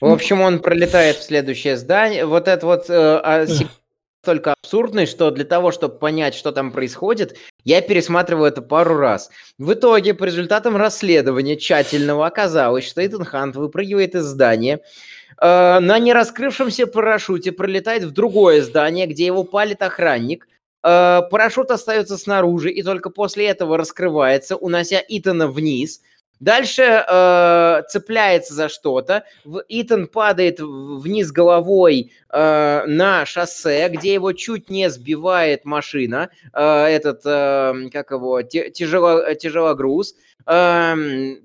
В 0.00 0.12
общем, 0.12 0.40
он 0.40 0.60
пролетает 0.60 1.16
в 1.16 1.24
следующее 1.24 1.76
здание. 1.76 2.24
Вот 2.24 2.46
это 2.46 2.64
вот 2.64 2.88
э, 2.88 3.46
а, 4.28 4.34
сек- 4.34 4.54
только 4.54 4.54
абсурдный, 4.62 5.06
что 5.06 5.30
для 5.30 5.44
того, 5.44 5.72
чтобы 5.72 5.98
понять, 5.98 6.34
что 6.34 6.52
там 6.52 6.72
происходит, 6.72 7.36
я 7.64 7.80
пересматривал 7.80 8.44
это 8.44 8.62
пару 8.62 8.96
раз. 8.96 9.30
В 9.58 9.72
итоге, 9.72 10.14
по 10.14 10.24
результатам 10.24 10.76
расследования 10.76 11.56
тщательного, 11.56 12.26
оказалось, 12.26 12.86
что 12.86 13.04
Итан 13.04 13.24
Хант 13.24 13.56
выпрыгивает 13.56 14.14
из 14.14 14.24
здания, 14.24 14.80
э, 15.40 15.78
на 15.80 15.98
нераскрывшемся 15.98 16.86
парашюте 16.86 17.52
пролетает 17.52 18.04
в 18.04 18.10
другое 18.12 18.62
здание, 18.62 19.06
где 19.06 19.26
его 19.26 19.44
палит 19.44 19.82
охранник, 19.82 20.46
э, 20.84 21.20
парашют 21.30 21.70
остается 21.70 22.16
снаружи, 22.16 22.70
и 22.70 22.82
только 22.82 23.10
после 23.10 23.46
этого 23.46 23.76
раскрывается, 23.76 24.56
унося 24.56 25.02
Итана 25.08 25.48
вниз. 25.48 26.00
Дальше 26.40 26.82
э, 26.82 27.82
цепляется 27.88 28.54
за 28.54 28.68
что-то. 28.68 29.24
Итан 29.68 30.06
падает 30.06 30.60
вниз 30.60 31.32
головой 31.32 32.12
э, 32.30 32.82
на 32.86 33.26
шоссе, 33.26 33.88
где 33.88 34.14
его 34.14 34.32
чуть 34.32 34.70
не 34.70 34.88
сбивает 34.88 35.64
машина. 35.64 36.30
Э, 36.52 36.84
этот, 36.84 37.22
э, 37.24 37.88
как 37.92 38.12
его, 38.12 38.42
тяжело, 38.42 39.34
тяжелогруз. 39.34 40.14
Э, 40.46 40.94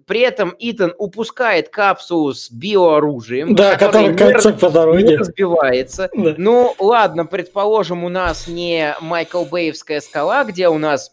при 0.05 0.19
этом 0.19 0.55
Итан 0.59 0.93
упускает 0.97 1.69
капсулу 1.69 2.33
с 2.33 2.51
биооружием. 2.51 3.55
Да, 3.55 3.75
который 3.75 4.15
катится 4.15 4.53
по 4.53 4.69
дороге. 4.69 5.17
Не 5.17 5.23
сбивается. 5.23 6.09
Да. 6.15 6.35
Ну, 6.37 6.75
ладно, 6.77 7.25
предположим, 7.25 8.03
у 8.03 8.09
нас 8.09 8.47
не 8.47 8.95
Майкл 9.01 9.43
Бейвская 9.43 10.01
скала, 10.01 10.43
где 10.43 10.69
у 10.69 10.77
нас 10.77 11.12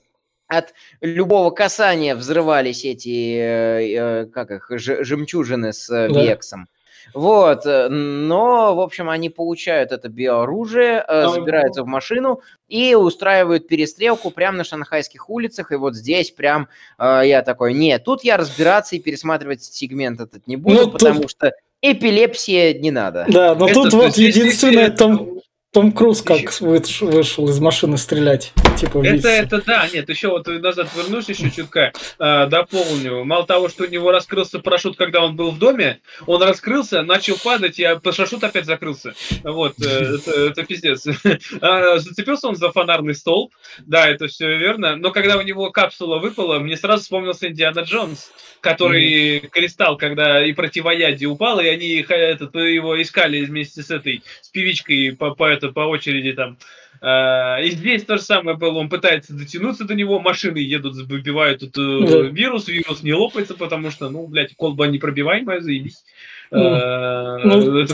от 0.50 0.74
любого 1.00 1.50
касания 1.50 2.16
взрывались 2.16 2.84
эти, 2.84 3.36
э, 3.36 4.24
э, 4.24 4.26
как 4.26 4.50
их, 4.50 4.70
жемчужины 4.70 5.72
с 5.72 5.88
э, 5.88 6.08
да. 6.12 6.22
вексом. 6.22 6.66
Вот, 7.14 7.64
но, 7.64 8.76
в 8.76 8.80
общем, 8.80 9.10
они 9.10 9.30
получают 9.30 9.90
это 9.90 10.08
биооружие, 10.08 11.04
забираются 11.08 11.82
в 11.82 11.86
машину 11.86 12.40
и 12.68 12.94
устраивают 12.94 13.66
перестрелку 13.66 14.30
прямо 14.30 14.58
на 14.58 14.64
шанхайских 14.64 15.28
улицах. 15.28 15.72
И 15.72 15.76
вот 15.76 15.96
здесь 15.96 16.30
прям 16.30 16.68
я 17.00 17.42
такой, 17.42 17.74
нет, 17.74 18.04
тут 18.04 18.22
я 18.22 18.36
разбираться 18.36 18.94
и 18.94 19.00
пересматривать 19.00 19.64
сегмент 19.64 20.20
этот 20.20 20.46
не 20.46 20.54
буду, 20.54 20.82
ну, 20.82 20.90
потому 20.92 21.22
тут... 21.22 21.30
что 21.30 21.52
эпилепсия 21.82 22.78
не 22.78 22.92
надо. 22.92 23.26
Да, 23.28 23.56
но 23.56 23.66
это, 23.66 23.74
тут 23.74 23.94
вот 23.94 24.16
единственное, 24.16 24.90
там 24.90 25.40
том 25.72 25.92
Круз 25.92 26.22
как 26.22 26.60
вышел 26.60 27.48
из 27.48 27.60
машины 27.60 27.96
стрелять. 27.96 28.52
Типа, 28.80 29.04
это, 29.04 29.28
это 29.28 29.62
да, 29.62 29.86
нет, 29.92 30.08
еще 30.08 30.28
вот 30.28 30.46
назад 30.46 30.88
вернусь 30.96 31.28
еще 31.28 31.50
чутка, 31.50 31.92
э, 32.18 32.46
дополню. 32.46 33.24
Мало 33.24 33.46
того, 33.46 33.68
что 33.68 33.84
у 33.84 33.86
него 33.86 34.10
раскрылся 34.10 34.58
парашют, 34.58 34.96
когда 34.96 35.22
он 35.22 35.36
был 35.36 35.50
в 35.50 35.58
доме, 35.58 36.00
он 36.26 36.42
раскрылся, 36.42 37.02
начал 37.02 37.36
падать, 37.36 37.78
и 37.78 37.86
парашют 38.02 38.42
опять 38.42 38.64
закрылся. 38.64 39.12
Вот, 39.44 39.74
э, 39.80 40.16
это, 40.16 40.30
это 40.30 40.64
пиздец. 40.64 41.06
А, 41.60 41.98
зацепился 41.98 42.48
он 42.48 42.56
за 42.56 42.70
фонарный 42.72 43.14
столб, 43.14 43.52
да, 43.80 44.08
это 44.08 44.28
все 44.28 44.56
верно, 44.56 44.96
но 44.96 45.10
когда 45.10 45.36
у 45.36 45.42
него 45.42 45.70
капсула 45.70 46.18
выпала, 46.18 46.58
мне 46.58 46.76
сразу 46.76 47.02
вспомнился 47.02 47.48
Индиана 47.48 47.80
Джонс, 47.80 48.30
который 48.60 49.38
mm-hmm. 49.38 49.48
кристалл, 49.48 49.96
когда 49.96 50.44
и 50.44 50.52
противоядие 50.52 51.28
упало, 51.28 51.60
и 51.60 51.68
они 51.68 52.04
этот, 52.08 52.54
его 52.54 53.00
искали 53.00 53.44
вместе 53.44 53.82
с 53.82 53.90
этой, 53.90 54.22
с 54.40 54.48
певичкой 54.48 55.14
по, 55.18 55.34
по 55.34 55.44
это 55.44 55.68
по 55.68 55.80
очереди 55.80 56.32
там. 56.32 56.56
А, 57.02 57.58
и 57.60 57.70
здесь 57.70 58.04
то 58.04 58.18
же 58.18 58.22
самое 58.22 58.56
было, 58.56 58.78
он 58.78 58.90
пытается 58.90 59.32
дотянуться 59.32 59.84
до 59.84 59.94
него, 59.94 60.20
машины 60.20 60.58
едут, 60.58 60.96
выбивают 60.96 61.60
тут 61.60 61.72
да. 61.74 62.28
вирус, 62.28 62.68
вирус 62.68 63.02
не 63.02 63.14
лопается, 63.14 63.54
потому 63.54 63.90
что, 63.90 64.10
ну, 64.10 64.26
блядь, 64.26 64.54
колба 64.54 64.86
непробиваемая, 64.86 65.60
заебись. 65.60 66.04
Ну, 66.52 66.64
э, 66.64 67.38
ну, 67.44 67.86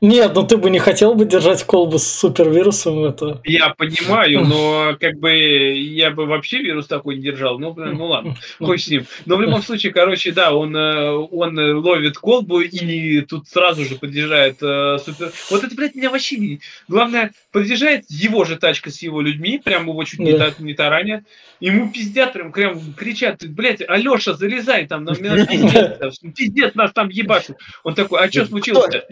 нет, 0.00 0.32
ну 0.34 0.46
ты 0.46 0.56
бы 0.56 0.70
не 0.70 0.78
хотел 0.78 1.14
бы 1.14 1.24
держать 1.24 1.64
колбу 1.64 1.98
с 1.98 2.06
супервирусом. 2.06 3.04
Это... 3.04 3.40
Я 3.44 3.70
понимаю, 3.70 4.44
но 4.44 4.96
как 5.00 5.18
бы 5.18 5.32
я 5.32 6.10
бы 6.12 6.26
вообще 6.26 6.58
вирус 6.58 6.86
такой 6.86 7.16
не 7.16 7.22
держал. 7.22 7.58
Ну, 7.58 7.74
ну 7.74 8.06
ладно, 8.06 8.36
хоть 8.58 8.82
с 8.82 8.88
ним. 8.88 9.04
Но 9.26 9.36
в 9.36 9.40
любом 9.40 9.62
случае, 9.62 9.92
короче, 9.92 10.30
да, 10.30 10.54
он, 10.54 10.76
э, 10.76 11.10
он 11.10 11.58
ловит 11.58 12.18
колбу 12.18 12.60
и 12.60 13.20
тут 13.22 13.48
сразу 13.48 13.84
же 13.84 13.96
подъезжает 13.96 14.58
э, 14.62 14.98
супер... 15.04 15.32
Вот 15.50 15.64
это, 15.64 15.74
блядь, 15.74 15.96
меня 15.96 16.10
вообще 16.10 16.36
не... 16.36 16.60
Главное, 16.86 17.32
подъезжает 17.50 18.04
его 18.08 18.44
же 18.44 18.56
тачка 18.56 18.90
с 18.90 19.02
его 19.02 19.20
людьми, 19.20 19.58
прям 19.58 19.88
его 19.88 20.04
чуть 20.04 20.20
не, 20.20 20.38
та, 20.38 20.52
не 20.60 20.74
таранят. 20.74 21.24
Ему 21.60 21.90
пиздят, 21.90 22.32
прям, 22.32 22.52
прям 22.52 22.94
кричат, 22.94 23.44
блядь, 23.48 23.82
Алеша, 23.88 24.34
залезай, 24.34 24.86
там, 24.86 25.04
нам 25.04 25.16
пиздец, 25.46 26.20
пиздец 26.36 26.74
нас 26.76 26.92
там 26.92 27.08
ебашит. 27.08 27.56
Он 27.88 27.94
такой, 27.94 28.20
а 28.20 28.30
что 28.30 28.44
случилось-то? 28.44 29.06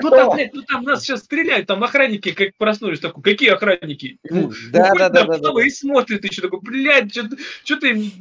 Ну 0.00 0.10
там, 0.10 0.30
блядь, 0.36 0.54
ну 0.54 0.62
там 0.62 0.84
нас 0.84 1.02
сейчас 1.02 1.24
стреляют, 1.24 1.66
там 1.66 1.82
охранники 1.82 2.30
как 2.30 2.56
проснулись, 2.56 3.00
такой, 3.00 3.24
какие 3.24 3.48
охранники? 3.50 4.18
Да, 4.70 4.92
да, 4.96 5.08
да, 5.08 5.24
да. 5.24 5.64
И 5.64 5.68
смотрит, 5.68 6.32
что 6.32 6.42
такой, 6.42 6.60
блядь, 6.60 7.12
что 7.12 7.76
ты... 7.76 8.12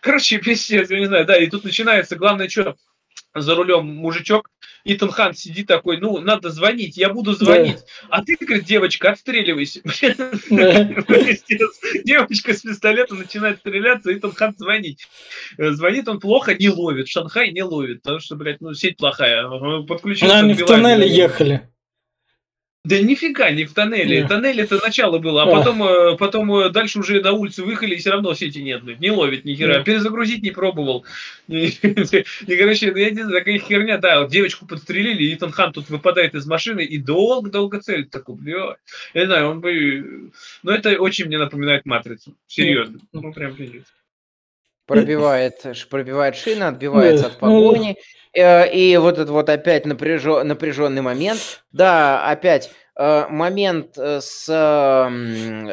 Короче, 0.00 0.38
пиздец, 0.44 0.90
я 0.90 0.98
не 0.98 1.06
знаю, 1.06 1.26
да, 1.26 1.36
и 1.36 1.46
тут 1.46 1.62
начинается, 1.62 2.16
главное, 2.16 2.48
что 2.48 2.74
за 3.40 3.54
рулем 3.54 3.86
мужичок, 3.86 4.50
Итан 4.84 5.10
Хан 5.10 5.34
сидит 5.34 5.66
такой, 5.66 5.98
ну, 5.98 6.18
надо 6.18 6.50
звонить, 6.50 6.96
я 6.96 7.08
буду 7.08 7.32
звонить. 7.32 7.76
Да. 7.76 8.18
А 8.18 8.24
ты, 8.24 8.36
говорит, 8.36 8.64
девочка, 8.64 9.10
отстреливайся. 9.10 9.80
Девочка 12.04 12.54
с 12.54 12.62
пистолета 12.62 13.14
начинает 13.14 13.58
стреляться, 13.58 14.16
Итан 14.16 14.32
Хан 14.32 14.54
звонить. 14.56 15.08
Э, 15.58 15.72
звонит 15.72 16.08
он 16.08 16.20
плохо, 16.20 16.54
не 16.54 16.70
ловит. 16.70 17.08
Шанхай 17.08 17.50
не 17.50 17.64
ловит, 17.64 18.02
потому 18.02 18.20
что, 18.20 18.36
блядь, 18.36 18.60
ну, 18.60 18.74
сеть 18.74 18.96
плохая. 18.96 19.48
Подключился. 19.82 20.38
Они 20.38 20.54
в 20.54 20.64
тоннеле 20.64 21.08
ехали. 21.08 21.68
Да 22.86 23.00
нифига, 23.00 23.50
не 23.50 23.64
в 23.64 23.74
тоннеле. 23.74 24.20
Yeah. 24.20 24.28
Тоннель 24.28 24.60
это 24.60 24.78
начало 24.80 25.18
было, 25.18 25.42
а 25.42 25.46
потом, 25.46 25.82
э, 25.82 26.16
потом 26.16 26.54
э, 26.54 26.70
дальше 26.70 27.00
уже 27.00 27.20
на 27.20 27.32
улице 27.32 27.64
выехали, 27.64 27.96
и 27.96 27.98
все 27.98 28.10
равно 28.10 28.32
сети 28.34 28.62
нет, 28.62 28.84
не 29.00 29.10
ловит 29.10 29.44
ни 29.44 29.54
хера. 29.54 29.82
Перезагрузить 29.82 30.44
не 30.44 30.52
пробовал. 30.52 31.04
И, 31.48 31.70
короче, 32.56 32.92
ну, 32.92 32.98
я 32.98 33.10
не 33.10 33.22
знаю, 33.22 33.38
такая 33.40 33.58
херня, 33.58 33.98
да, 33.98 34.24
девочку 34.28 34.66
подстрелили, 34.66 35.24
и 35.24 35.34
Итан 35.34 35.50
Хан 35.50 35.72
тут 35.72 35.88
выпадает 35.90 36.34
из 36.34 36.46
машины 36.46 36.84
и 36.84 36.98
долго-долго 36.98 37.80
целит. 37.80 38.10
Такой, 38.10 38.36
бля, 38.36 38.76
я 39.14 39.20
не 39.20 39.26
знаю, 39.26 39.48
он 39.48 39.60
бы... 39.60 40.30
Ну, 40.62 40.70
это 40.70 40.90
очень 41.00 41.26
мне 41.26 41.38
напоминает 41.38 41.86
Матрицу. 41.86 42.36
Серьезно. 42.46 43.00
Ну, 43.12 43.32
прям 43.32 43.54
пиздец 43.54 43.84
пробивает, 44.86 45.62
пробивает 45.90 46.36
шины, 46.36 46.64
отбивается 46.64 47.26
от 47.26 47.38
погони. 47.38 47.96
Э, 48.32 48.70
и 48.70 48.96
вот 48.96 49.14
этот 49.14 49.30
вот 49.30 49.48
опять 49.48 49.86
напряжен, 49.86 50.46
напряженный 50.46 51.02
момент. 51.02 51.62
Да, 51.72 52.28
опять 52.28 52.70
момент 52.98 53.98
э, 53.98 54.20
с, 54.22 54.46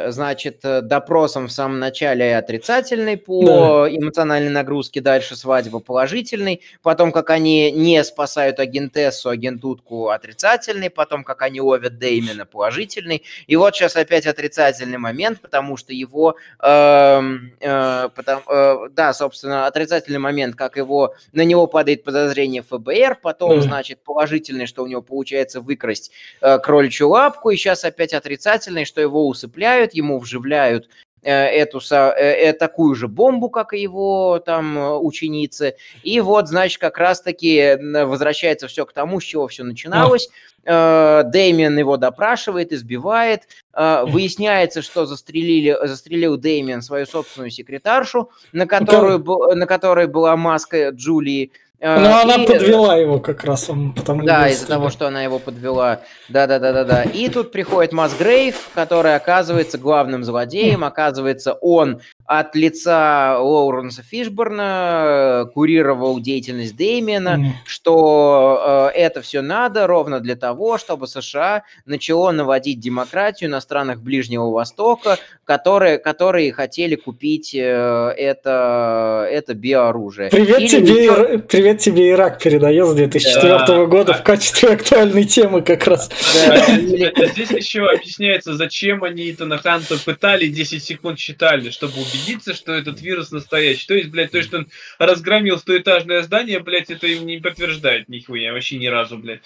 значит, 0.10 0.60
э, 0.66 0.82
допросом 0.82 1.48
в 1.48 1.54
самом 1.54 1.80
начале 1.80 2.36
отрицательный 2.36 3.16
по 3.16 3.46
да. 3.46 3.96
эмоциональной 3.96 4.50
нагрузке, 4.50 5.00
дальше 5.00 5.38
свадьба 5.38 5.80
положительный, 5.80 6.62
потом 6.82 7.14
как 7.14 7.30
они 7.30 7.72
не 7.72 8.04
спасают 8.04 8.60
агентессу, 8.60 9.30
агентутку 9.30 10.10
отрицательный, 10.10 10.90
потом 10.90 11.24
как 11.24 11.44
они 11.44 11.62
ловят 11.62 11.98
Деймена 11.98 12.46
положительный, 12.46 13.24
и 13.48 13.56
вот 13.56 13.74
сейчас 13.74 13.96
опять 13.96 14.28
отрицательный 14.28 14.98
момент, 14.98 15.40
потому 15.40 15.78
что 15.78 15.94
его, 15.94 16.36
э, 16.62 17.22
э, 17.62 18.10
потом, 18.14 18.42
э, 18.50 18.90
да, 18.92 19.14
собственно, 19.14 19.66
отрицательный 19.68 20.20
момент, 20.20 20.56
как 20.56 20.76
его, 20.76 21.16
на 21.32 21.46
него 21.46 21.68
падает 21.68 22.04
подозрение 22.04 22.64
ФБР, 22.64 23.20
потом, 23.22 23.56
да. 23.56 23.62
значит, 23.62 24.04
положительный, 24.04 24.66
что 24.66 24.84
у 24.84 24.88
него 24.88 25.02
получается 25.02 25.62
выкрасть 25.62 26.12
э, 26.42 26.60
кроличью 26.60 27.13
лапку, 27.14 27.50
и 27.50 27.56
сейчас 27.56 27.86
опять 27.86 28.14
отрицательный, 28.14 28.86
что 28.86 29.02
его 29.02 29.28
усыпляют, 29.28 29.94
ему 29.94 30.20
вживляют 30.20 30.90
э, 31.22 31.32
эту 31.32 31.80
э, 31.92 31.96
э, 31.96 32.54
такую 32.54 32.96
же 32.96 33.08
бомбу, 33.08 33.50
как 33.50 33.74
и 33.74 33.80
его 33.80 34.40
там 34.40 34.78
ученицы. 35.04 35.76
И 36.04 36.20
вот, 36.20 36.48
значит, 36.48 36.80
как 36.80 36.98
раз-таки 36.98 37.78
возвращается 37.80 38.68
все 38.68 38.86
к 38.86 38.94
тому, 38.94 39.20
с 39.20 39.24
чего 39.24 39.48
все 39.48 39.64
начиналось. 39.64 40.30
Э, 40.66 41.24
Дэмиан 41.26 41.78
его 41.78 41.98
допрашивает, 41.98 42.72
избивает. 42.72 43.44
Э, 43.74 44.06
выясняется, 44.06 44.82
что 44.82 45.06
застрелили, 45.06 45.78
застрелил 45.84 46.38
Дэмиан 46.38 46.82
свою 46.82 47.06
собственную 47.06 47.52
секретаршу, 47.52 48.32
на, 48.54 48.66
которую, 48.66 49.24
на 49.56 49.66
которой 49.66 50.08
была 50.08 50.36
маска 50.38 50.90
Джулии. 50.90 51.52
А, 51.82 52.00
Но 52.00 52.10
и... 52.10 52.34
она 52.36 52.46
подвела 52.46 52.96
его 52.96 53.20
как 53.20 53.44
раз, 53.44 53.70
он 53.70 53.92
потому 53.92 54.24
Да, 54.24 54.48
из-за 54.48 54.68
того, 54.68 54.90
что 54.90 55.08
она 55.08 55.22
его 55.24 55.38
подвела. 55.38 56.00
Да-да-да-да-да. 56.30 57.04
И 57.04 57.28
тут 57.28 57.52
приходит 57.52 57.92
Масгрейв, 57.92 58.70
который 58.74 59.16
оказывается 59.16 59.78
главным 59.78 60.24
злодеем, 60.24 60.86
оказывается 60.86 61.54
он 61.54 62.00
от 62.26 62.56
лица 62.56 63.38
Лоуренса 63.40 64.02
Фишборна 64.02 65.50
курировал 65.54 66.20
деятельность 66.22 66.74
mm. 66.74 67.46
что 67.66 68.90
э, 68.96 68.98
это 68.98 69.22
все 69.22 69.42
надо 69.42 69.88
ровно 69.88 70.22
для 70.22 70.36
того, 70.36 70.78
чтобы 70.78 71.08
США 71.08 71.64
начало 71.86 72.32
наводить 72.32 72.80
демократию 72.80 73.50
на 73.50 73.60
странах 73.60 74.00
Ближнего 74.00 74.50
Востока, 74.52 75.18
которые, 75.44 75.98
которые 75.98 76.54
хотели 76.54 76.96
купить 76.96 77.54
э, 77.54 77.60
это, 77.60 79.28
это 79.30 79.54
биооружие. 79.54 80.30
Привет, 80.30 80.62
Или 80.62 80.68
тебе, 80.68 81.40
привет 81.40 81.73
тебе 81.80 82.12
Ирак 82.12 82.42
передает 82.42 82.88
с 82.88 82.94
2004 82.94 83.48
да. 83.68 83.86
года 83.86 84.14
в 84.14 84.24
качестве 84.24 84.74
актуальной 84.74 85.26
темы 85.26 85.62
как 85.62 85.88
раз. 85.88 86.10
Да. 86.48 86.66
Здесь 87.28 87.52
еще 87.52 87.86
объясняется, 87.86 88.54
зачем 88.54 89.04
они 89.04 89.32
Итана 89.32 89.58
Ханта 89.58 89.98
пытали, 89.98 90.48
10 90.48 90.84
секунд 90.84 91.20
считали, 91.20 91.70
чтобы 91.70 91.94
убедиться, 92.02 92.54
что 92.54 92.74
этот 92.74 93.02
вирус 93.02 93.32
настоящий. 93.32 93.88
То 93.88 93.94
есть, 93.96 94.10
блядь, 94.10 94.32
то, 94.32 94.42
что 94.42 94.58
он 94.60 94.68
разгромил 95.00 95.58
стоэтажное 95.58 96.22
здание, 96.24 96.60
блядь, 96.60 96.90
это 96.90 97.08
им 97.08 97.26
не 97.26 97.38
подтверждает 97.38 98.10
нихуя, 98.10 98.54
вообще 98.54 98.78
ни 98.78 98.88
разу, 98.88 99.18
блядь. 99.18 99.42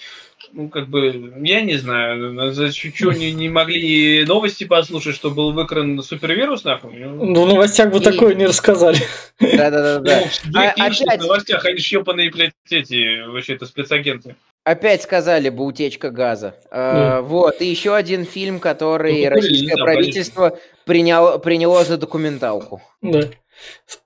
Ну, 0.52 0.68
как 0.68 0.88
бы, 0.88 1.32
я 1.42 1.60
не 1.60 1.76
знаю, 1.76 2.52
за 2.52 2.72
что 2.72 3.12
не, 3.12 3.32
не 3.32 3.48
могли 3.48 4.24
новости 4.24 4.64
послушать, 4.64 5.14
что 5.14 5.30
был 5.30 5.52
выкран 5.52 6.02
супервирус, 6.02 6.64
нахуй? 6.64 6.94
Ну, 6.94 7.44
в 7.44 7.48
новостях 7.48 7.90
бы 7.92 7.98
И- 7.98 8.02
такое 8.02 8.34
не 8.34 8.46
рассказали. 8.46 8.98
Да-да-да. 9.40 10.22
Ну, 10.46 10.58
А- 10.60 10.70
опять- 10.70 11.20
в 11.20 11.26
новостях, 11.26 11.64
они 11.64 11.78
шлепанные, 11.78 12.30
блядь, 12.30 12.52
эти, 12.70 13.26
вообще, 13.28 13.54
это 13.54 13.66
спецагенты. 13.66 14.36
Опять 14.64 15.02
сказали 15.02 15.48
бы 15.48 15.64
утечка 15.64 16.10
газа. 16.10 16.54
Э, 16.70 17.20
Вот, 17.20 17.62
и 17.62 17.66
еще 17.66 17.94
один 17.94 18.24
фильм, 18.24 18.58
который 18.60 19.24
Ну, 19.24 19.30
российское 19.30 19.74
знаю, 19.76 19.84
правительство 19.84 20.58
приняло, 20.84 21.38
приняло 21.38 21.84
за 21.84 21.96
документалку. 21.96 22.82
Да. 23.00 23.20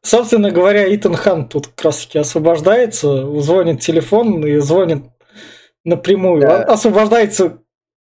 Собственно 0.03 0.51
говоря, 0.51 0.95
Итан 0.95 1.15
Хан 1.15 1.47
тут 1.49 1.67
как 1.69 1.85
раз 1.87 2.07
таки 2.07 2.19
освобождается, 2.19 3.39
звонит 3.41 3.81
телефон 3.81 4.47
и 4.47 4.57
звонит 4.59 5.12
напрямую. 5.85 6.43
Да. 6.43 6.63
А- 6.63 6.73
Освобождается 6.75 7.59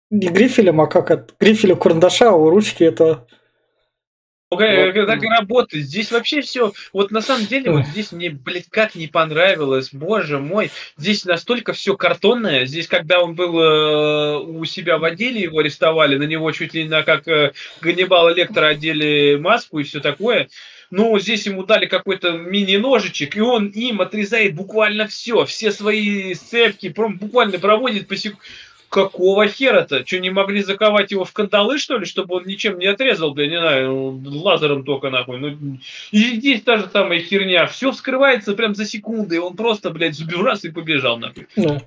не 0.10 0.28
грифелем, 0.28 0.82
а 0.82 0.88
как 0.88 1.12
от 1.12 1.34
грифеля 1.40 1.76
карандаша, 1.76 2.30
а 2.30 2.36
у 2.36 2.50
ручки 2.50 2.84
это... 2.84 3.26
Вот. 4.52 5.08
Так 5.08 5.24
и 5.24 5.28
работает. 5.28 5.86
Здесь 5.86 6.12
вообще 6.12 6.42
все. 6.42 6.74
Вот 6.92 7.10
на 7.10 7.22
самом 7.22 7.46
деле, 7.46 7.72
вот 7.72 7.86
здесь 7.88 8.12
мне, 8.12 8.30
блядь, 8.30 8.70
как 8.70 8.96
не 8.96 9.08
понравилось. 9.08 9.90
Боже 9.94 10.40
мой. 10.40 10.72
Здесь 10.98 11.24
настолько 11.24 11.72
все 11.72 11.96
картонное. 11.96 12.66
Здесь, 12.66 12.88
когда 12.88 13.22
он 13.22 13.34
был 13.36 13.58
э, 13.58 14.38
у 14.40 14.66
себя 14.66 14.98
в 14.98 15.06
отделе, 15.06 15.42
его 15.42 15.60
арестовали, 15.60 16.18
на 16.18 16.24
него 16.24 16.52
чуть 16.52 16.74
ли 16.74 16.84
не 16.84 17.04
как 17.04 17.28
э, 17.30 17.54
Ганнибала 17.80 18.34
Лектора 18.34 18.68
одели 18.68 19.38
маску 19.38 19.80
и 19.80 19.84
все 19.84 20.02
такое. 20.02 20.50
Ну, 20.90 21.18
здесь 21.18 21.46
ему 21.46 21.64
дали 21.64 21.86
какой-то 21.86 22.34
мини-ножичек, 22.34 23.38
и 23.38 23.40
он 23.40 23.68
им 23.68 24.02
отрезает 24.02 24.54
буквально 24.54 25.08
все, 25.08 25.46
все 25.46 25.72
свои 25.72 26.34
сцепки, 26.34 26.90
прям 26.90 27.18
буквально 27.18 27.58
проводит 27.60 28.10
по 28.10 28.18
сек- 28.18 28.36
Какого 28.92 29.48
хера-то? 29.48 30.06
Что, 30.06 30.20
не 30.20 30.30
могли 30.32 30.62
заковать 30.62 31.12
его 31.12 31.24
в 31.24 31.32
кандалы, 31.32 31.78
что 31.78 31.98
ли, 31.98 32.06
чтобы 32.06 32.36
он 32.36 32.44
ничем 32.46 32.78
не 32.78 32.88
отрезал, 32.88 33.34
бля, 33.34 33.48
не 33.48 33.58
знаю, 33.58 34.20
ну, 34.22 34.42
лазером 34.42 34.84
только, 34.84 35.10
нахуй. 35.10 35.40
Ну, 35.40 35.78
и 36.12 36.18
здесь 36.18 36.62
та 36.62 36.76
же 36.76 36.90
самая 36.92 37.22
херня. 37.22 37.68
Все 37.68 37.94
вскрывается 37.94 38.54
прям 38.54 38.76
за 38.76 38.86
секунды, 38.86 39.38
и 39.38 39.40
он 39.40 39.56
просто, 39.56 39.92
блядь, 39.92 40.16
зубил 40.16 40.42
раз 40.44 40.66
и 40.66 40.72
побежал, 40.72 41.18
нахуй. 41.18 41.48
да. 41.56 41.82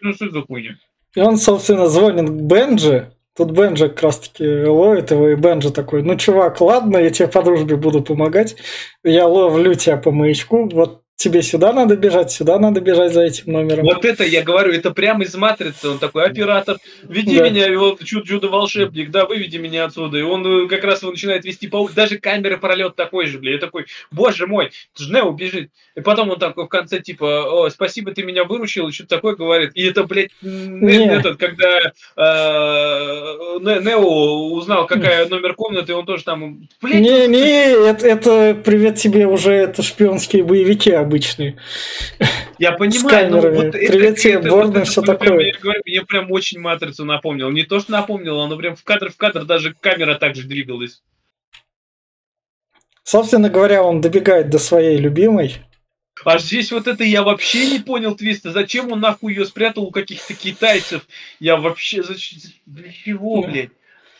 Ну, 0.00 0.14
что 0.14 0.30
за 0.30 0.40
хуйня? 0.40 0.78
И 1.14 1.20
он, 1.20 1.36
собственно, 1.36 1.88
звонит 1.88 2.30
Бенджи. 2.30 3.12
Тут 3.36 3.50
Бенджи 3.50 3.90
как 3.90 4.02
раз 4.02 4.18
таки 4.20 4.64
ловит 4.64 5.10
его, 5.10 5.28
и 5.28 5.34
Бенджи 5.34 5.70
такой, 5.70 6.02
ну, 6.02 6.16
чувак, 6.16 6.62
ладно, 6.62 6.96
я 6.96 7.10
тебе 7.10 7.28
по 7.28 7.42
дружбе 7.42 7.76
буду 7.76 8.02
помогать. 8.02 8.56
Я 9.04 9.26
ловлю 9.26 9.74
тебя 9.74 9.98
по 9.98 10.10
маячку, 10.10 10.70
вот 10.70 11.02
тебе 11.16 11.42
сюда 11.42 11.72
надо 11.72 11.96
бежать, 11.96 12.30
сюда 12.30 12.58
надо 12.58 12.80
бежать 12.80 13.12
за 13.12 13.22
этим 13.22 13.52
номером. 13.52 13.84
Вот 13.86 14.04
это 14.04 14.22
я 14.22 14.42
говорю, 14.42 14.72
это 14.72 14.90
прямо 14.90 15.24
из 15.24 15.34
матрицы. 15.34 15.88
Он 15.88 15.98
такой 15.98 16.24
оператор, 16.24 16.76
веди 17.02 17.38
Да. 17.38 17.48
меня, 17.48 17.66
и 17.66 17.74
он 17.74 17.96
чудо, 17.98 18.26
чудо 18.26 18.48
волшебник, 18.48 19.10
да, 19.10 19.24
выведи 19.24 19.56
меня 19.56 19.86
отсюда. 19.86 20.18
И 20.18 20.22
он 20.22 20.46
э, 20.46 20.68
как 20.68 20.84
раз 20.84 21.02
его 21.02 21.12
начинает 21.12 21.44
вести 21.44 21.68
по. 21.68 21.88
Даже 21.88 22.18
камеры 22.18 22.58
пролет 22.58 22.96
такой 22.96 23.26
же, 23.26 23.38
бля. 23.38 23.52
Я 23.52 23.58
такой, 23.58 23.86
боже 24.10 24.46
мой, 24.46 24.66
это 24.66 25.02
же 25.02 25.12
Нео 25.12 25.30
бежит. 25.32 25.70
И 25.96 26.00
потом 26.02 26.30
он 26.30 26.38
такой 26.38 26.66
в 26.66 26.68
конце 26.68 27.00
типа, 27.00 27.44
о, 27.64 27.70
спасибо, 27.70 28.12
ты 28.12 28.22
меня 28.22 28.44
выручил, 28.44 28.88
и 28.88 28.92
что-то 28.92 29.16
такое 29.16 29.34
говорит. 29.36 29.70
И 29.74 29.82
это, 29.84 30.04
блядь, 30.04 30.30
этот, 30.42 31.38
когда 31.38 31.78
э, 31.80 33.58
Не- 33.60 33.80
Нео 33.82 34.52
узнал, 34.52 34.86
какая 34.86 35.26
номер 35.28 35.54
комнаты, 35.54 35.94
он 35.94 36.04
тоже 36.04 36.24
там, 36.24 36.68
блядь, 36.82 37.00
Не-не, 37.00 37.88
это, 37.88 38.06
это, 38.06 38.56
привет 38.62 38.96
тебе, 38.96 39.26
уже 39.26 39.52
это 39.52 39.82
шпионские 39.82 40.42
боевики 40.44 40.90
обычные. 41.06 41.56
Я 42.58 42.72
понимаю, 42.72 43.30
но 43.30 43.40
вот 43.40 43.46
это- 43.46 43.78
Привет 43.78 44.18
тебе, 44.18 44.34
это- 44.34 44.48
Борн, 44.50 44.66
вот 44.68 44.76
и 44.76 44.78
это 44.80 44.90
всё 44.90 45.02
прям, 45.02 45.18
такое. 45.18 45.46
Я 45.46 45.58
говорю, 45.60 45.82
мне 45.84 46.02
прям 46.02 46.32
очень 46.32 46.60
матрицу 46.60 47.04
напомнил. 47.04 47.50
Не 47.50 47.64
то, 47.64 47.80
что 47.80 47.92
напомнил, 47.92 48.40
оно 48.40 48.56
прям 48.56 48.76
в 48.76 48.84
кадр 48.84 49.10
в 49.10 49.16
кадр 49.16 49.44
даже 49.44 49.74
камера 49.80 50.14
так 50.16 50.34
же 50.34 50.42
двигалась. 50.42 51.02
Собственно 53.02 53.48
говоря, 53.48 53.82
он 53.82 54.00
добегает 54.00 54.50
до 54.50 54.58
своей 54.58 54.98
любимой. 54.98 55.56
А 56.24 56.38
здесь 56.38 56.72
вот 56.72 56.88
это 56.88 57.04
я 57.04 57.22
вообще 57.22 57.70
не 57.70 57.78
понял 57.78 58.16
твиста. 58.16 58.50
Зачем 58.50 58.90
он 58.90 59.00
нахуй 59.00 59.34
ее 59.34 59.44
спрятал 59.44 59.84
у 59.84 59.90
каких-то 59.90 60.34
китайцев? 60.34 61.06
Я 61.38 61.56
вообще 61.56 62.02
зачем? 62.02 62.38
Для 62.64 62.90
чего, 62.90 63.42
блядь? 63.42 63.70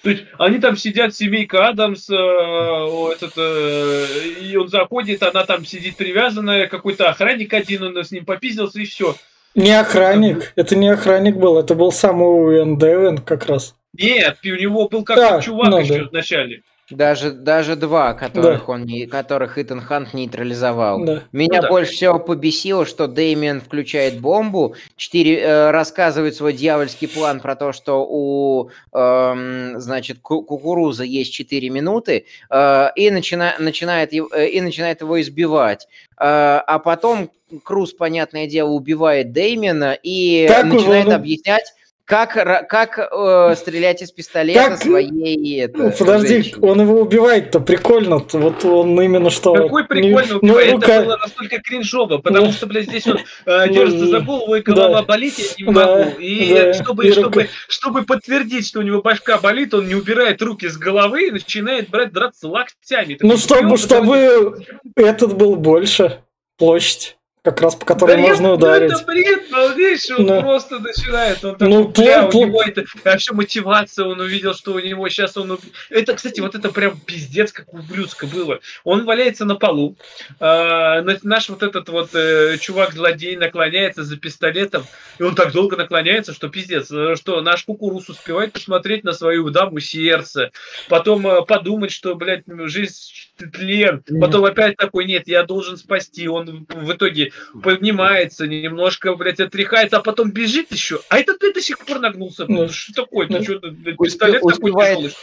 То 0.07 0.11
есть 0.11 0.23
они 0.39 0.61
там 0.61 0.77
сидят, 0.77 1.17
семейка 1.17 1.67
Адамс, 1.67 2.09
э, 2.09 2.15
этот, 2.15 3.33
э, 3.37 4.07
и 4.41 4.57
он 4.57 4.69
заходит, 4.69 5.21
она 5.25 5.45
там 5.45 5.67
сидит 5.67 5.97
привязанная, 5.97 6.69
какой-то 6.69 7.09
охранник 7.09 7.53
один, 7.53 7.83
он 7.83 7.97
с 7.97 8.13
ним 8.13 8.25
попиздился, 8.25 8.79
и 8.79 8.85
все. 8.85 9.17
Не 9.57 9.73
охранник, 9.73 10.53
это 10.55 10.77
не 10.77 10.89
охранник 10.91 11.35
был, 11.35 11.59
это 11.59 11.75
был 11.75 11.91
сам 11.91 12.23
Уэн 12.23 12.79
Девен 12.79 13.19
как 13.19 13.47
раз. 13.47 13.75
Нет, 13.95 14.39
у 14.45 14.49
него 14.49 14.89
был 14.89 15.03
какой-то 15.03 15.39
Да, 15.39 15.43
чувак 15.43 15.71
ну 15.71 15.79
еще 15.81 16.05
да. 16.05 16.09
вначале. 16.13 16.63
Даже, 16.91 17.33
даже 17.33 17.75
два, 17.75 18.15
которых 18.15 18.69
он 18.69 18.85
не, 18.85 19.07
которых 19.07 19.59
Итан 19.59 19.81
Хант 19.81 20.15
нейтрализовал. 20.15 21.05
Да. 21.05 21.23
Меня 21.33 21.57
Ну 21.57 21.63
да. 21.63 21.69
больше 21.69 21.93
всего 21.93 22.21
побесило, 22.21 22.87
что 22.87 23.09
Дэмиан 23.09 23.61
включает 23.61 24.21
бомбу, 24.21 24.77
четыре, 24.97 25.41
э, 25.41 25.71
рассказывает 25.73 26.37
свой 26.37 26.53
дьявольский 26.53 27.09
план 27.09 27.41
про 27.41 27.57
то, 27.57 27.73
что 27.73 28.07
у 28.09 28.71
эм, 28.93 29.81
значит, 29.81 30.19
ку- 30.21 30.43
кукуруза 30.43 31.03
есть 31.03 31.33
4 31.33 31.69
минуты, 31.71 32.27
э, 32.51 32.89
и, 32.95 33.11
начина- 33.11 33.57
начинает, 33.59 34.13
э, 34.13 34.49
и 34.49 34.61
начинает 34.61 35.01
его 35.01 35.21
избивать. 35.21 35.89
Э, 36.19 36.61
а 36.67 36.79
потом 36.79 37.31
Круз, 37.63 37.93
понятное 37.93 38.49
дело, 38.49 38.71
убивает 38.71 39.31
Дэмиана 39.33 39.97
и 40.03 40.47
Так 40.49 40.65
начинает 40.65 41.09
объяснять, 41.11 41.75
как, 42.07 42.69
как 42.69 42.99
э, 42.99 43.55
стрелять 43.57 44.01
из 44.01 44.13
пистолета 44.13 44.61
Так, 44.71 44.79
своей 44.83 45.61
это, 45.61 45.77
Ну, 45.79 45.91
Подожди, 45.93 46.29
женщине. 46.29 46.57
он 46.63 46.81
его 46.81 47.01
убивает-то 47.01 47.59
прикольно. 47.59 48.25
Вот 48.33 48.65
он 48.65 49.01
именно 49.01 49.29
что... 49.29 49.53
Какой 49.55 49.83
не- 49.83 49.89
прикольно 49.89 50.35
ну, 50.35 50.39
убивает. 50.55 50.73
рука- 50.73 50.93
Это 50.95 51.05
было 51.05 51.17
настолько 51.17 51.59
кринжово, 51.61 52.19
потому 52.19 52.47
Ну, 52.47 52.53
что, 52.53 52.67
блядь, 52.67 52.85
здесь 52.85 53.09
он 53.09 53.19
э, 53.19 53.67
ну, 53.67 53.73
держится 53.73 54.07
за 54.07 54.21
голову, 54.21 54.55
и 54.55 54.61
голова 54.61 55.01
да. 55.01 55.03
болит, 55.03 55.35
я 55.37 55.67
не 55.67 55.73
Да, 55.73 55.97
могу. 55.97 56.11
И 56.21 56.55
да, 56.55 56.75
чтобы, 56.75 57.09
и 57.09 57.11
чтобы, 57.13 57.41
рука. 57.43 57.53
чтобы 57.67 58.03
подтвердить, 58.05 58.69
что 58.69 58.79
у 58.79 58.83
него 58.83 59.03
башка 59.03 59.39
болит, 59.39 59.75
он 59.75 59.89
не 59.89 59.97
убирает 59.97 60.41
руки 60.43 60.69
с 60.69 60.77
головы 60.79 61.27
и 61.27 61.31
начинает 61.33 61.91
брать 61.91 62.13
драться 62.13 62.47
локтями. 62.47 63.19
Ну, 63.21 63.37
чтобы, 63.37 63.63
«Ёбаный 63.63 63.79
чтобы 63.79 64.65
этот 64.95 65.37
был 65.37 65.57
больше, 65.57 66.21
площадь, 66.57 67.17
как 67.47 67.61
раз 67.61 67.77
по 67.77 67.87
которой 67.87 68.17
Да 68.17 68.23
можно 68.23 68.33
нет, 68.33 68.41
ну 68.43 68.55
ударить. 68.55 68.93
Это 68.93 69.05
бред, 69.05 69.51
полнейший, 69.51 70.17
он 70.17 70.27
Да. 70.27 70.41
просто 70.41 70.81
начинает. 70.81 71.45
Он 71.45 71.53
такой, 71.53 71.69
Ну, 71.69 71.89
бля, 71.89 72.25
пло- 72.25 72.35
у 72.43 72.47
него 72.47 72.61
это, 72.63 72.85
все 73.19 73.33
мотивация, 73.33 74.05
он 74.05 74.19
увидел, 74.19 74.53
что 74.53 74.73
у 74.73 74.81
него 74.81 75.09
сейчас 75.09 75.37
он... 75.37 75.57
Это, 75.89 76.15
кстати, 76.15 76.41
вот 76.41 76.57
это 76.57 76.71
прям 76.73 76.99
пиздец, 76.99 77.53
как 77.53 77.73
ублюдско 77.73 78.27
было. 78.27 78.59
Он 78.83 79.05
валяется 79.05 79.45
на 79.45 79.55
полу, 79.55 79.97
а, 80.41 81.03
на- 81.03 81.19
наш 81.23 81.49
вот 81.49 81.63
этот 81.63 81.89
вот 81.89 82.11
э, 82.15 82.57
чувак-злодей 82.59 83.37
наклоняется 83.37 84.03
за 84.03 84.17
пистолетом, 84.17 84.85
и 85.21 85.23
он 85.23 85.37
так 85.37 85.53
долго 85.53 85.77
наклоняется, 85.77 86.35
что 86.35 86.49
пиздец, 86.49 86.91
э, 86.91 87.15
что 87.15 87.41
наш 87.43 87.63
кукуруз 87.63 88.09
успевает 88.09 88.55
посмотреть 88.55 89.05
на 89.05 89.13
свою 89.13 89.51
даму 89.51 89.79
сердце, 89.79 90.51
потом 90.89 91.25
э, 91.29 91.43
подумать, 91.47 91.93
что, 91.93 92.17
блядь, 92.17 92.43
жизнь 92.65 92.95
тлен, 93.37 94.03
потом 94.21 94.45
опять 94.45 94.77
такой, 94.77 95.05
нет, 95.05 95.29
я 95.29 95.43
должен 95.45 95.77
спасти, 95.77 96.29
он 96.29 96.67
в 96.69 96.93
итоге 96.93 97.33
поднимается, 97.63 98.47
немножко, 98.47 99.15
блядь, 99.15 99.41
отряхается, 99.41 99.99
а 99.99 100.03
потом 100.03 100.31
бежит 100.31 100.73
еще. 100.73 101.01
А 101.09 101.19
это 101.19 101.37
ты 101.39 101.53
до 101.53 101.61
сих 101.61 101.79
пор 101.79 102.01
нагнулся. 102.01 102.47
Ну, 102.49 102.69
что 102.69 103.05
такое? 103.05 103.27
ну, 103.29 103.39
Ты 103.39 103.45
что, 103.45 103.59
блядь, 103.71 103.97
успе- 103.97 104.05
пистолет 104.05 104.35
такой 104.37 104.53
успевает- 104.53 104.97
тяжелый? 104.99 105.15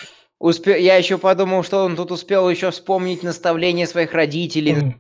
Успе- 0.42 0.80
Я 0.82 0.98
еще 0.98 1.18
подумал, 1.18 1.64
что 1.64 1.86
он 1.86 1.96
тут 1.96 2.12
успел 2.12 2.50
еще 2.50 2.72
вспомнить 2.72 3.24
наставления 3.24 3.86
своих 3.86 4.14
родителей, 4.14 4.96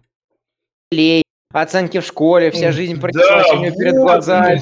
оценки 1.51 1.99
в 1.99 2.05
школе, 2.05 2.51
вся 2.51 2.71
жизнь 2.71 2.99
пронеслась 2.99 3.47
да, 3.49 3.53
у 3.55 3.63
него 3.63 3.75
перед 3.77 3.93
вот, 3.93 4.01
глазами. 4.03 4.61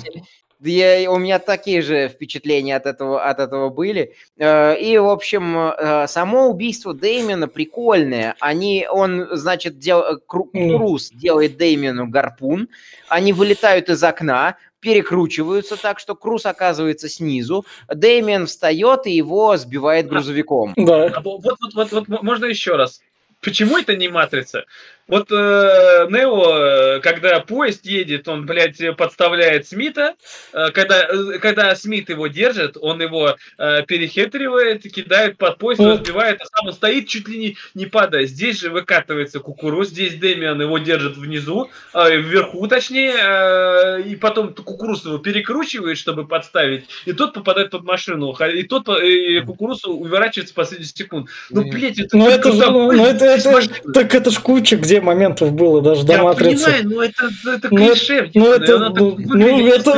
Да 0.62 0.70
я- 0.70 1.09
у 1.12 1.18
меня 1.18 1.39
такие 1.39 1.82
же 1.82 2.07
впечатления 2.07 2.76
от 2.76 2.86
этого, 2.86 3.24
от 3.24 3.39
этого 3.39 3.70
были. 3.70 4.14
Э, 4.38 4.78
И, 4.80 4.95
в 4.99 5.07
общем, 5.09 5.57
э, 5.57 6.07
само 6.07 6.49
убийство 6.49 6.93
Дэймена 6.93 7.47
прикольное. 7.47 8.36
Они, 8.39 8.88
он, 8.89 9.28
значит, 9.32 9.80
дел, 9.80 10.01
э. 10.01 10.18
Круз 10.28 11.09
делает 11.09 11.57
Дэймену 11.57 12.07
гарпун, 12.07 12.70
они 13.09 13.34
вылетают 13.34 13.89
из 13.89 14.03
окна, 14.03 14.55
перекручиваются 14.80 15.78
так, 15.82 15.99
что 15.99 16.14
Круз 16.16 16.45
оказывается 16.45 17.09
снизу, 17.09 17.66
Дэймен 17.88 18.45
встает 18.45 19.07
и 19.07 19.12
его 19.12 19.57
сбивает 19.57 20.07
грузовиком. 20.07 20.74
Да. 20.76 21.05
А 21.07 21.22
вот, 21.22 21.41
вот, 21.43 21.74
вот, 21.74 21.91
вот 21.91 22.24
можно 22.24 22.45
еще 22.45 22.76
раз. 22.76 23.01
Почему 23.41 23.80
это 23.80 23.95
не 23.95 24.07
матрица? 24.09 24.66
Вот 25.12 25.30
э, 25.30 26.07
Нео, 26.09 27.01
когда 27.01 27.41
поезд 27.41 27.86
едет, 27.86 28.30
он, 28.30 28.45
блядь, 28.45 28.80
подставляет 28.95 29.68
Смита. 29.68 30.16
Э, 30.53 30.72
когда, 30.72 31.03
э, 31.03 31.38
когда 31.39 31.76
Смит 31.76 32.09
его 32.09 32.28
держит, 32.28 32.78
он 32.80 33.01
его 33.01 33.36
э, 33.57 33.84
перехитривает, 33.84 34.84
кидает 34.84 35.38
под 35.38 35.57
поезд, 35.57 35.82
разбивает, 35.82 36.39
а 36.41 36.45
сам 36.45 36.68
он 36.68 36.74
стоит 36.74 37.09
чуть 37.09 37.28
ли 37.28 37.38
не, 37.38 37.57
не 37.74 37.88
падая. 37.88 38.26
Здесь 38.26 38.62
же 38.62 38.70
выкатывается 38.70 39.41
кукуруз, 39.41 39.89
здесь 39.89 40.16
Дэмиан 40.16 40.62
его 40.62 40.78
держит 40.78 41.18
внизу, 41.18 41.70
э, 41.93 42.16
вверху 42.16 42.66
точнее, 42.70 43.14
э, 43.14 44.01
и 44.03 44.16
потом 44.16 44.53
кукуруз 44.53 45.03
его 45.03 45.18
перекручивает, 45.18 45.97
чтобы 45.97 46.26
подставить, 46.26 46.86
и 47.05 47.12
тот 47.12 47.34
попадает 47.34 47.72
под 47.72 47.84
машину, 47.84 48.34
и 48.34 48.64
тот 48.64 48.88
э, 48.88 49.07
и 49.09 49.41
кукуруз 49.41 49.84
уворачивается 49.84 50.53
в 50.53 50.55
последний 50.55 50.86
секунд. 50.86 51.28
Ну, 51.49 51.70
блядь, 51.70 51.99
это... 51.99 52.16
Ну 52.16 52.30
это 52.30 52.53
же, 52.53 52.66
ну 52.72 52.88
поезд 52.88 53.22
это, 53.22 53.26
это, 53.26 53.91
так 53.91 54.16
это 54.16 54.32
ж 54.32 54.39
куча 54.39 54.78
где 54.78 55.01
моментов 55.02 55.52
было 55.54 55.82
даже 55.82 56.04
до 56.06 56.14
Я 56.14 56.24
матрицы. 56.24 56.66
понимаю, 56.66 56.89
но 56.89 57.04
это, 57.04 57.30
это 57.56 57.68
Ну, 57.72 57.78
клише. 57.88 58.32
Ну 58.34 58.45
ебаное, 58.54 58.66
это, 58.66 58.78
ну, 58.89 59.16
ну, 59.18 59.68
это, 59.68 59.91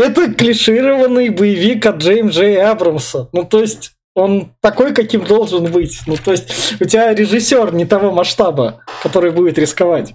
это 0.00 0.34
клишированный 0.34 1.28
боевик 1.30 1.86
от 1.86 1.96
Джейм 1.98 2.28
Джей 2.28 2.60
Абрамса. 2.62 3.28
Ну 3.32 3.44
то 3.44 3.60
есть 3.60 3.92
он 4.14 4.52
такой, 4.60 4.94
каким 4.94 5.24
должен 5.24 5.70
быть. 5.70 6.00
Ну 6.06 6.16
то 6.22 6.30
есть 6.32 6.76
у 6.80 6.84
тебя 6.84 7.12
режиссер 7.14 7.74
не 7.74 7.84
того 7.84 8.10
масштаба, 8.12 8.80
который 9.02 9.30
будет 9.30 9.58
рисковать. 9.58 10.14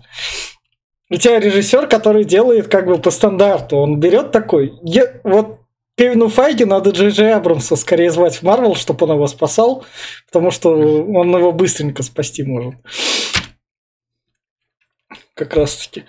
У 1.10 1.16
тебя 1.18 1.40
режиссер, 1.40 1.88
который 1.88 2.24
делает 2.24 2.68
как 2.68 2.86
бы 2.88 2.98
по 2.98 3.12
стандарту. 3.12 3.78
Он 3.78 4.00
берет 4.00 4.32
такой. 4.32 4.74
Я- 4.82 5.12
вот 5.24 5.58
Кевину 5.98 6.30
Файге 6.30 6.66
надо 6.66 6.92
Джей 6.92 7.10
Джей 7.10 7.34
Абрамса 7.34 7.76
скорее 7.76 8.10
звать 8.12 8.36
в 8.38 8.44
Марвел, 8.44 8.76
чтобы 8.76 9.06
он 9.06 9.12
его 9.16 9.28
спасал, 9.28 9.84
потому 10.32 10.50
что 10.50 10.72
он 10.72 11.36
его 11.38 11.52
быстренько 11.52 12.02
спасти 12.02 12.44
может. 12.44 12.76
Как 15.42 15.56
раз 15.56 15.76
таки. 15.88 16.06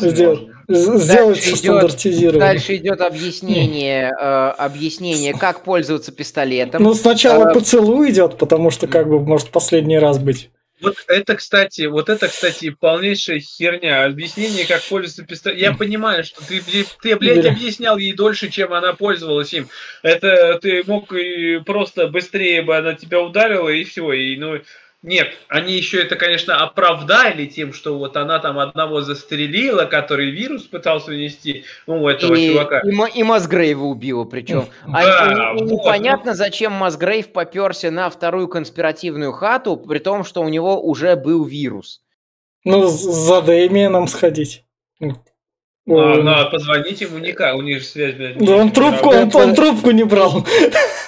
Сделать, 0.00 0.40
сделать 0.68 1.06
Дальше 1.08 1.48
идет- 1.50 1.58
стандартизированно. 1.58 2.40
Дальше 2.40 2.76
идет 2.76 3.00
объяснение, 3.00 4.10
э, 4.10 4.24
объяснение, 4.58 5.32
как 5.32 5.64
пользоваться 5.64 6.12
пистолетом. 6.12 6.82
Ну, 6.82 6.92
сначала 6.92 7.48
А- 7.48 7.54
поцелуй 7.54 8.10
идет, 8.10 8.36
потому 8.36 8.70
что, 8.70 8.86
как 8.88 9.08
бы, 9.08 9.20
может 9.20 9.48
последний 9.50 9.98
раз 9.98 10.18
быть. 10.18 10.50
Вот 10.82 10.96
это, 11.06 11.36
кстати, 11.36 11.82
вот 11.86 12.08
это, 12.10 12.28
кстати, 12.28 12.70
полнейшая 12.70 13.38
херня. 13.40 14.04
Объяснение, 14.04 14.66
как 14.66 14.82
пользоваться 14.82 15.22
пистолетом. 15.24 15.62
Я 15.62 15.72
понимаю, 15.74 16.24
что 16.24 16.44
ты, 16.46 16.60
ты, 17.00 17.16
блядь, 17.16 17.40
Бля. 17.42 17.52
объяснял 17.52 17.96
ей 17.96 18.12
дольше, 18.14 18.50
чем 18.50 18.74
она 18.74 18.92
пользовалась 18.92 19.54
им. 19.54 19.68
Это 20.02 20.58
ты 20.60 20.82
мог 20.86 21.12
и 21.14 21.60
просто 21.64 22.08
быстрее 22.08 22.62
бы 22.62 22.76
она 22.76 22.94
тебя 22.94 23.20
ударила, 23.20 23.68
и 23.68 23.84
все. 23.84 24.12
И, 24.12 24.36
ну, 24.36 24.58
нет, 25.02 25.28
они 25.48 25.74
еще 25.74 26.00
это, 26.00 26.14
конечно, 26.14 26.62
оправдали 26.62 27.46
тем, 27.46 27.72
что 27.72 27.98
вот 27.98 28.16
она 28.16 28.38
там 28.38 28.60
одного 28.60 29.00
застрелила, 29.00 29.84
который 29.84 30.30
вирус 30.30 30.62
пытался 30.62 31.10
унести, 31.10 31.64
ну, 31.88 32.04
у 32.04 32.08
этого 32.08 32.34
и, 32.34 32.48
чувака. 32.48 32.80
и, 32.80 33.18
и 33.18 33.22
Мазгрейва 33.24 33.82
убила 33.82 34.24
причем. 34.24 34.66
А 34.84 35.02
Да, 35.02 35.52
и 35.56 35.62
вот, 35.62 35.70
непонятно, 35.70 36.34
зачем 36.34 36.72
Мазгрейв 36.72 37.32
поперся 37.32 37.90
на 37.90 38.10
вторую 38.10 38.46
конспиративную 38.46 39.32
хату, 39.32 39.76
при 39.76 39.98
том, 39.98 40.22
что 40.22 40.40
у 40.40 40.48
него 40.48 40.80
уже 40.80 41.16
был 41.16 41.44
вирус. 41.44 42.00
Ну, 42.64 42.86
за 42.86 43.42
Дэмиеном 43.42 44.06
сходить. 44.06 44.64
Ну, 45.84 45.98
А, 45.98 46.22
надо 46.22 46.50
позвонить 46.50 47.00
ему 47.00 47.18
никак, 47.18 47.56
у 47.56 47.60
них 47.62 47.80
же 47.80 47.84
связь, 47.84 48.14
блядь. 48.14 48.38
Да 48.38 48.54
он 48.56 48.70
трубку, 48.70 49.08
он, 49.10 49.30
он 49.34 49.54
трубку 49.54 49.90
не 49.90 50.04
брал. 50.04 50.46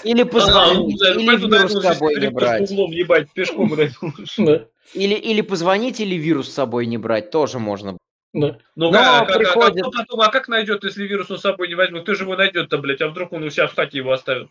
Или 0.03 0.23
А, 0.23 0.27
позвонить, 0.27 1.01
или 1.01 1.37
вирус 1.47 1.73
с 1.73 1.81
собой 1.83 2.17
не 2.21 2.29
брать. 2.29 2.69
с 2.69 2.73
углом 2.73 2.91
ебать, 2.91 3.31
пешком 3.33 3.69
брать 3.71 3.93
лучше. 4.03 4.45
Да, 4.45 4.65
Или, 4.95 5.15
или 5.15 5.43
позвонить, 5.43 6.01
или 6.01 6.17
вирус 6.17 6.49
с 6.51 6.55
собой 6.55 6.87
не 6.87 6.99
брать, 6.99 7.31
тоже 7.31 7.59
можно. 7.61 7.93
да. 8.33 8.59
Ну, 8.75 8.91
Но 8.91 8.93
как, 8.93 9.29
как- 9.29 9.39
приходит- 9.39 9.77
а 9.79 9.81
кто 9.83 9.91
потом, 9.93 10.21
а 10.23 10.29
как 10.29 10.49
найдет, 10.49 10.83
если 10.83 11.07
вирус 11.07 11.31
он 11.31 11.39
с 11.39 11.43
собой 11.43 11.69
не 11.69 11.77
возьмет? 11.77 12.03
Кто 12.03 12.15
же 12.15 12.25
его 12.25 12.35
найдет-то, 12.37 12.79
блядь? 12.79 13.01
А 13.01 13.09
вдруг 13.09 13.33
он 13.33 13.45
у 13.45 13.51
себя 13.51 13.69
в 13.69 13.75
хате 13.77 13.99
его 13.99 14.11
оставит? 14.13 14.49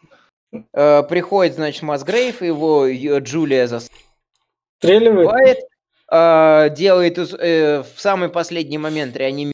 Э, 0.74 1.04
приходит, 1.04 1.56
значит, 1.56 1.82
Мазгрейв, 1.82 2.42
его 2.42 2.88
Джулия 3.20 3.68
Стреливает. 4.80 5.28
засыпает, 5.30 5.58
э, 6.12 6.76
делает 6.76 7.18
э, 7.18 7.84
в 7.84 8.00
самый 8.00 8.30
последний 8.30 8.78
момент 8.78 9.18
реанимирует 9.18 9.54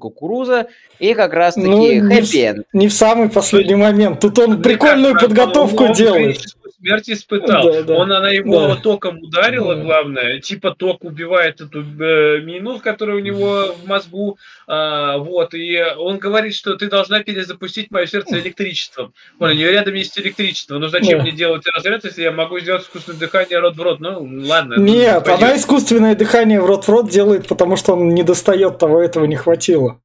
кукуруза, 0.00 0.66
и 0.98 1.14
как 1.14 1.32
раз-таки 1.32 1.68
Ну, 1.68 1.78
не 1.78 2.00
в- 2.00 2.08
хэппи 2.08 2.64
Не 2.72 2.88
в 2.88 2.92
самый 2.92 3.28
последний 3.28 3.76
момент. 3.76 4.18
Тут 4.18 4.38
он 4.40 4.54
Ну, 4.54 4.62
прикольную 4.62 5.14
подготовку 5.18 5.84
он 5.84 5.92
делает. 5.92 6.38
Смерть 6.80 7.10
испытал. 7.10 7.62
Да, 7.72 7.82
да. 7.82 7.94
Он, 7.94 8.10
она 8.12 8.30
его 8.30 8.68
Да. 8.68 8.76
током 8.76 9.18
ударила, 9.22 9.74
Да. 9.76 9.82
главное. 9.82 10.40
Типа 10.40 10.74
ток 10.74 11.04
убивает 11.04 11.60
эту 11.60 11.80
э, 11.82 12.40
мину, 12.40 12.78
которая 12.80 13.16
у 13.16 13.20
него 13.20 13.74
в 13.74 13.86
мозгу. 13.86 14.38
А, 14.66 15.18
вот. 15.18 15.54
И 15.54 15.78
он 15.98 16.18
говорит, 16.18 16.54
что 16.54 16.76
ты 16.76 16.88
должна 16.88 17.22
перезапустить 17.22 17.90
мое 17.90 18.06
сердце 18.06 18.40
электричеством. 18.40 19.12
Вон, 19.38 19.50
у 19.50 19.54
нее 19.54 19.70
рядом 19.72 19.94
есть 19.94 20.18
электричество. 20.18 20.78
Ну 20.78 20.88
зачем 20.88 21.18
Да. 21.18 21.24
мне 21.24 21.32
делать 21.32 21.62
разряд, 21.74 22.04
если 22.04 22.22
я 22.22 22.32
могу 22.32 22.58
сделать 22.60 22.82
искусственное 22.82 23.20
дыхание 23.20 23.58
рот 23.58 23.76
в 23.76 23.82
рот? 23.82 24.00
Ну, 24.00 24.28
ладно. 24.46 24.76
ну, 24.78 24.84
Нет, 24.84 25.28
она 25.28 25.56
искусственное 25.56 26.14
дыхание 26.14 26.60
в 26.60 26.66
рот 26.66 26.84
в 26.84 26.88
рот 26.88 27.10
делает, 27.10 27.46
потому 27.48 27.76
что 27.76 27.92
он 27.92 28.08
не 28.10 28.22
достает 28.22 28.78
того, 28.78 29.00
этого 29.02 29.24
не 29.26 29.36
хватило. 29.36 30.00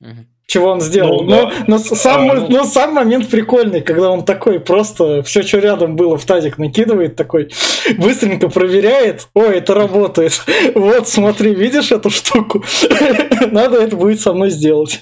Мгм. 0.00 0.26
Чего 0.46 0.68
он 0.70 0.80
сделал. 0.80 1.22
Ну, 1.22 1.30
но, 1.30 1.44
да. 1.46 1.52
но 1.66 1.78
сам, 1.78 2.30
А, 2.30 2.34
ну. 2.34 2.48
но 2.48 2.64
сам 2.64 2.94
момент 2.94 3.28
прикольный, 3.30 3.80
когда 3.80 4.10
он 4.10 4.24
такой 4.24 4.60
просто 4.60 5.22
все, 5.22 5.42
что 5.42 5.58
рядом 5.58 5.96
было, 5.96 6.18
в 6.18 6.24
тазик 6.26 6.58
накидывает, 6.58 7.16
такой 7.16 7.50
быстренько 7.96 8.48
проверяет. 8.48 9.28
Ой, 9.34 9.58
это 9.58 9.74
работает. 9.74 10.40
Вот, 10.74 11.08
смотри, 11.08 11.54
видишь 11.54 11.92
эту 11.92 12.10
штуку? 12.10 12.64
Надо 13.50 13.80
это 13.80 13.96
будет 13.96 14.20
со 14.20 14.32
мной 14.32 14.50
сделать. 14.50 15.00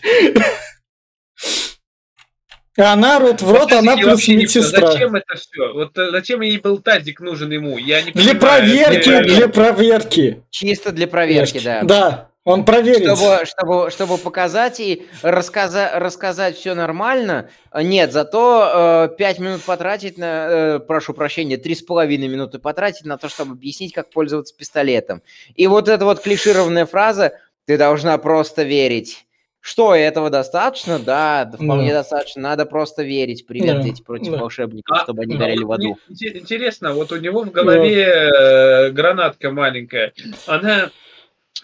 А 2.78 2.92
она 2.92 3.18
рот 3.18 3.42
в 3.42 3.46
Вот 3.46 3.58
рот, 3.58 3.72
она 3.72 3.96
плюс 3.96 4.26
медсестра. 4.28 4.92
Зачем 4.92 5.14
это 5.14 5.34
все? 5.36 5.72
Вот 5.74 5.98
э, 5.98 6.10
зачем 6.12 6.40
ей 6.40 6.58
был 6.58 6.78
тазик 6.78 7.20
нужен 7.20 7.50
ему? 7.50 7.76
Я 7.76 8.00
не 8.02 8.12
Для 8.12 8.34
проверки, 8.34 9.10
Это- 9.10 9.24
для 9.24 9.48
проверки. 9.48 10.42
Чисто 10.50 10.92
для 10.92 11.06
проверки, 11.06 11.60
да. 11.62 11.82
Да, 11.82 12.28
он 12.50 12.64
проверит. 12.64 13.16
Чтобы, 13.16 13.44
чтобы, 13.46 13.90
чтобы 13.90 14.18
показать 14.18 14.80
и 14.80 15.06
рассказа- 15.22 15.90
рассказать 15.94 16.56
все 16.56 16.74
нормально. 16.74 17.50
Нет, 17.74 18.12
зато 18.12 19.14
5 19.16 19.38
минут 19.38 19.62
потратить 19.62 20.18
на, 20.18 20.48
э, 20.50 20.78
прошу 20.80 21.14
прощения, 21.14 21.56
3,5 21.56 22.28
минуты 22.28 22.58
потратить 22.58 23.04
на 23.06 23.18
то, 23.18 23.28
чтобы 23.28 23.52
объяснить, 23.52 23.92
как 23.92 24.10
пользоваться 24.10 24.54
пистолетом. 24.56 25.22
И 25.54 25.66
вот 25.66 25.88
эта 25.88 26.04
вот 26.04 26.20
клишированная 26.20 26.86
фраза 26.86 27.32
«ты 27.66 27.76
должна 27.78 28.16
просто 28.18 28.62
верить». 28.62 29.26
Что, 29.62 29.94
этого 29.94 30.30
достаточно? 30.30 30.98
Да, 30.98 31.44
да, 31.44 31.58
вполне 31.58 31.88
Да. 31.90 31.98
достаточно. 31.98 32.40
Надо 32.40 32.64
просто 32.64 33.02
верить. 33.02 33.46
Привет, 33.46 33.76
Да, 33.76 33.82
дети 33.82 34.00
против 34.02 34.32
да. 34.32 34.38
волшебников, 34.38 34.96
А, 34.98 35.02
чтобы 35.02 35.20
они 35.24 35.34
а 35.34 35.38
горели 35.38 35.64
в 35.64 35.70
аду. 35.72 35.98
мне 36.08 36.28
Интересно, 36.38 36.94
вот 36.94 37.12
у 37.12 37.16
него 37.18 37.42
в 37.42 37.50
голове 37.50 38.04
э, 38.04 38.88
гранатка 38.90 39.50
маленькая. 39.50 40.14
Она 40.46 40.88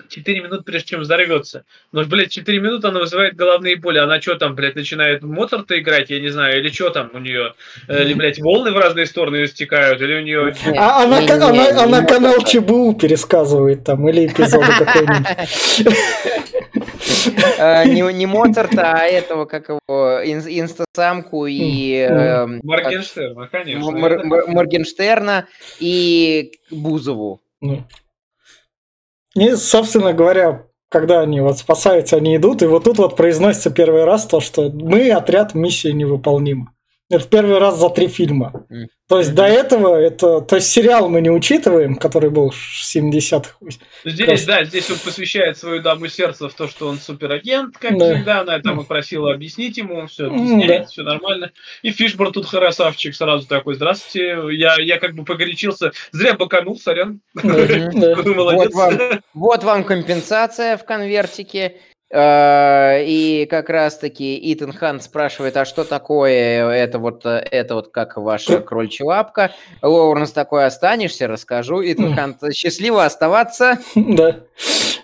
4 0.08 0.40
минуты 0.40 0.62
прежде 0.62 0.88
чем 0.90 1.00
взорвется. 1.00 1.64
Но, 1.92 2.04
блядь, 2.04 2.30
4 2.30 2.58
минуты 2.60 2.88
она 2.88 3.00
вызывает 3.00 3.34
головные 3.34 3.76
боли. 3.76 3.98
Она 3.98 4.20
что 4.20 4.34
там, 4.34 4.54
блядь, 4.54 4.74
начинает 4.74 5.22
Моцарта 5.22 5.78
играть, 5.78 6.10
я 6.10 6.20
не 6.20 6.28
знаю, 6.28 6.58
или 6.60 6.68
что 6.70 6.90
там 6.90 7.10
у 7.14 7.18
нее? 7.18 7.54
Или, 7.88 8.14
блядь, 8.14 8.38
волны 8.38 8.72
в 8.72 8.78
разные 8.78 9.06
стороны 9.06 9.46
стекают, 9.46 10.00
или 10.02 10.14
у 10.14 10.20
нее... 10.20 10.54
А 10.76 11.02
она, 11.04 11.20
Не, 11.20 11.26
не, 11.26 11.32
она, 11.32 11.50
не, 11.52 11.68
она 11.70 12.00
не 12.02 12.06
канал 12.06 12.34
может. 12.38 12.48
ЧБУ 12.48 12.94
пересказывает 12.94 13.84
там, 13.84 14.06
или 14.08 14.26
эпизоды 14.26 14.66
какой-нибудь. 14.78 15.26
Э, 17.58 17.84
Не 17.86 18.12
не 18.12 18.26
Моцарта, 18.26 18.92
а 18.92 19.04
этого, 19.04 19.44
как 19.46 19.68
его, 19.68 20.20
ин- 20.24 20.46
инстасамку 20.46 21.46
и... 21.46 22.06
как- 22.08 22.48
Моргенштерна, 22.62 23.48
конечно. 23.48 23.90
Моргенштерна 23.92 25.46
и 25.80 26.52
Бузову. 26.70 27.40
И, 29.36 29.54
собственно 29.54 30.14
говоря, 30.14 30.66
когда 30.88 31.20
они 31.20 31.40
вот 31.40 31.58
спасаются, 31.58 32.16
они 32.16 32.36
идут, 32.36 32.62
и 32.62 32.66
вот 32.66 32.84
тут 32.84 32.98
вот 32.98 33.16
произносится 33.16 33.70
первый 33.70 34.04
раз 34.04 34.26
то, 34.26 34.40
что 34.40 34.70
мы 34.70 35.10
отряд 35.10 35.54
миссия 35.54 35.92
невыполнима. 35.92 36.72
Это 37.08 37.28
первый 37.28 37.58
раз 37.58 37.78
за 37.78 37.88
три 37.90 38.08
фильма. 38.08 38.66
Мгм. 38.68 38.88
То 39.08 39.18
есть 39.20 39.32
до 39.36 39.44
этого 39.44 39.94
это, 39.94 40.40
то 40.40 40.56
есть 40.56 40.66
сериал 40.68 41.08
мы 41.08 41.20
не 41.20 41.30
учитываем, 41.30 41.94
который 41.94 42.28
был 42.30 42.50
в 42.50 42.56
70-х. 42.84 43.50
Здесь, 44.04 44.26
Просто- 44.26 44.46
да, 44.48 44.64
здесь 44.64 44.90
он 44.90 44.96
посвящает 44.98 45.56
свою 45.56 45.80
даму 45.80 46.08
сердца 46.08 46.48
в 46.48 46.54
то, 46.54 46.66
что 46.66 46.88
он 46.88 46.98
суперагент, 46.98 47.78
как 47.78 47.96
Да. 47.96 48.12
всегда. 48.14 48.40
Она 48.40 48.58
там 48.58 48.80
и 48.80 48.84
просила 48.84 49.32
объяснить 49.32 49.76
ему, 49.76 50.08
все 50.08 50.24
М, 50.26 50.34
объясняет, 50.34 50.82
да. 50.82 50.88
все 50.88 51.02
нормально. 51.04 51.52
И 51.82 51.92
Фишбор 51.92 52.32
тут 52.32 52.48
красавчик 52.50 53.14
сразу 53.14 53.46
такой, 53.46 53.76
здравствуйте, 53.76 54.40
я, 54.56 54.74
я 54.80 54.98
как 54.98 55.14
бы 55.14 55.24
погорячился, 55.24 55.92
зря 56.10 56.34
баканул, 56.34 56.76
сорян. 56.76 57.20
Молодец. 57.34 57.94
Вот 58.24 58.74
вам. 58.74 58.98
Вот 59.34 59.62
вам 59.62 59.84
компенсация 59.84 60.76
в 60.76 60.84
конвертике. 60.84 61.76
А, 62.12 62.98
и 63.00 63.46
как 63.46 63.68
раз-таки 63.68 64.38
Итан 64.52 64.72
Хан 64.72 65.00
спрашивает, 65.00 65.56
а 65.56 65.64
что 65.64 65.84
такое 65.84 66.68
это 66.70 66.98
вот, 66.98 67.26
это 67.26 67.74
вот 67.74 67.88
как 67.88 68.16
ваша 68.16 68.60
крольчья 68.60 69.04
лапка? 69.04 69.52
Лоуренс 69.82 70.30
такой, 70.30 70.66
останешься, 70.66 71.26
расскажу. 71.26 71.82
Итан 71.82 72.14
Хан, 72.14 72.36
счастливо 72.52 73.04
оставаться. 73.04 73.78
Да. 73.94 74.40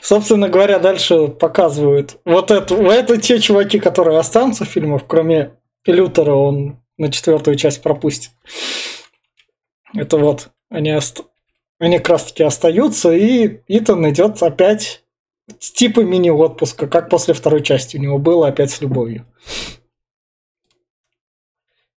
Собственно 0.00 0.48
говоря, 0.48 0.78
дальше 0.78 1.28
показывают. 1.28 2.18
Вот 2.24 2.50
это, 2.50 2.74
это 2.74 3.20
те 3.20 3.38
чуваки, 3.40 3.78
которые 3.78 4.18
останутся 4.18 4.64
в 4.64 4.68
фильмах, 4.68 5.03
кроме 5.07 5.53
Лютера, 5.86 6.32
он 6.34 6.80
на 6.98 7.11
четвертую 7.11 7.57
часть 7.57 7.82
пропустит. 7.82 8.30
Это 9.94 10.16
вот, 10.16 10.50
они, 10.70 10.92
ост... 10.94 11.22
они 11.78 11.98
как 11.98 12.11
раз 12.11 12.24
таки 12.26 12.42
остаются, 12.42 13.12
и 13.12 13.61
Итан 13.68 14.09
идет 14.11 14.42
опять 14.42 15.01
типа 15.59 16.00
мини-отпуска, 16.00 16.86
как 16.86 17.09
после 17.09 17.34
второй 17.34 17.62
части 17.62 17.96
у 17.96 18.00
него 18.00 18.18
было, 18.18 18.48
опять 18.48 18.70
с 18.70 18.80
любовью. 18.80 19.26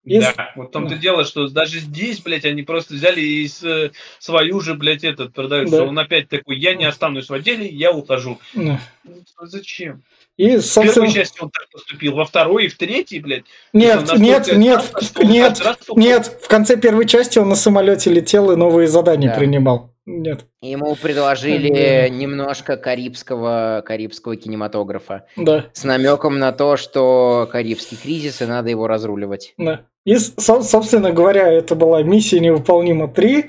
И... 0.05 0.19
Да, 0.19 0.51
вот 0.55 0.69
в 0.69 0.71
том-то 0.71 0.95
дело, 0.97 1.25
что 1.25 1.47
даже 1.47 1.79
здесь, 1.79 2.19
блядь, 2.19 2.45
они 2.45 2.61
просто 2.61 2.93
взяли 2.93 3.21
и 3.21 3.47
с, 3.47 3.91
свою 4.19 4.59
же, 4.61 4.75
блядь, 4.75 5.03
этот 5.03 5.33
продают, 5.33 5.71
да. 5.71 5.77
что 5.77 5.87
он 5.87 5.97
опять 5.97 6.29
такой, 6.29 6.59
я 6.59 6.75
не 6.75 6.85
останусь 6.85 7.27
в 7.27 7.33
отделе, 7.33 7.67
я 7.67 7.91
ухожу. 7.91 8.39
Да. 8.53 8.79
Ну, 9.03 9.15
зачем? 9.41 10.03
И, 10.37 10.59
собственно... 10.59 10.91
В 10.91 10.93
первой 10.95 11.11
части 11.11 11.41
он 11.41 11.49
так 11.49 11.67
поступил, 11.71 12.13
во 12.13 12.25
второй 12.25 12.65
и 12.65 12.67
в 12.67 12.77
третьей, 12.77 13.19
блядь. 13.19 13.45
Нет, 13.73 14.01
нет, 14.17 14.47
нет, 14.55 14.93
нет, 15.23 15.59
нет, 15.95 16.27
в 16.43 16.47
конце 16.47 16.77
первой 16.77 17.07
части 17.07 17.39
он 17.39 17.49
на 17.49 17.55
самолете 17.55 18.11
летел 18.11 18.51
и 18.51 18.55
новые 18.55 18.87
задания 18.87 19.29
да. 19.29 19.39
принимал. 19.39 19.94
Нет. 20.05 20.45
Ему 20.61 20.95
предложили 20.95 22.09
немножко 22.09 22.77
карибского, 22.77 23.83
карибского 23.85 24.35
кинематографа. 24.35 25.25
Да. 25.35 25.65
С 25.73 25.83
намеком 25.83 26.37
на 26.37 26.51
то, 26.51 26.77
что 26.77 27.49
карибский 27.51 27.97
кризис, 27.97 28.41
и 28.41 28.45
надо 28.45 28.69
его 28.69 28.87
разруливать. 28.87 29.53
Да. 29.57 29.87
И, 30.05 30.17
собственно 30.17 31.11
говоря, 31.11 31.51
это 31.51 31.73
была 31.73 32.03
миссия 32.03 32.39
невыполнима 32.39 33.07
3. 33.07 33.45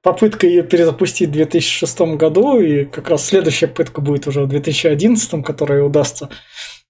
Попытка 0.00 0.46
ее 0.46 0.62
перезапустить 0.62 1.30
в 1.30 1.32
2006 1.32 2.00
году, 2.16 2.60
и 2.60 2.84
как 2.84 3.08
раз 3.08 3.26
следующая 3.26 3.66
попытка 3.66 4.00
будет 4.00 4.28
уже 4.28 4.42
в 4.42 4.48
2011, 4.48 5.44
которая 5.44 5.82
удастся. 5.82 6.28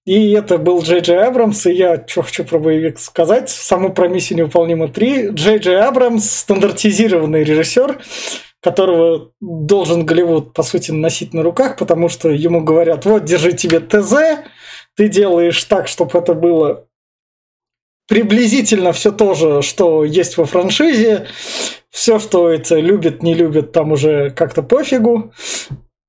И 0.04 0.32
это 0.32 0.58
был 0.58 0.82
Джей 0.82 1.00
Джей 1.00 1.22
Абрамс, 1.22 1.66
и 1.66 1.72
я 1.72 2.02
что 2.06 2.22
хочу 2.22 2.44
про 2.44 2.58
боевик 2.58 2.98
сказать, 2.98 3.48
саму 3.48 3.92
про 3.92 4.08
миссию 4.08 4.38
невыполнима 4.38 4.88
3. 4.88 5.28
Джей 5.30 5.58
Джей 5.58 5.80
Абрамс, 5.80 6.30
стандартизированный 6.30 7.44
режиссер, 7.44 7.98
которого 8.60 9.32
должен 9.40 10.04
Голливуд, 10.04 10.52
по 10.52 10.62
сути, 10.62 10.90
носить 10.90 11.32
на 11.32 11.42
руках, 11.42 11.76
потому 11.76 12.08
что 12.08 12.28
ему 12.28 12.62
говорят, 12.62 13.04
вот, 13.04 13.24
держи 13.24 13.52
тебе 13.52 13.80
ТЗ, 13.80 14.44
ты 14.96 15.08
делаешь 15.08 15.62
так, 15.64 15.86
чтобы 15.86 16.18
это 16.18 16.34
было 16.34 16.88
приблизительно 18.08 18.92
все 18.92 19.12
то 19.12 19.34
же, 19.34 19.62
что 19.62 20.02
есть 20.02 20.36
во 20.36 20.46
франшизе. 20.46 21.28
Все, 21.90 22.18
что 22.18 22.48
это 22.48 22.80
любит, 22.80 23.22
не 23.22 23.34
любит, 23.34 23.72
там 23.72 23.92
уже 23.92 24.30
как-то 24.30 24.62
пофигу. 24.62 25.32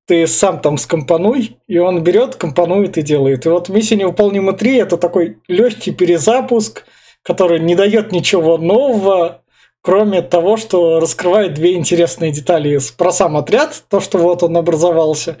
Ты 0.06 0.26
сам 0.26 0.60
там 0.60 0.76
скомпонуй, 0.76 1.58
и 1.68 1.78
он 1.78 2.02
берет, 2.02 2.34
компонует 2.34 2.98
и 2.98 3.02
делает. 3.02 3.46
И 3.46 3.48
вот 3.48 3.68
«Миссия 3.68 3.96
невыполнима 3.96 4.52
3»— 4.52 4.82
это 4.82 4.96
такой 4.96 5.38
легкий 5.46 5.92
перезапуск, 5.92 6.84
который 7.22 7.60
не 7.60 7.76
дает 7.76 8.10
ничего 8.10 8.58
нового, 8.58 9.42
кроме 9.82 10.22
того, 10.22 10.56
что 10.56 11.00
раскрывает 11.00 11.54
две 11.54 11.74
интересные 11.74 12.32
детали 12.32 12.78
про 12.96 13.12
сам 13.12 13.36
отряд, 13.36 13.84
то, 13.88 14.00
что 14.00 14.18
вот 14.18 14.42
он 14.42 14.56
образовался, 14.56 15.38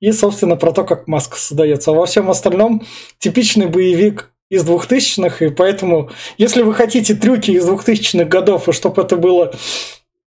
и, 0.00 0.12
собственно, 0.12 0.56
про 0.56 0.72
то, 0.72 0.84
как 0.84 1.08
маска 1.08 1.36
создается. 1.36 1.90
А 1.90 1.94
во 1.94 2.06
всем 2.06 2.30
остальном 2.30 2.86
типичный 3.18 3.66
боевик 3.66 4.32
из 4.50 4.64
двухтысячных, 4.64 5.42
и 5.42 5.48
поэтому, 5.48 6.10
если 6.36 6.62
вы 6.62 6.74
хотите 6.74 7.14
трюки 7.14 7.52
из 7.52 7.64
двухтысячных 7.64 8.28
годов, 8.28 8.68
и 8.68 8.72
чтобы 8.72 9.02
это 9.02 9.16
было 9.16 9.54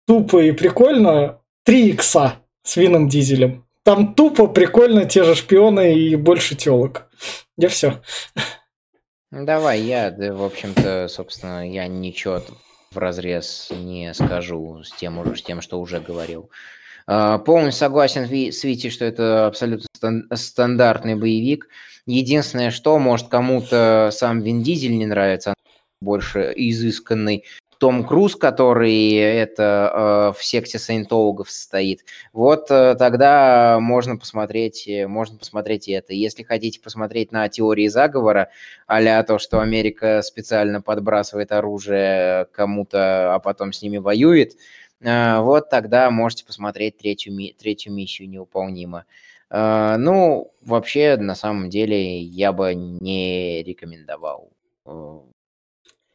тупо 0.07 0.39
и 0.39 0.51
прикольно, 0.51 1.39
3 1.65 1.89
икса 1.89 2.35
с 2.63 2.77
Вином 2.77 3.09
Дизелем. 3.09 3.65
Там 3.83 4.13
тупо, 4.13 4.47
прикольно, 4.47 5.05
те 5.05 5.23
же 5.23 5.35
шпионы 5.35 5.93
и 5.93 6.15
больше 6.15 6.55
телок. 6.55 7.07
Я 7.57 7.69
все. 7.69 8.01
Давай, 9.31 9.81
я, 9.81 10.09
в 10.17 10.43
общем-то, 10.43 11.07
собственно, 11.09 11.69
я 11.69 11.87
ничего 11.87 12.41
в 12.91 12.97
разрез 12.97 13.69
не 13.71 14.13
скажу 14.13 14.83
с 14.83 14.91
тем, 14.91 15.35
с 15.35 15.41
тем 15.41 15.61
что 15.61 15.79
уже 15.79 15.99
говорил. 15.99 16.49
А, 17.05 17.37
полностью 17.39 17.79
согласен 17.79 18.25
с 18.25 18.63
Вити, 18.63 18.89
что 18.89 19.05
это 19.05 19.47
абсолютно 19.47 19.87
стандартный 20.35 21.15
боевик. 21.15 21.69
Единственное, 22.05 22.71
что 22.71 22.99
может 22.99 23.27
кому-то 23.27 24.09
сам 24.11 24.41
Вин 24.41 24.63
Дизель 24.63 24.97
не 24.97 25.05
нравится, 25.05 25.53
больше 26.01 26.53
изысканный, 26.55 27.43
том 27.77 28.03
Круз, 28.05 28.35
который 28.35 29.13
это 29.13 30.33
э, 30.33 30.39
в 30.39 30.43
секте 30.43 30.79
саентологов 30.79 31.49
состоит, 31.49 32.05
вот 32.33 32.71
э, 32.71 32.95
тогда 32.95 33.79
можно 33.79 34.17
посмотреть, 34.17 34.87
э, 34.87 35.07
можно 35.07 35.37
посмотреть 35.37 35.87
это. 35.87 36.13
Если 36.13 36.43
хотите 36.43 36.79
посмотреть 36.79 37.31
на 37.31 37.47
теории 37.49 37.87
заговора, 37.87 38.49
а 38.87 39.23
то, 39.23 39.39
что 39.39 39.61
Америка 39.61 40.21
специально 40.21 40.81
подбрасывает 40.81 41.51
оружие 41.51 42.45
кому-то, 42.51 43.35
а 43.35 43.39
потом 43.39 43.73
с 43.73 43.81
ними 43.81 43.97
воюет, 43.97 44.53
э, 45.01 45.39
вот 45.39 45.69
тогда 45.69 46.09
можете 46.09 46.45
посмотреть 46.45 46.97
третью, 46.97 47.33
ми- 47.33 47.55
третью 47.57 47.93
миссию 47.93 48.29
неуполнимо. 48.29 49.05
Э, 49.49 49.95
ну, 49.97 50.51
вообще, 50.61 51.17
на 51.17 51.35
самом 51.35 51.69
деле, 51.69 52.19
я 52.19 52.51
бы 52.51 52.73
не 52.75 53.63
рекомендовал 53.63 54.49
э, 54.85 55.19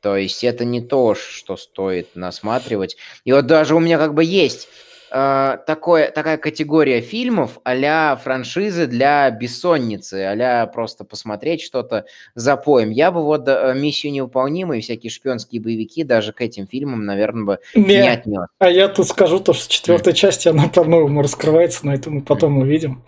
то 0.03 0.17
есть 0.17 0.43
это 0.43 0.65
не 0.65 0.81
то, 0.81 1.15
что 1.15 1.57
стоит 1.57 2.17
насматривать. 2.17 2.97
И 3.25 3.33
вот 3.33 3.47
даже 3.47 3.77
у 3.77 3.81
меня 3.81 3.99
как 3.99 4.15
бы 4.15 4.25
есть 4.25 4.69
э, 5.13 5.59
такое, 5.67 6.11
такая 6.11 6.37
категория 6.37 7.01
фильмов 7.01 7.59
а 7.65 8.17
франшизы 8.17 8.87
для 8.87 9.31
бессонницы, 9.31 10.15
а 10.25 10.67
просто 10.67 11.05
посмотреть 11.05 11.63
что-то 11.63 12.07
за 12.35 12.57
поем. 12.57 12.91
Я 12.91 13.13
бы 13.13 13.23
вот 13.23 13.47
э, 13.47 13.75
«Миссию 13.77 14.13
невыполнимую» 14.13 14.79
и 14.79 14.83
всякие 14.83 15.11
шпионские 15.11 15.61
боевики 15.61 16.05
даже 16.05 16.33
к 16.33 16.41
этим 16.41 16.67
фильмам, 16.67 17.05
наверное, 17.05 17.45
бы 17.45 17.59
не, 17.75 17.83
не 17.85 18.09
отнес. 18.09 18.47
А 18.59 18.71
я 18.71 18.89
тут 18.89 19.09
скажу 19.09 19.41
то, 19.41 19.53
что 19.53 19.71
четвертая 19.71 20.15
часть, 20.15 20.47
она 20.47 20.69
по-новому 20.69 21.23
раскрывается, 21.23 21.87
но 21.87 21.95
это 21.95 22.11
мы 22.11 22.23
потом 22.23 22.59
увидим. 22.59 23.05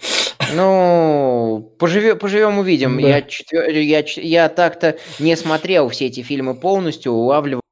Ну, 0.54 1.74
поживем, 1.78 2.18
поживем 2.18 2.58
увидим. 2.58 3.00
Да. 3.00 3.08
Я, 3.08 3.22
четвер... 3.22 3.70
я, 3.70 4.04
я 4.16 4.48
так-то 4.48 4.96
не 5.18 5.36
смотрел 5.36 5.88
все 5.88 6.06
эти 6.06 6.22
фильмы 6.22 6.54
полностью, 6.54 7.12
улавливал 7.12 7.63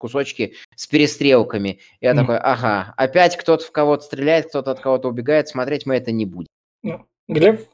кусочки 0.00 0.54
с 0.74 0.86
перестрелками. 0.86 1.78
Я 2.00 2.12
mm. 2.12 2.16
такой, 2.16 2.38
ага, 2.38 2.94
опять 2.96 3.36
кто-то 3.36 3.64
в 3.64 3.70
кого-то 3.70 4.02
стреляет, 4.02 4.48
кто-то 4.48 4.72
от 4.72 4.80
кого-то 4.80 5.08
убегает, 5.08 5.48
смотреть 5.48 5.86
мы 5.86 5.94
это 5.96 6.10
не 6.10 6.26
будем. 6.26 6.48
Ну, 6.82 7.06
Глеб? 7.28 7.68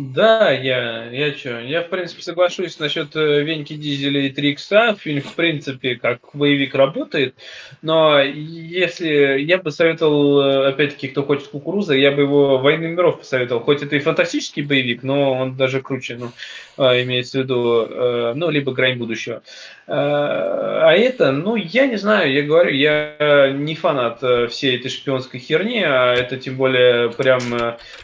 Да, 0.00 0.52
я, 0.52 1.10
я 1.10 1.34
что, 1.34 1.58
я 1.58 1.82
в 1.82 1.88
принципе 1.88 2.22
соглашусь 2.22 2.78
насчет 2.78 3.16
э, 3.16 3.42
Веньки 3.42 3.72
Дизеля 3.72 4.20
и 4.20 4.30
Трикса. 4.30 4.96
Фильм 4.96 5.22
в 5.22 5.34
принципе 5.34 5.96
как 5.96 6.20
боевик 6.34 6.76
работает, 6.76 7.34
но 7.82 8.20
если 8.20 9.40
я 9.40 9.58
бы 9.58 9.72
советовал, 9.72 10.40
э, 10.40 10.68
опять-таки, 10.68 11.08
кто 11.08 11.24
хочет 11.24 11.48
кукуруза, 11.48 11.94
я 11.94 12.12
бы 12.12 12.22
его 12.22 12.58
Войны 12.58 12.86
миров 12.86 13.18
посоветовал. 13.18 13.60
Хоть 13.62 13.82
это 13.82 13.96
и 13.96 13.98
фантастический 13.98 14.62
боевик, 14.62 15.02
но 15.02 15.32
он 15.32 15.56
даже 15.56 15.80
круче, 15.80 16.16
ну, 16.16 16.30
а, 16.76 17.02
имеется 17.02 17.38
в 17.38 17.42
виду, 17.42 17.88
э, 17.90 18.32
ну, 18.36 18.50
либо 18.50 18.70
грань 18.70 18.98
будущего. 18.98 19.42
А 19.90 20.92
это, 20.92 21.32
ну, 21.32 21.56
я 21.56 21.86
не 21.86 21.96
знаю, 21.96 22.30
я 22.30 22.42
говорю, 22.42 22.72
я 22.72 23.50
не 23.56 23.74
фанат 23.74 24.22
всей 24.50 24.76
этой 24.76 24.90
шпионской 24.90 25.40
херни, 25.40 25.82
а 25.82 26.12
это 26.12 26.36
тем 26.36 26.56
более 26.56 27.08
прям 27.10 27.40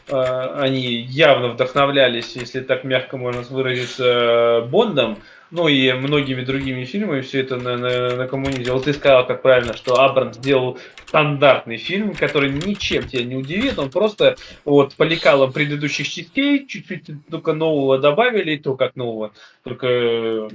они 0.09 0.81
явно 0.81 1.49
вдохновляют 1.49 1.84
вдохновлялись, 1.85 2.37
если 2.37 2.61
так 2.61 2.85
мягко 2.85 3.17
можно 3.17 3.43
выразиться, 3.43 4.67
Бондом, 4.71 5.19
ну 5.51 5.69
и 5.69 5.93
многими 5.93 6.43
другими 6.43 6.85
фильмами 6.85 7.21
все 7.21 7.41
это 7.41 7.57
на, 7.57 7.77
на, 7.77 8.17
на 8.17 8.27
коммунизе. 8.27 8.73
Вот 8.73 8.85
ты 8.85 8.93
сказал, 8.93 9.27
как 9.27 9.43
правильно, 9.43 9.77
что 9.77 10.01
Абрам 10.01 10.33
сделал 10.33 10.79
стандартный 11.07 11.77
фильм, 11.77 12.15
который 12.15 12.51
ничем 12.51 13.07
тебя 13.07 13.25
не 13.25 13.37
удивит, 13.37 13.79
он 13.79 13.91
просто 13.91 14.37
вот 14.65 14.95
по 14.95 15.05
лекалам 15.05 15.53
предыдущих 15.53 16.09
частей 16.09 16.67
чуть-чуть 16.67 17.05
только 17.31 17.53
нового 17.53 17.99
добавили, 17.99 18.53
и 18.53 18.59
то 18.59 18.75
как 18.75 18.97
нового, 18.97 19.33
только 19.63 20.49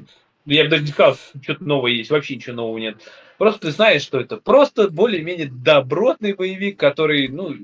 я 0.46 0.64
бы 0.64 0.70
даже 0.70 0.84
не 0.84 0.90
сказал, 0.90 1.18
что-то 1.42 1.64
новое 1.64 1.92
есть, 1.92 2.10
вообще 2.10 2.36
ничего 2.36 2.56
нового 2.56 2.78
нет. 2.78 2.98
Просто 3.38 3.62
ты 3.62 3.72
знаешь, 3.72 4.02
что 4.02 4.20
это 4.20 4.36
просто 4.36 4.90
более-менее 4.90 5.50
добротный 5.50 6.34
боевик, 6.34 6.78
который, 6.78 7.30
ну, 7.30 7.56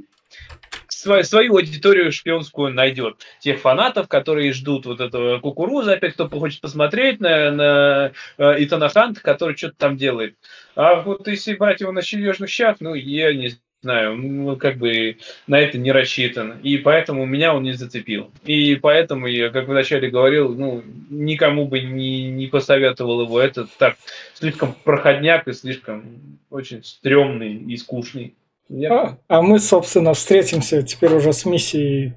свою, 1.06 1.24
свою 1.24 1.56
аудиторию 1.56 2.12
шпионскую 2.12 2.74
найдет. 2.74 3.18
Тех 3.40 3.60
фанатов, 3.60 4.08
которые 4.08 4.54
ждут 4.54 4.86
вот 4.86 5.00
этого 5.00 5.40
кукуруза, 5.40 5.94
опять 5.94 6.14
кто 6.14 6.28
хочет 6.28 6.62
посмотреть 6.62 7.20
на, 7.20 7.52
на 7.52 8.12
э, 8.38 8.64
Итана 8.64 8.90
Ханта, 8.90 9.22
который 9.22 9.56
что-то 9.56 9.76
там 9.78 9.98
делает. 9.98 10.36
А 10.76 10.96
вот 11.02 11.28
если 11.28 11.56
брать 11.56 11.82
его 11.82 11.92
на 11.92 12.02
серьезных 12.02 12.50
щах, 12.50 12.78
ну, 12.80 12.96
я 12.96 13.34
не 13.34 13.52
знаю, 13.84 14.16
ну, 14.16 14.56
как 14.58 14.78
бы 14.78 15.18
на 15.46 15.60
это 15.60 15.78
не 15.78 15.92
рассчитан. 15.92 16.58
И 16.64 16.78
поэтому 16.78 17.26
меня 17.26 17.54
он 17.54 17.62
не 17.62 17.74
зацепил. 17.74 18.32
И 18.44 18.76
поэтому 18.76 19.28
я, 19.28 19.50
как 19.52 19.68
вначале 19.68 20.10
говорил, 20.10 20.56
ну, 20.56 20.84
никому 21.12 21.68
бы 21.68 21.82
не, 21.82 22.32
не 22.32 22.48
посоветовал 22.48 23.22
его. 23.22 23.40
Это 23.40 23.68
так, 23.78 23.96
слишком 24.34 24.74
проходняк 24.84 25.48
и 25.48 25.54
слишком 25.54 26.40
очень 26.50 26.84
стрёмный 26.84 27.54
и 27.54 27.78
скучный. 27.78 28.34
Я... 28.68 28.94
А, 28.94 29.18
а 29.28 29.42
мы, 29.42 29.60
собственно, 29.60 30.14
встретимся 30.14 30.82
теперь 30.82 31.14
уже 31.14 31.34
с 31.34 31.46
миссией 31.46 32.14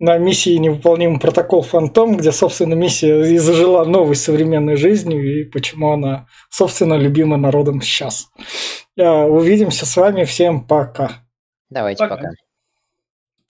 на 0.00 0.16
миссии 0.16 0.56
«Невыполнимый 0.56 1.20
протокол 1.20 1.62
Фантом», 1.62 2.16
где, 2.16 2.32
собственно, 2.32 2.72
миссия 2.72 3.22
и 3.22 3.36
зажила 3.36 3.84
новой 3.84 4.16
современной 4.16 4.76
жизнью, 4.76 5.42
и 5.42 5.44
почему 5.44 5.92
она, 5.92 6.26
собственно, 6.48 6.94
любима 6.94 7.36
народом 7.36 7.82
сейчас. 7.82 8.30
Увидимся 8.96 9.84
с 9.84 9.96
вами. 9.96 10.24
Всем 10.24 10.66
пока. 10.66 11.26
Давайте 11.68 12.02
пока. 12.02 12.16
пока. 12.16 12.30